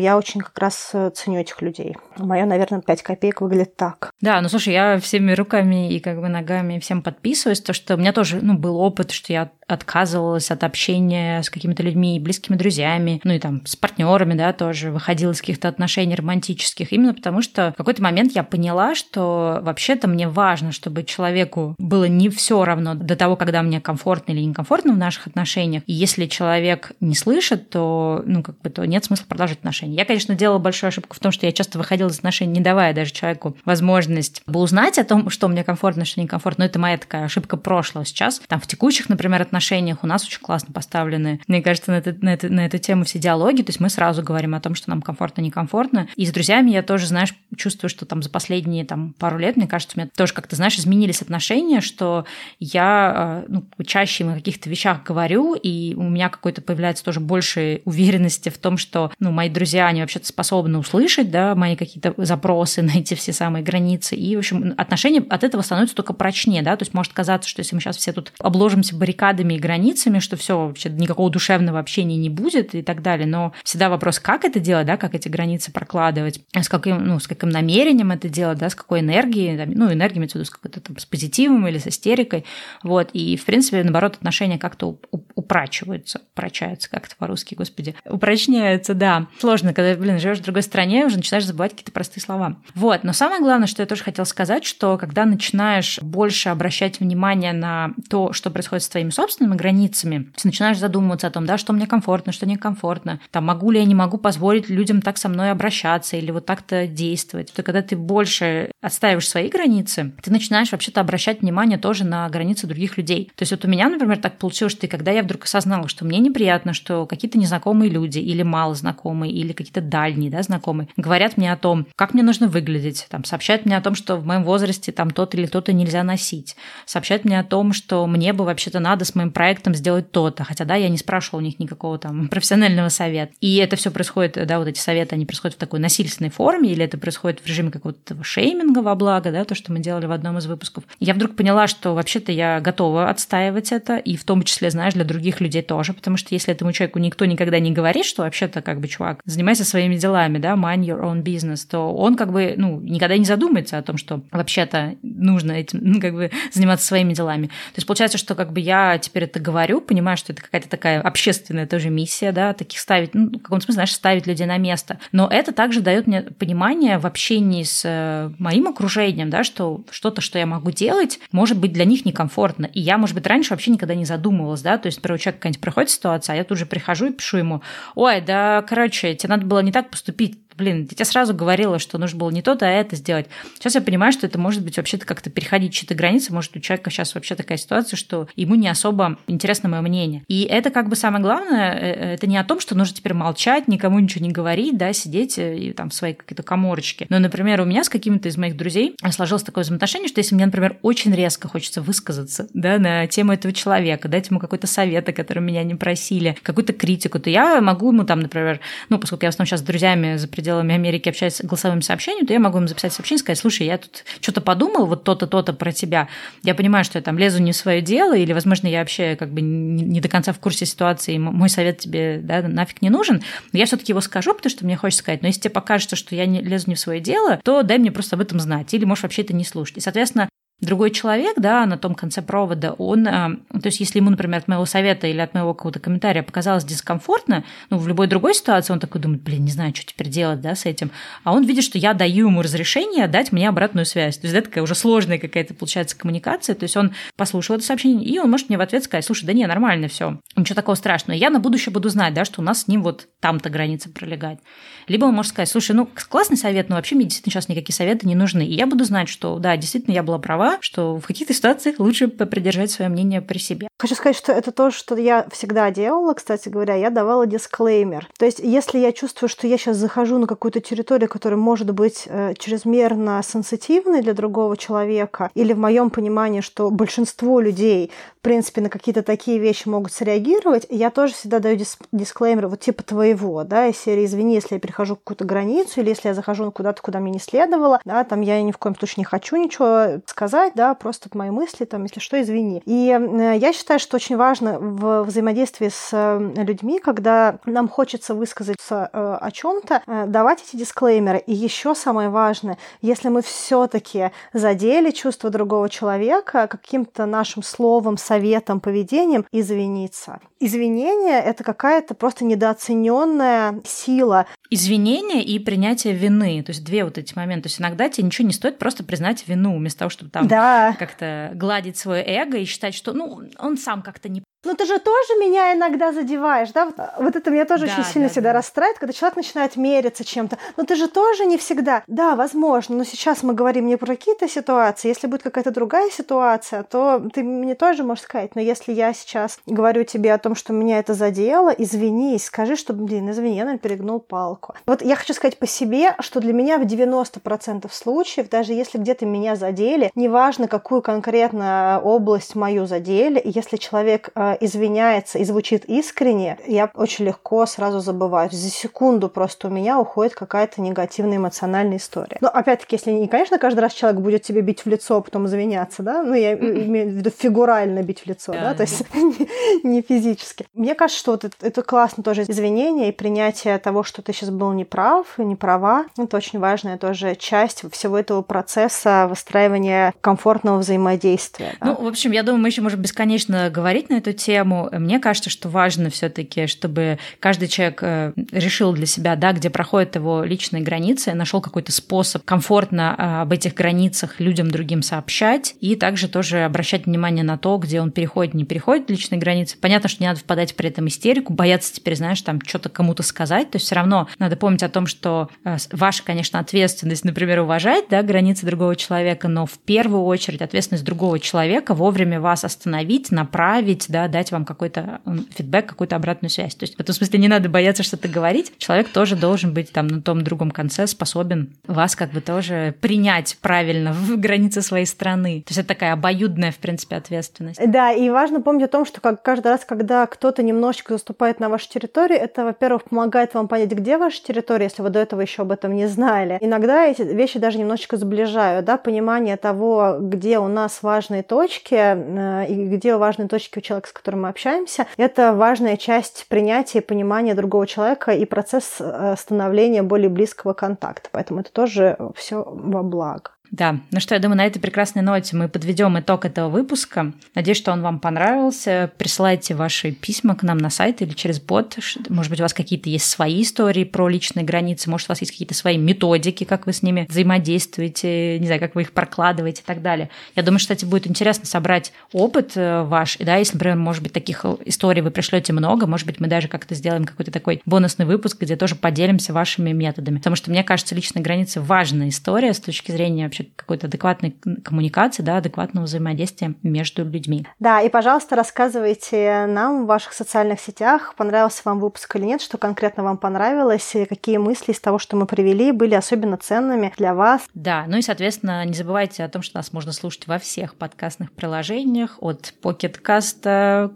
я 0.00 0.16
очень 0.16 0.40
как 0.40 0.56
раз 0.58 0.90
э, 0.92 1.10
ценю 1.14 1.40
этих 1.40 1.62
людей. 1.62 1.96
Мое, 2.18 2.44
наверное, 2.44 2.80
5 2.80 3.02
копеек 3.02 3.40
выглядит 3.40 3.76
так. 3.76 4.12
Да, 4.20 4.40
ну 4.40 4.48
слушай, 4.48 4.72
я 4.74 4.98
всеми 5.00 5.32
руками 5.32 5.92
и 5.92 6.00
как 6.00 6.20
бы 6.20 6.28
ногами 6.28 6.78
всем 6.78 7.02
подписываюсь, 7.02 7.60
то, 7.60 7.72
что 7.72 7.94
у 7.94 7.96
меня 7.98 8.12
тоже 8.12 8.40
ну, 8.42 8.54
был 8.54 8.78
опыт, 8.78 9.10
что 9.10 9.32
я 9.32 9.50
отказывалась 9.68 10.50
от 10.50 10.64
общения 10.64 11.42
с 11.42 11.50
какими-то 11.50 11.82
людьми, 11.82 12.18
близкими 12.18 12.56
друзьями, 12.56 13.20
ну 13.24 13.32
и 13.34 13.38
там 13.38 13.64
с 13.66 13.76
партнерами, 13.76 14.34
да, 14.34 14.52
тоже 14.52 14.90
выходила 14.90 15.32
из 15.32 15.40
каких-то 15.40 15.68
отношений 15.68 16.14
романтических, 16.14 16.92
именно 16.92 17.14
потому 17.14 17.42
что 17.42 17.72
в 17.72 17.76
какой-то 17.76 18.02
момент 18.02 18.32
я 18.34 18.42
поняла, 18.42 18.94
что 18.94 19.60
вообще-то 19.62 20.08
мне 20.08 20.28
важно, 20.28 20.72
чтобы 20.72 21.04
человеку 21.04 21.74
было 21.78 22.04
не 22.04 22.30
все 22.30 22.64
равно 22.64 22.94
до 22.94 23.14
того, 23.14 23.36
когда 23.36 23.62
мне 23.62 23.80
комфортно 23.80 24.32
или 24.32 24.40
некомфортно 24.40 24.92
в 24.94 24.98
наших 24.98 25.26
отношениях. 25.26 25.82
И 25.86 25.92
если 25.92 26.26
человек 26.26 26.92
не 27.00 27.14
слышит, 27.14 27.70
то, 27.70 28.22
ну, 28.24 28.42
как 28.42 28.60
бы, 28.60 28.70
то 28.70 28.86
нет 28.86 29.04
смысла 29.04 29.26
продолжать 29.28 29.58
отношения. 29.58 29.94
Я, 29.94 30.04
конечно, 30.04 30.34
делала 30.34 30.58
большую 30.58 30.88
ошибку 30.88 31.14
в 31.14 31.20
том, 31.20 31.30
что 31.30 31.46
я 31.46 31.52
часто 31.52 31.78
выходила 31.78 32.08
из 32.08 32.18
отношений, 32.18 32.52
не 32.52 32.60
давая 32.60 32.94
даже 32.94 33.12
человеку 33.12 33.56
возможность 33.64 34.42
узнать 34.46 34.98
о 34.98 35.04
том, 35.04 35.30
что 35.30 35.48
мне 35.48 35.62
комфортно, 35.62 36.04
что 36.04 36.20
некомфортно. 36.20 36.64
Но 36.64 36.66
это 36.66 36.78
моя 36.78 36.98
такая 36.98 37.24
ошибка 37.24 37.56
прошлого 37.56 38.04
сейчас. 38.04 38.40
Там 38.48 38.60
в 38.60 38.66
текущих, 38.66 39.08
например, 39.08 39.42
отношениях 39.42 39.57
отношениях 39.58 39.98
у 40.04 40.06
нас 40.06 40.24
очень 40.24 40.40
классно 40.40 40.72
поставлены, 40.72 41.40
мне 41.48 41.62
кажется, 41.62 41.90
на, 41.90 41.96
это, 41.96 42.16
на, 42.20 42.32
это, 42.32 42.48
на 42.48 42.64
эту 42.64 42.78
тему 42.78 43.04
все 43.04 43.18
диалоги, 43.18 43.62
то 43.62 43.70
есть 43.70 43.80
мы 43.80 43.90
сразу 43.90 44.22
говорим 44.22 44.54
о 44.54 44.60
том, 44.60 44.76
что 44.76 44.88
нам 44.88 45.02
комфортно, 45.02 45.40
некомфортно. 45.40 46.08
И 46.14 46.26
с 46.26 46.30
друзьями 46.30 46.70
я 46.70 46.82
тоже, 46.82 47.06
знаешь, 47.06 47.34
чувствую, 47.56 47.90
что 47.90 48.06
там 48.06 48.22
за 48.22 48.30
последние 48.30 48.84
там, 48.84 49.14
пару 49.18 49.36
лет, 49.36 49.56
мне 49.56 49.66
кажется, 49.66 49.96
у 49.96 50.00
меня 50.00 50.08
тоже 50.16 50.32
как-то, 50.32 50.54
знаешь, 50.54 50.78
изменились 50.78 51.22
отношения, 51.22 51.80
что 51.80 52.24
я 52.60 53.42
э, 53.48 53.52
ну, 53.52 53.64
чаще 53.84 54.24
им 54.24 54.30
о 54.30 54.34
каких-то 54.34 54.70
вещах 54.70 55.02
говорю, 55.02 55.54
и 55.54 55.94
у 55.96 56.04
меня 56.04 56.28
какой-то 56.28 56.62
появляется 56.62 57.04
тоже 57.04 57.18
больше 57.18 57.82
уверенности 57.84 58.48
в 58.48 58.58
том, 58.58 58.78
что 58.78 59.10
ну, 59.18 59.32
мои 59.32 59.48
друзья, 59.48 59.88
они 59.88 60.02
вообще-то 60.02 60.26
способны 60.26 60.78
услышать, 60.78 61.32
да, 61.32 61.56
мои 61.56 61.74
какие-то 61.74 62.14
запросы, 62.16 62.82
найти 62.82 63.16
все 63.16 63.32
самые 63.32 63.64
границы. 63.64 64.14
И, 64.14 64.36
в 64.36 64.38
общем, 64.38 64.74
отношения 64.76 65.24
от 65.28 65.42
этого 65.42 65.62
становятся 65.62 65.96
только 65.96 66.12
прочнее, 66.12 66.62
да, 66.62 66.76
то 66.76 66.84
есть 66.84 66.94
может 66.94 67.12
казаться, 67.12 67.48
что 67.48 67.60
если 67.60 67.74
мы 67.74 67.80
сейчас 67.80 67.96
все 67.96 68.12
тут 68.12 68.32
обложимся 68.38 68.94
баррикадами 68.94 69.47
рамками 69.48 69.54
и 69.54 69.58
границами, 69.58 70.18
что 70.18 70.36
все 70.36 70.66
вообще 70.66 70.90
никакого 70.90 71.30
душевного 71.30 71.78
общения 71.78 72.16
не 72.16 72.30
будет 72.30 72.74
и 72.74 72.82
так 72.82 73.02
далее. 73.02 73.26
Но 73.26 73.52
всегда 73.64 73.88
вопрос, 73.88 74.18
как 74.18 74.44
это 74.44 74.60
делать, 74.60 74.86
да, 74.86 74.96
как 74.96 75.14
эти 75.14 75.28
границы 75.28 75.72
прокладывать, 75.72 76.40
с 76.54 76.68
каким, 76.68 77.04
ну, 77.04 77.18
с 77.18 77.26
каким 77.26 77.48
намерением 77.48 78.10
это 78.10 78.28
делать, 78.28 78.58
да, 78.58 78.68
с 78.68 78.74
какой 78.74 79.00
энергией, 79.00 79.64
ну, 79.66 79.92
энергией, 79.92 80.18
имеется 80.18 80.38
в 80.38 80.40
виду, 80.40 80.46
с 80.46 80.50
какой-то 80.50 80.80
там, 80.80 80.98
с 80.98 81.06
позитивом 81.06 81.66
или 81.66 81.78
с 81.78 81.86
истерикой, 81.86 82.44
вот, 82.82 83.10
и, 83.12 83.36
в 83.36 83.44
принципе, 83.44 83.82
наоборот, 83.82 84.16
отношения 84.16 84.58
как-то 84.58 84.98
упрачиваются, 85.34 86.20
упрочаются 86.34 86.90
как-то 86.90 87.16
по-русски, 87.16 87.54
господи, 87.54 87.94
упрочняются, 88.04 88.94
да. 88.94 89.26
Сложно, 89.40 89.72
когда, 89.72 89.98
блин, 90.00 90.18
живешь 90.18 90.38
в 90.38 90.44
другой 90.44 90.62
стране, 90.62 91.06
уже 91.06 91.16
начинаешь 91.16 91.46
забывать 91.46 91.72
какие-то 91.72 91.92
простые 91.92 92.22
слова. 92.22 92.56
Вот, 92.74 93.04
но 93.04 93.12
самое 93.12 93.40
главное, 93.40 93.66
что 93.66 93.82
я 93.82 93.86
тоже 93.86 94.02
хотела 94.02 94.24
сказать, 94.24 94.64
что 94.64 94.98
когда 94.98 95.24
начинаешь 95.24 95.98
больше 96.02 96.48
обращать 96.48 97.00
внимание 97.00 97.52
на 97.52 97.92
то, 98.10 98.32
что 98.32 98.50
происходит 98.50 98.84
с 98.84 98.88
твоими 98.88 99.10
собственными 99.10 99.37
собственными 99.38 99.56
границами, 99.56 100.30
ты 100.36 100.48
начинаешь 100.48 100.78
задумываться 100.78 101.28
о 101.28 101.30
том, 101.30 101.46
да, 101.46 101.58
что 101.58 101.72
мне 101.72 101.86
комфортно, 101.86 102.32
что 102.32 102.46
некомфортно, 102.46 103.20
там, 103.30 103.46
могу 103.46 103.70
ли 103.70 103.78
я 103.78 103.84
не 103.84 103.94
могу 103.94 104.18
позволить 104.18 104.68
людям 104.68 105.00
так 105.00 105.16
со 105.16 105.28
мной 105.28 105.50
обращаться 105.50 106.16
или 106.16 106.30
вот 106.30 106.44
так-то 106.44 106.86
действовать. 106.86 107.52
То 107.52 107.62
когда 107.62 107.82
ты 107.82 107.96
больше 107.96 108.72
отстаиваешь 108.82 109.28
свои 109.28 109.48
границы, 109.48 110.12
ты 110.22 110.30
начинаешь 110.32 110.72
вообще-то 110.72 111.00
обращать 111.00 111.42
внимание 111.42 111.78
тоже 111.78 112.04
на 112.04 112.28
границы 112.28 112.66
других 112.66 112.98
людей. 112.98 113.30
То 113.36 113.42
есть 113.42 113.52
вот 113.52 113.64
у 113.64 113.68
меня, 113.68 113.88
например, 113.88 114.18
так 114.18 114.38
получилось, 114.38 114.72
что 114.72 114.88
когда 114.88 115.12
я 115.12 115.22
вдруг 115.22 115.44
осознала, 115.44 115.88
что 115.88 116.04
мне 116.04 116.18
неприятно, 116.18 116.72
что 116.72 117.06
какие-то 117.06 117.38
незнакомые 117.38 117.90
люди 117.90 118.18
или 118.18 118.42
мало 118.42 118.74
знакомые, 118.74 119.32
или 119.32 119.52
какие-то 119.52 119.80
дальние 119.80 120.30
да, 120.30 120.42
знакомые 120.42 120.88
говорят 120.96 121.36
мне 121.36 121.52
о 121.52 121.56
том, 121.56 121.86
как 121.94 122.14
мне 122.14 122.22
нужно 122.22 122.48
выглядеть, 122.48 123.06
там, 123.08 123.24
сообщают 123.24 123.66
мне 123.66 123.76
о 123.76 123.80
том, 123.80 123.94
что 123.94 124.16
в 124.16 124.26
моем 124.26 124.42
возрасте 124.42 124.90
там 124.90 125.10
тот 125.10 125.34
или 125.34 125.46
то-то 125.46 125.72
нельзя 125.72 126.02
носить, 126.02 126.56
сообщают 126.86 127.24
мне 127.24 127.38
о 127.38 127.44
том, 127.44 127.72
что 127.72 128.06
мне 128.06 128.32
бы 128.32 128.44
вообще-то 128.44 128.80
надо 128.80 129.04
с 129.04 129.14
моим 129.14 129.27
проектом 129.30 129.74
сделать 129.74 130.10
то-то. 130.10 130.44
Хотя, 130.44 130.64
да, 130.64 130.74
я 130.74 130.88
не 130.88 130.98
спрашивала 130.98 131.40
у 131.40 131.44
них 131.44 131.58
никакого 131.58 131.98
там 131.98 132.28
профессионального 132.30 132.88
совета. 132.88 133.32
И 133.40 133.56
это 133.56 133.76
все 133.76 133.90
происходит, 133.90 134.46
да, 134.46 134.58
вот 134.58 134.68
эти 134.68 134.78
советы, 134.78 135.14
они 135.14 135.26
происходят 135.26 135.56
в 135.56 135.60
такой 135.60 135.80
насильственной 135.80 136.30
форме, 136.30 136.70
или 136.70 136.84
это 136.84 136.98
происходит 136.98 137.40
в 137.40 137.46
режиме 137.46 137.70
какого-то 137.70 138.22
шейминга 138.22 138.80
во 138.80 138.94
благо, 138.94 139.30
да, 139.30 139.44
то, 139.44 139.54
что 139.54 139.72
мы 139.72 139.80
делали 139.80 140.06
в 140.06 140.12
одном 140.12 140.38
из 140.38 140.46
выпусков. 140.46 140.84
Я 141.00 141.14
вдруг 141.14 141.36
поняла, 141.36 141.66
что 141.66 141.94
вообще-то 141.94 142.32
я 142.32 142.60
готова 142.60 143.08
отстаивать 143.08 143.72
это, 143.72 143.96
и 143.96 144.16
в 144.16 144.24
том 144.24 144.42
числе, 144.42 144.70
знаешь, 144.70 144.94
для 144.94 145.04
других 145.04 145.40
людей 145.40 145.62
тоже, 145.62 145.92
потому 145.92 146.16
что 146.16 146.34
если 146.34 146.52
этому 146.52 146.72
человеку 146.72 146.98
никто 146.98 147.24
никогда 147.24 147.58
не 147.58 147.72
говорит, 147.72 148.04
что 148.04 148.22
вообще-то 148.22 148.62
как 148.62 148.80
бы, 148.80 148.88
чувак, 148.88 149.20
занимайся 149.24 149.64
своими 149.64 149.96
делами, 149.96 150.38
да, 150.38 150.54
mind 150.54 150.84
your 150.84 151.02
own 151.02 151.22
business, 151.22 151.66
то 151.68 151.94
он 151.94 152.16
как 152.16 152.32
бы, 152.32 152.54
ну, 152.56 152.80
никогда 152.80 153.16
не 153.16 153.24
задумается 153.24 153.78
о 153.78 153.82
том, 153.82 153.96
что 153.96 154.22
вообще-то 154.30 154.96
нужно 155.02 155.52
этим, 155.52 155.80
ну, 155.82 156.00
как 156.00 156.14
бы 156.14 156.30
заниматься 156.52 156.86
своими 156.86 157.12
делами. 157.14 157.46
То 157.46 157.76
есть 157.76 157.86
получается, 157.86 158.18
что 158.18 158.34
как 158.34 158.52
бы 158.52 158.60
я 158.60 158.98
теперь 159.08 159.24
это 159.24 159.40
говорю, 159.40 159.80
понимаю, 159.80 160.16
что 160.16 160.32
это 160.32 160.42
какая-то 160.42 160.68
такая 160.68 161.00
общественная 161.00 161.66
тоже 161.66 161.90
миссия, 161.90 162.32
да, 162.32 162.52
таких 162.52 162.78
ставить, 162.78 163.14
ну, 163.14 163.28
в 163.28 163.42
каком-то 163.42 163.64
смысле, 163.64 163.74
знаешь, 163.74 163.92
ставить 163.92 164.26
людей 164.26 164.46
на 164.46 164.58
место. 164.58 164.98
Но 165.12 165.28
это 165.28 165.52
также 165.52 165.80
дает 165.80 166.06
мне 166.06 166.22
понимание 166.22 166.98
в 166.98 167.06
общении 167.06 167.62
с 167.62 167.82
э, 167.84 168.30
моим 168.38 168.68
окружением, 168.68 169.30
да, 169.30 169.44
что 169.44 169.82
что-то, 169.90 170.20
что 170.20 170.38
я 170.38 170.46
могу 170.46 170.70
делать, 170.70 171.18
может 171.32 171.58
быть 171.58 171.72
для 171.72 171.84
них 171.84 172.04
некомфортно. 172.04 172.66
И 172.66 172.80
я, 172.80 172.98
может 172.98 173.14
быть, 173.14 173.26
раньше 173.26 173.50
вообще 173.50 173.70
никогда 173.70 173.94
не 173.94 174.04
задумывалась, 174.04 174.62
да, 174.62 174.78
то 174.78 174.86
есть, 174.86 174.98
например, 174.98 175.16
у 175.16 175.18
человека 175.18 175.38
какая-нибудь 175.40 175.60
проходит 175.60 175.90
ситуация, 175.90 176.34
а 176.34 176.36
я 176.36 176.44
тут 176.44 176.58
же 176.58 176.66
прихожу 176.66 177.06
и 177.06 177.12
пишу 177.12 177.38
ему, 177.38 177.62
ой, 177.94 178.20
да, 178.20 178.62
короче, 178.68 179.14
тебе 179.14 179.30
надо 179.30 179.46
было 179.46 179.60
не 179.60 179.72
так 179.72 179.90
поступить, 179.90 180.38
блин, 180.58 180.82
я 180.82 180.88
тебе 180.88 181.04
сразу 181.04 181.32
говорила, 181.32 181.78
что 181.78 181.98
нужно 181.98 182.18
было 182.18 182.30
не 182.30 182.42
то, 182.42 182.58
а 182.60 182.66
это 182.66 182.96
сделать. 182.96 183.26
Сейчас 183.54 183.76
я 183.76 183.80
понимаю, 183.80 184.12
что 184.12 184.26
это 184.26 184.38
может 184.38 184.62
быть 184.64 184.76
вообще-то 184.76 185.06
как-то 185.06 185.30
переходить 185.30 185.72
чьи-то 185.72 185.94
границы, 185.94 186.32
может 186.32 186.54
у 186.56 186.60
человека 186.60 186.90
сейчас 186.90 187.14
вообще 187.14 187.36
такая 187.36 187.56
ситуация, 187.56 187.96
что 187.96 188.28
ему 188.34 188.56
не 188.56 188.68
особо 188.68 189.18
интересно 189.28 189.68
мое 189.68 189.80
мнение. 189.80 190.24
И 190.28 190.42
это 190.42 190.70
как 190.70 190.88
бы 190.88 190.96
самое 190.96 191.22
главное, 191.22 191.72
э, 191.72 191.78
э, 191.78 192.14
это 192.14 192.26
не 192.26 192.36
о 192.36 192.44
том, 192.44 192.58
что 192.58 192.76
нужно 192.76 192.96
теперь 192.96 193.14
молчать, 193.14 193.68
никому 193.68 194.00
ничего 194.00 194.24
не 194.24 194.32
говорить, 194.32 194.76
да, 194.76 194.92
сидеть 194.92 195.38
э, 195.38 195.56
и 195.56 195.72
там 195.72 195.90
в 195.90 195.94
своей 195.94 196.14
какой-то 196.14 196.42
коморочке. 196.42 197.06
Но, 197.08 197.18
например, 197.20 197.60
у 197.60 197.64
меня 197.64 197.84
с 197.84 197.88
какими-то 197.88 198.28
из 198.28 198.36
моих 198.36 198.56
друзей 198.56 198.96
сложилось 199.10 199.44
такое 199.44 199.62
взаимоотношение, 199.62 200.08
что 200.08 200.18
если 200.18 200.34
мне, 200.34 200.46
например, 200.46 200.76
очень 200.82 201.14
резко 201.14 201.48
хочется 201.48 201.80
высказаться, 201.80 202.48
да, 202.52 202.78
на 202.78 203.06
тему 203.06 203.32
этого 203.32 203.54
человека, 203.54 204.08
дать 204.08 204.30
ему 204.30 204.40
какой-то 204.40 204.66
совет, 204.66 205.08
о 205.08 205.12
котором 205.12 205.44
меня 205.44 205.62
не 205.62 205.76
просили, 205.76 206.36
какую-то 206.42 206.72
критику, 206.72 207.20
то 207.20 207.30
я 207.30 207.60
могу 207.60 207.92
ему 207.92 208.04
там, 208.04 208.20
например, 208.20 208.60
ну, 208.88 208.98
поскольку 208.98 209.24
я 209.24 209.30
в 209.30 209.34
основном 209.34 209.48
сейчас 209.48 209.60
с 209.60 209.64
друзьями 209.64 210.16
за 210.16 210.26
пределами 210.26 210.47
Америки 210.50 211.08
общаюсь 211.08 211.40
голосовым 211.42 211.82
сообщением, 211.82 212.26
то 212.26 212.32
я 212.32 212.40
могу 212.40 212.58
им 212.58 212.68
записать 212.68 212.92
сообщение, 212.92 213.20
сказать, 213.20 213.38
слушай, 213.38 213.66
я 213.66 213.78
тут 213.78 214.04
что-то 214.20 214.40
подумал, 214.40 214.86
вот 214.86 215.04
то-то, 215.04 215.26
то-то 215.26 215.52
про 215.52 215.72
тебя. 215.72 216.08
Я 216.42 216.54
понимаю, 216.54 216.84
что 216.84 216.98
я 216.98 217.02
там 217.02 217.18
лезу 217.18 217.42
не 217.42 217.52
в 217.52 217.56
свое 217.56 217.80
дело, 217.80 218.16
или, 218.16 218.32
возможно, 218.32 218.66
я 218.66 218.80
вообще 218.80 219.16
как 219.16 219.30
бы 219.30 219.40
не, 219.40 219.82
не 219.82 220.00
до 220.00 220.08
конца 220.08 220.32
в 220.32 220.38
курсе 220.38 220.66
ситуации, 220.66 221.14
и 221.14 221.18
мой 221.18 221.48
совет 221.48 221.78
тебе 221.78 222.20
да, 222.22 222.42
нафиг 222.42 222.82
не 222.82 222.90
нужен. 222.90 223.22
Но 223.52 223.58
я 223.58 223.66
все-таки 223.66 223.92
его 223.92 224.00
скажу, 224.00 224.34
потому 224.34 224.50
что 224.50 224.64
мне 224.64 224.76
хочется 224.76 225.02
сказать. 225.02 225.22
Но 225.22 225.28
если 225.28 225.42
тебе 225.42 225.50
покажется, 225.50 225.96
что 225.96 226.14
я 226.14 226.26
не 226.26 226.40
лезу 226.40 226.64
не 226.68 226.74
в 226.74 226.80
свое 226.80 227.00
дело, 227.00 227.40
то 227.44 227.62
дай 227.62 227.78
мне 227.78 227.92
просто 227.92 228.16
об 228.16 228.22
этом 228.22 228.40
знать. 228.40 228.72
Или 228.74 228.84
можешь 228.84 229.02
вообще 229.02 229.22
это 229.22 229.34
не 229.34 229.44
слушать. 229.44 229.78
И, 229.78 229.80
соответственно, 229.80 230.28
другой 230.60 230.90
человек, 230.90 231.34
да, 231.36 231.64
на 231.66 231.78
том 231.78 231.94
конце 231.94 232.20
провода, 232.20 232.72
он, 232.72 233.06
а, 233.06 233.30
то 233.52 233.66
есть 233.66 233.78
если 233.78 233.98
ему, 233.98 234.10
например, 234.10 234.38
от 234.40 234.48
моего 234.48 234.66
совета 234.66 235.06
или 235.06 235.20
от 235.20 235.32
моего 235.32 235.54
какого-то 235.54 235.78
комментария 235.78 236.24
показалось 236.24 236.64
дискомфортно, 236.64 237.44
ну, 237.70 237.78
в 237.78 237.86
любой 237.86 238.08
другой 238.08 238.34
ситуации 238.34 238.72
он 238.72 238.80
такой 238.80 239.00
думает, 239.00 239.22
блин, 239.22 239.44
не 239.44 239.52
знаю, 239.52 239.74
что 239.74 239.86
теперь 239.86 240.08
делать, 240.08 240.40
да, 240.40 240.56
с 240.56 240.66
этим. 240.66 240.90
А 241.22 241.32
он 241.32 241.44
видит, 241.44 241.62
что 241.62 241.78
я 241.78 241.94
даю 241.94 242.26
ему 242.26 242.42
разрешение 242.42 243.06
дать 243.06 243.30
мне 243.30 243.48
обратную 243.48 243.86
связь. 243.86 244.18
То 244.18 244.26
есть 244.26 244.36
это 244.36 244.48
такая 244.48 244.64
уже 244.64 244.74
сложная 244.74 245.18
какая-то, 245.18 245.54
получается, 245.54 245.96
коммуникация. 245.96 246.56
То 246.56 246.64
есть 246.64 246.76
он 246.76 246.92
послушал 247.16 247.56
это 247.56 247.64
сообщение, 247.64 248.08
и 248.08 248.18
он 248.18 248.30
может 248.30 248.48
мне 248.48 248.58
в 248.58 248.60
ответ 248.60 248.82
сказать, 248.82 249.04
слушай, 249.04 249.26
да 249.26 249.32
не, 249.32 249.46
нормально 249.46 249.86
все, 249.86 250.18
ничего 250.34 250.56
такого 250.56 250.74
страшного. 250.74 251.16
Я 251.16 251.30
на 251.30 251.38
будущее 251.38 251.72
буду 251.72 251.88
знать, 251.88 252.14
да, 252.14 252.24
что 252.24 252.40
у 252.40 252.44
нас 252.44 252.62
с 252.62 252.68
ним 252.68 252.82
вот 252.82 253.06
там-то 253.20 253.48
граница 253.48 253.90
пролегает. 253.90 254.40
Либо 254.88 255.04
он 255.04 255.14
может 255.14 255.30
сказать, 255.32 255.48
слушай, 255.48 255.72
ну, 255.72 255.88
классный 256.08 256.36
совет, 256.36 256.68
но 256.68 256.76
вообще 256.76 256.96
мне 256.96 257.04
действительно 257.04 257.32
сейчас 257.32 257.48
никакие 257.48 257.74
советы 257.74 258.08
не 258.08 258.14
нужны. 258.14 258.44
И 258.44 258.54
я 258.54 258.66
буду 258.66 258.84
знать, 258.84 259.08
что, 259.08 259.38
да, 259.38 259.56
действительно, 259.56 259.94
я 259.94 260.02
была 260.02 260.18
права, 260.18 260.47
что 260.60 260.96
в 260.98 261.06
каких-то 261.06 261.34
ситуациях 261.34 261.78
лучше 261.78 262.08
попридержать 262.08 262.70
свое 262.70 262.90
мнение 262.90 263.20
при 263.20 263.38
себе. 263.38 263.68
Хочу 263.78 263.94
сказать, 263.94 264.16
что 264.16 264.32
это 264.32 264.50
то, 264.52 264.70
что 264.70 264.96
я 264.96 265.26
всегда 265.30 265.70
делала, 265.70 266.14
кстати 266.14 266.48
говоря, 266.48 266.74
я 266.74 266.90
давала 266.90 267.26
дисклеймер. 267.26 268.08
То 268.18 268.24
есть, 268.24 268.40
если 268.40 268.78
я 268.78 268.92
чувствую, 268.92 269.28
что 269.28 269.46
я 269.46 269.58
сейчас 269.58 269.76
захожу 269.76 270.18
на 270.18 270.26
какую-то 270.26 270.60
территорию, 270.60 271.08
которая 271.08 271.38
может 271.38 271.70
быть 271.72 272.04
э, 272.06 272.34
чрезмерно 272.38 273.20
сенситивной 273.24 274.02
для 274.02 274.14
другого 274.14 274.56
человека, 274.56 275.30
или 275.34 275.52
в 275.52 275.58
моем 275.58 275.90
понимании, 275.90 276.40
что 276.40 276.70
большинство 276.70 277.40
людей, 277.40 277.90
в 278.18 278.22
принципе, 278.22 278.60
на 278.60 278.68
какие-то 278.68 279.02
такие 279.02 279.38
вещи 279.38 279.68
могут 279.68 279.92
среагировать, 279.92 280.66
я 280.70 280.90
тоже 280.90 281.14
всегда 281.14 281.38
даю 281.38 281.56
дис 281.56 281.78
дисклеймер 281.92 282.48
вот 282.48 282.60
типа 282.60 282.82
твоего, 282.82 283.44
да, 283.44 283.66
из 283.66 283.78
серии 283.78 284.04
«Извини, 284.04 284.34
если 284.34 284.54
я 284.54 284.60
перехожу 284.60 284.96
какую-то 284.96 285.24
границу, 285.24 285.80
или 285.80 285.90
если 285.90 286.08
я 286.08 286.14
захожу 286.14 286.50
куда-то, 286.50 286.82
куда 286.82 287.00
мне 287.00 287.12
не 287.12 287.20
следовало, 287.20 287.80
да, 287.84 288.04
там 288.04 288.20
я 288.20 288.40
ни 288.42 288.52
в 288.52 288.58
коем 288.58 288.76
случае 288.76 288.96
не 288.98 289.04
хочу 289.04 289.36
ничего 289.36 290.00
сказать, 290.06 290.37
да, 290.54 290.74
просто 290.74 291.08
мои 291.14 291.30
мысли, 291.30 291.64
там, 291.64 291.84
если 291.84 292.00
что, 292.00 292.20
извини. 292.20 292.62
И 292.64 292.90
э, 292.90 293.36
я 293.38 293.52
считаю, 293.52 293.80
что 293.80 293.96
очень 293.96 294.16
важно 294.16 294.58
в 294.58 295.04
взаимодействии 295.04 295.68
с 295.68 295.90
э, 295.92 296.32
людьми, 296.36 296.78
когда 296.78 297.38
нам 297.44 297.68
хочется 297.68 298.14
высказаться 298.14 298.90
э, 298.92 299.18
о 299.20 299.30
чем-то, 299.30 299.82
давать 300.06 300.42
эти 300.46 300.56
дисклеймеры. 300.56 301.18
И 301.18 301.34
еще 301.34 301.74
самое 301.74 302.08
важное, 302.08 302.58
если 302.82 303.08
мы 303.08 303.22
все-таки 303.22 304.10
задели 304.32 304.90
чувство 304.90 305.30
другого 305.30 305.68
человека 305.68 306.46
каким-то 306.48 307.06
нашим 307.06 307.42
словом, 307.42 307.96
советом, 307.96 308.60
поведением, 308.60 309.26
извиниться. 309.32 310.20
Извинение 310.40 311.20
это 311.20 311.42
какая-то 311.42 311.94
просто 311.94 312.24
недооцененная 312.24 313.60
сила. 313.64 314.26
Извинение 314.50 315.24
и 315.24 315.38
принятие 315.38 315.94
вины. 315.94 316.42
То 316.44 316.50
есть 316.50 316.64
две 316.64 316.84
вот 316.84 316.96
эти 316.96 317.14
моменты. 317.14 317.44
То 317.44 317.48
есть 317.48 317.60
иногда 317.60 317.88
тебе 317.88 318.06
ничего 318.06 318.26
не 318.26 318.32
стоит 318.32 318.58
просто 318.58 318.84
признать 318.84 319.26
вину, 319.26 319.56
вместо 319.56 319.80
того, 319.80 319.90
чтобы 319.90 320.10
там 320.10 320.27
да. 320.30 320.76
как-то 320.78 321.32
гладить 321.34 321.76
свое 321.76 322.02
эго 322.04 322.38
и 322.38 322.44
считать, 322.44 322.74
что 322.74 322.92
ну, 322.92 323.22
он 323.38 323.56
сам 323.56 323.82
как-то 323.82 324.08
не 324.08 324.22
ну 324.44 324.54
ты 324.54 324.66
же 324.66 324.78
тоже 324.78 325.14
меня 325.18 325.54
иногда 325.54 325.92
задеваешь, 325.92 326.52
да? 326.52 326.68
Вот 326.98 327.16
это 327.16 327.30
меня 327.30 327.44
тоже 327.44 327.66
да, 327.66 327.72
очень 327.72 327.84
сильно 327.84 328.08
да, 328.08 328.12
всегда 328.12 328.28
да. 328.30 328.38
расстраивает, 328.38 328.78
когда 328.78 328.92
человек 328.92 329.16
начинает 329.16 329.56
мериться 329.56 330.04
чем-то. 330.04 330.38
Но 330.56 330.64
ты 330.64 330.76
же 330.76 330.88
тоже 330.88 331.26
не 331.26 331.36
всегда. 331.38 331.82
Да, 331.86 332.14
возможно, 332.14 332.76
но 332.76 332.84
сейчас 332.84 333.22
мы 333.22 333.34
говорим 333.34 333.66
не 333.66 333.76
про 333.76 333.88
какие-то 333.88 334.28
ситуации. 334.28 334.88
Если 334.88 335.08
будет 335.08 335.22
какая-то 335.22 335.50
другая 335.50 335.90
ситуация, 335.90 336.62
то 336.62 337.02
ты 337.12 337.24
мне 337.24 337.56
тоже 337.56 337.82
можешь 337.82 338.04
сказать. 338.04 338.36
Но 338.36 338.40
если 338.40 338.72
я 338.72 338.92
сейчас 338.92 339.40
говорю 339.46 339.82
тебе 339.84 340.14
о 340.14 340.18
том, 340.18 340.34
что 340.36 340.52
меня 340.52 340.78
это 340.78 340.94
задело, 340.94 341.50
извинись, 341.50 342.26
скажи, 342.26 342.54
что, 342.56 342.72
блин, 342.72 343.10
извини, 343.10 343.36
я, 343.36 343.44
наверное, 343.44 343.58
перегнул 343.58 343.98
палку. 343.98 344.54
Вот 344.66 344.82
я 344.82 344.94
хочу 344.94 345.14
сказать 345.14 345.38
по 345.38 345.46
себе, 345.46 345.96
что 345.98 346.20
для 346.20 346.32
меня 346.32 346.58
в 346.58 346.62
90% 346.62 347.68
случаев, 347.72 348.28
даже 348.28 348.52
если 348.52 348.78
где-то 348.78 349.04
меня 349.04 349.34
задели, 349.34 349.90
неважно, 349.96 350.46
какую 350.46 350.80
конкретно 350.80 351.80
область 351.82 352.36
мою 352.36 352.66
задели, 352.66 353.20
если 353.24 353.56
человек 353.56 354.10
э, 354.14 354.27
извиняется 354.38 355.18
и 355.18 355.24
звучит 355.24 355.64
искренне, 355.66 356.38
я 356.46 356.70
очень 356.74 357.06
легко 357.06 357.46
сразу 357.46 357.80
забываю. 357.80 358.30
За 358.30 358.50
секунду 358.50 359.08
просто 359.08 359.48
у 359.48 359.50
меня 359.50 359.78
уходит 359.78 360.14
какая-то 360.14 360.60
негативная 360.60 361.18
эмоциональная 361.18 361.78
история. 361.78 362.18
Но 362.20 362.28
опять-таки, 362.28 362.76
если 362.76 362.90
не, 362.90 363.08
конечно, 363.08 363.38
каждый 363.38 363.60
раз 363.60 363.72
человек 363.72 364.00
будет 364.00 364.22
тебе 364.22 364.40
бить 364.40 364.64
в 364.64 364.68
лицо, 364.68 364.96
а 364.96 365.00
потом 365.00 365.26
извиняться, 365.26 365.82
да, 365.82 366.02
ну 366.02 366.14
я 366.14 366.34
имею 366.34 366.88
в 366.88 366.92
виду 366.92 367.10
фигурально 367.10 367.82
бить 367.82 368.00
в 368.00 368.06
лицо, 368.06 368.32
да, 368.32 368.54
то 368.54 368.62
есть 368.62 368.82
не 369.62 369.82
физически. 369.82 370.46
Мне 370.54 370.74
кажется, 370.74 371.00
что 371.00 371.12
вот 371.12 371.24
это 371.40 371.62
классно 371.62 372.02
тоже 372.02 372.22
извинение 372.22 372.88
и 372.88 372.92
принятие 372.92 373.58
того, 373.58 373.82
что 373.82 374.02
ты 374.02 374.12
сейчас 374.12 374.30
был 374.30 374.52
неправ, 374.52 375.06
не 375.18 375.36
права. 375.36 375.86
Это 375.96 376.16
очень 376.16 376.38
важная 376.38 376.78
тоже 376.78 377.14
часть 377.14 377.64
всего 377.72 377.98
этого 377.98 378.22
процесса 378.22 379.06
выстраивания 379.08 379.94
комфортного 380.00 380.58
взаимодействия. 380.58 381.54
Ну, 381.60 381.74
в 381.74 381.86
общем, 381.86 382.12
я 382.12 382.22
думаю, 382.22 382.42
мы 382.42 382.48
еще 382.48 382.62
можем 382.62 382.80
бесконечно 382.80 383.50
говорить 383.50 383.90
на 383.90 383.94
эту 383.94 384.12
тему. 384.18 384.68
Мне 384.72 384.98
кажется, 384.98 385.30
что 385.30 385.48
важно 385.48 385.88
все-таки, 385.88 386.46
чтобы 386.46 386.98
каждый 387.20 387.48
человек 387.48 387.78
э, 387.82 388.12
решил 388.32 388.72
для 388.72 388.86
себя, 388.86 389.16
да, 389.16 389.32
где 389.32 389.48
проходят 389.48 389.96
его 389.96 390.22
личные 390.22 390.62
границы, 390.62 391.14
нашел 391.14 391.40
какой-то 391.40 391.72
способ 391.72 392.24
комфортно 392.24 392.94
э, 392.98 393.22
об 393.22 393.32
этих 393.32 393.54
границах 393.54 394.20
людям 394.20 394.50
другим 394.50 394.82
сообщать, 394.82 395.54
и 395.60 395.76
также 395.76 396.08
тоже 396.08 396.44
обращать 396.44 396.86
внимание 396.86 397.24
на 397.24 397.38
то, 397.38 397.56
где 397.56 397.80
он 397.80 397.90
переходит, 397.90 398.34
не 398.34 398.44
переходит 398.44 398.90
личные 398.90 399.18
границы. 399.18 399.56
Понятно, 399.60 399.88
что 399.88 400.02
не 400.02 400.08
надо 400.08 400.20
впадать 400.20 400.54
при 400.56 400.68
этом 400.68 400.88
истерику, 400.88 401.32
бояться 401.32 401.72
теперь, 401.72 401.96
знаешь, 401.96 402.20
там 402.22 402.40
что-то 402.44 402.68
кому-то 402.68 403.02
сказать. 403.02 403.50
То 403.50 403.56
есть 403.56 403.66
все 403.66 403.76
равно 403.76 404.08
надо 404.18 404.36
помнить 404.36 404.62
о 404.62 404.68
том, 404.68 404.86
что 404.86 405.28
э, 405.44 405.56
ваша, 405.72 406.02
конечно, 406.02 406.38
ответственность, 406.38 407.04
например, 407.04 407.40
уважать 407.40 407.84
да, 407.88 408.02
границы 408.02 408.46
другого 408.46 408.74
человека, 408.74 409.28
но 409.28 409.46
в 409.46 409.58
первую 409.58 410.04
очередь 410.04 410.42
ответственность 410.42 410.84
другого 410.84 411.20
человека 411.20 411.74
вовремя 411.74 412.20
вас 412.20 412.44
остановить, 412.44 413.10
направить, 413.10 413.86
да, 413.88 414.07
да, 414.08 414.18
дать 414.18 414.32
вам 414.32 414.44
какой-то 414.44 415.00
фидбэк, 415.36 415.66
какую-то 415.66 415.96
обратную 415.96 416.30
связь. 416.30 416.54
То 416.54 416.64
есть 416.64 416.76
в 416.76 416.80
этом 416.80 416.94
смысле 416.94 417.18
не 417.20 417.28
надо 417.28 417.48
бояться 417.48 417.82
что-то 417.82 418.08
говорить. 418.08 418.52
Человек 418.58 418.88
тоже 418.88 419.16
должен 419.16 419.54
быть 419.54 419.72
там 419.72 419.86
на 419.86 420.02
том 420.02 420.22
другом 420.22 420.50
конце 420.50 420.86
способен 420.86 421.54
вас 421.66 421.94
как 421.94 422.10
бы 422.10 422.20
тоже 422.20 422.74
принять 422.80 423.38
правильно 423.40 423.92
в 423.92 424.16
границы 424.20 424.62
своей 424.62 424.86
страны. 424.86 425.42
То 425.46 425.50
есть 425.50 425.58
это 425.58 425.68
такая 425.68 425.92
обоюдная, 425.92 426.50
в 426.50 426.56
принципе, 426.56 426.96
ответственность. 426.96 427.60
Да, 427.64 427.92
и 427.92 428.10
важно 428.10 428.40
помнить 428.40 428.64
о 428.64 428.68
том, 428.68 428.84
что 428.84 429.00
как 429.00 429.22
каждый 429.22 429.48
раз, 429.48 429.64
когда 429.64 430.06
кто-то 430.06 430.42
немножечко 430.42 430.94
заступает 430.94 431.40
на 431.40 431.48
вашу 431.48 431.68
территорию, 431.68 432.18
это, 432.18 432.44
во-первых, 432.44 432.84
помогает 432.84 433.34
вам 433.34 433.48
понять, 433.48 433.70
где 433.70 433.98
ваша 433.98 434.22
территория, 434.22 434.64
если 434.64 434.82
вы 434.82 434.90
до 434.90 434.98
этого 434.98 435.20
еще 435.20 435.42
об 435.42 435.52
этом 435.52 435.74
не 435.74 435.86
знали. 435.86 436.38
Иногда 436.40 436.86
эти 436.86 437.02
вещи 437.02 437.38
даже 437.38 437.58
немножечко 437.58 437.96
сближают, 437.96 438.64
да, 438.64 438.76
понимание 438.78 439.36
того, 439.36 439.98
где 440.00 440.38
у 440.38 440.48
нас 440.48 440.82
важные 440.82 441.22
точки 441.22 441.74
э, 441.74 442.46
и 442.48 442.66
где 442.66 442.96
важные 442.96 443.28
точки 443.28 443.58
у 443.58 443.62
человека, 443.62 443.88
которым 443.98 444.22
мы 444.22 444.28
общаемся, 444.28 444.86
это 444.96 445.34
важная 445.34 445.76
часть 445.76 446.26
принятия 446.28 446.78
и 446.78 446.82
понимания 446.82 447.34
другого 447.34 447.66
человека 447.66 448.12
и 448.12 448.24
процесс 448.24 448.76
э, 448.80 449.14
становления 449.18 449.82
более 449.82 450.08
близкого 450.08 450.54
контакта. 450.54 451.10
Поэтому 451.12 451.40
это 451.40 451.52
тоже 451.52 451.96
все 452.14 452.42
во 452.44 452.82
благо. 452.82 453.30
Да, 453.50 453.80
ну 453.90 454.00
что, 454.00 454.14
я 454.14 454.20
думаю, 454.20 454.36
на 454.36 454.46
этой 454.46 454.58
прекрасной 454.58 455.02
ноте 455.02 455.34
мы 455.34 455.48
подведем 455.48 455.98
итог 455.98 456.24
этого 456.24 456.48
выпуска. 456.48 457.12
Надеюсь, 457.34 457.56
что 457.56 457.72
он 457.72 457.80
вам 457.80 457.98
понравился. 457.98 458.90
Присылайте 458.98 459.54
ваши 459.54 459.92
письма 459.92 460.34
к 460.36 460.42
нам 460.42 460.58
на 460.58 460.70
сайт 460.70 461.00
или 461.00 461.12
через 461.12 461.40
бот. 461.40 461.76
Может 462.08 462.30
быть, 462.30 462.40
у 462.40 462.42
вас 462.42 462.52
какие-то 462.52 462.90
есть 462.90 463.06
свои 463.06 463.42
истории 463.42 463.84
про 463.84 464.08
личные 464.08 464.44
границы, 464.44 464.90
может, 464.90 465.08
у 465.08 465.12
вас 465.12 465.20
есть 465.20 465.32
какие-то 465.32 465.54
свои 465.54 465.78
методики, 465.78 466.44
как 466.44 466.66
вы 466.66 466.72
с 466.72 466.82
ними 466.82 467.06
взаимодействуете, 467.08 468.38
не 468.38 468.46
знаю, 468.46 468.60
как 468.60 468.74
вы 468.74 468.82
их 468.82 468.92
прокладываете 468.92 469.62
и 469.62 469.64
так 469.64 469.80
далее. 469.82 470.10
Я 470.36 470.42
думаю, 470.42 470.58
что, 470.58 470.74
кстати, 470.74 470.84
будет 470.84 471.06
интересно 471.06 471.46
собрать 471.46 471.92
опыт 472.12 472.52
э, 472.56 472.82
ваш. 472.82 473.16
И 473.16 473.24
да, 473.24 473.36
если, 473.36 473.54
например, 473.54 473.76
может 473.76 474.02
быть, 474.02 474.12
таких 474.12 474.44
историй 474.66 475.02
вы 475.02 475.10
пришлете 475.10 475.52
много, 475.52 475.86
может 475.86 476.06
быть, 476.06 476.20
мы 476.20 476.26
даже 476.26 476.48
как-то 476.48 476.74
сделаем 476.74 477.04
какой-то 477.04 477.30
такой 477.30 477.62
бонусный 477.64 478.04
выпуск, 478.04 478.40
где 478.40 478.56
тоже 478.56 478.74
поделимся 478.74 479.32
вашими 479.32 479.72
методами. 479.72 480.18
Потому 480.18 480.36
что, 480.36 480.50
мне 480.50 480.62
кажется, 480.62 480.94
личные 480.94 481.22
границы 481.22 481.60
важная 481.60 482.10
история 482.10 482.52
с 482.52 482.60
точки 482.60 482.90
зрения 482.90 483.24
вообще 483.24 483.37
какой-то 483.44 483.86
адекватной 483.86 484.36
коммуникации, 484.64 485.22
да, 485.22 485.38
адекватного 485.38 485.84
взаимодействия 485.84 486.54
между 486.62 487.04
людьми. 487.04 487.46
Да, 487.58 487.80
и, 487.80 487.88
пожалуйста, 487.88 488.36
рассказывайте 488.36 489.46
нам 489.46 489.84
в 489.84 489.86
ваших 489.86 490.12
социальных 490.12 490.60
сетях, 490.60 491.14
понравился 491.16 491.62
вам 491.64 491.80
выпуск 491.80 492.14
или 492.16 492.24
нет, 492.24 492.40
что 492.40 492.58
конкретно 492.58 493.02
вам 493.02 493.18
понравилось, 493.18 493.94
и 493.94 494.04
какие 494.04 494.36
мысли 494.38 494.72
из 494.72 494.80
того, 494.80 494.98
что 494.98 495.16
мы 495.16 495.26
привели, 495.26 495.72
были 495.72 495.94
особенно 495.94 496.36
ценными 496.36 496.92
для 496.96 497.14
вас. 497.14 497.42
Да, 497.54 497.84
ну 497.88 497.96
и, 497.96 498.02
соответственно, 498.02 498.64
не 498.64 498.74
забывайте 498.74 499.24
о 499.24 499.28
том, 499.28 499.42
что 499.42 499.56
нас 499.56 499.72
можно 499.72 499.92
слушать 499.92 500.26
во 500.26 500.38
всех 500.38 500.74
подкастных 500.74 501.32
приложениях, 501.32 502.16
от 502.20 502.54
Pocket 502.62 503.00
Cast, 503.02 503.42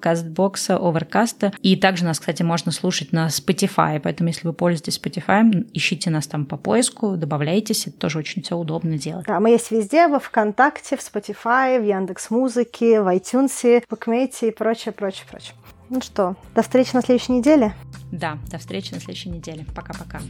CastBox, 0.00 0.78
Overcast, 0.78 1.54
и 1.60 1.76
также 1.76 2.04
нас, 2.04 2.20
кстати, 2.20 2.42
можно 2.42 2.72
слушать 2.72 3.12
на 3.12 3.28
Spotify, 3.28 4.00
поэтому 4.00 4.28
если 4.28 4.46
вы 4.46 4.52
пользуетесь 4.52 5.00
Spotify, 5.02 5.68
ищите 5.72 6.10
нас 6.10 6.26
там 6.26 6.46
по 6.46 6.56
поиску, 6.56 7.16
добавляйтесь, 7.16 7.86
это 7.86 7.98
тоже 7.98 8.18
очень 8.18 8.42
все 8.42 8.56
удобно 8.56 8.98
делать. 8.98 9.26
Мы 9.40 9.50
есть 9.50 9.70
везде, 9.70 10.08
во 10.08 10.18
ВКонтакте, 10.18 10.96
в 10.96 11.00
Spotify, 11.00 11.80
в 11.80 11.84
Яндекс 11.84 12.30
Музыке, 12.30 13.02
в 13.02 13.08
iTunes, 13.14 13.80
в 13.80 13.88
Букмейте 13.88 14.48
и 14.48 14.50
прочее, 14.50 14.92
прочее, 14.92 15.24
прочее. 15.30 15.54
Ну 15.90 16.00
что, 16.00 16.36
до 16.54 16.62
встречи 16.62 16.94
на 16.94 17.02
следующей 17.02 17.32
неделе. 17.32 17.74
Да, 18.10 18.38
до 18.50 18.58
встречи 18.58 18.94
на 18.94 19.00
следующей 19.00 19.30
неделе. 19.30 19.66
Пока-пока. 19.74 20.20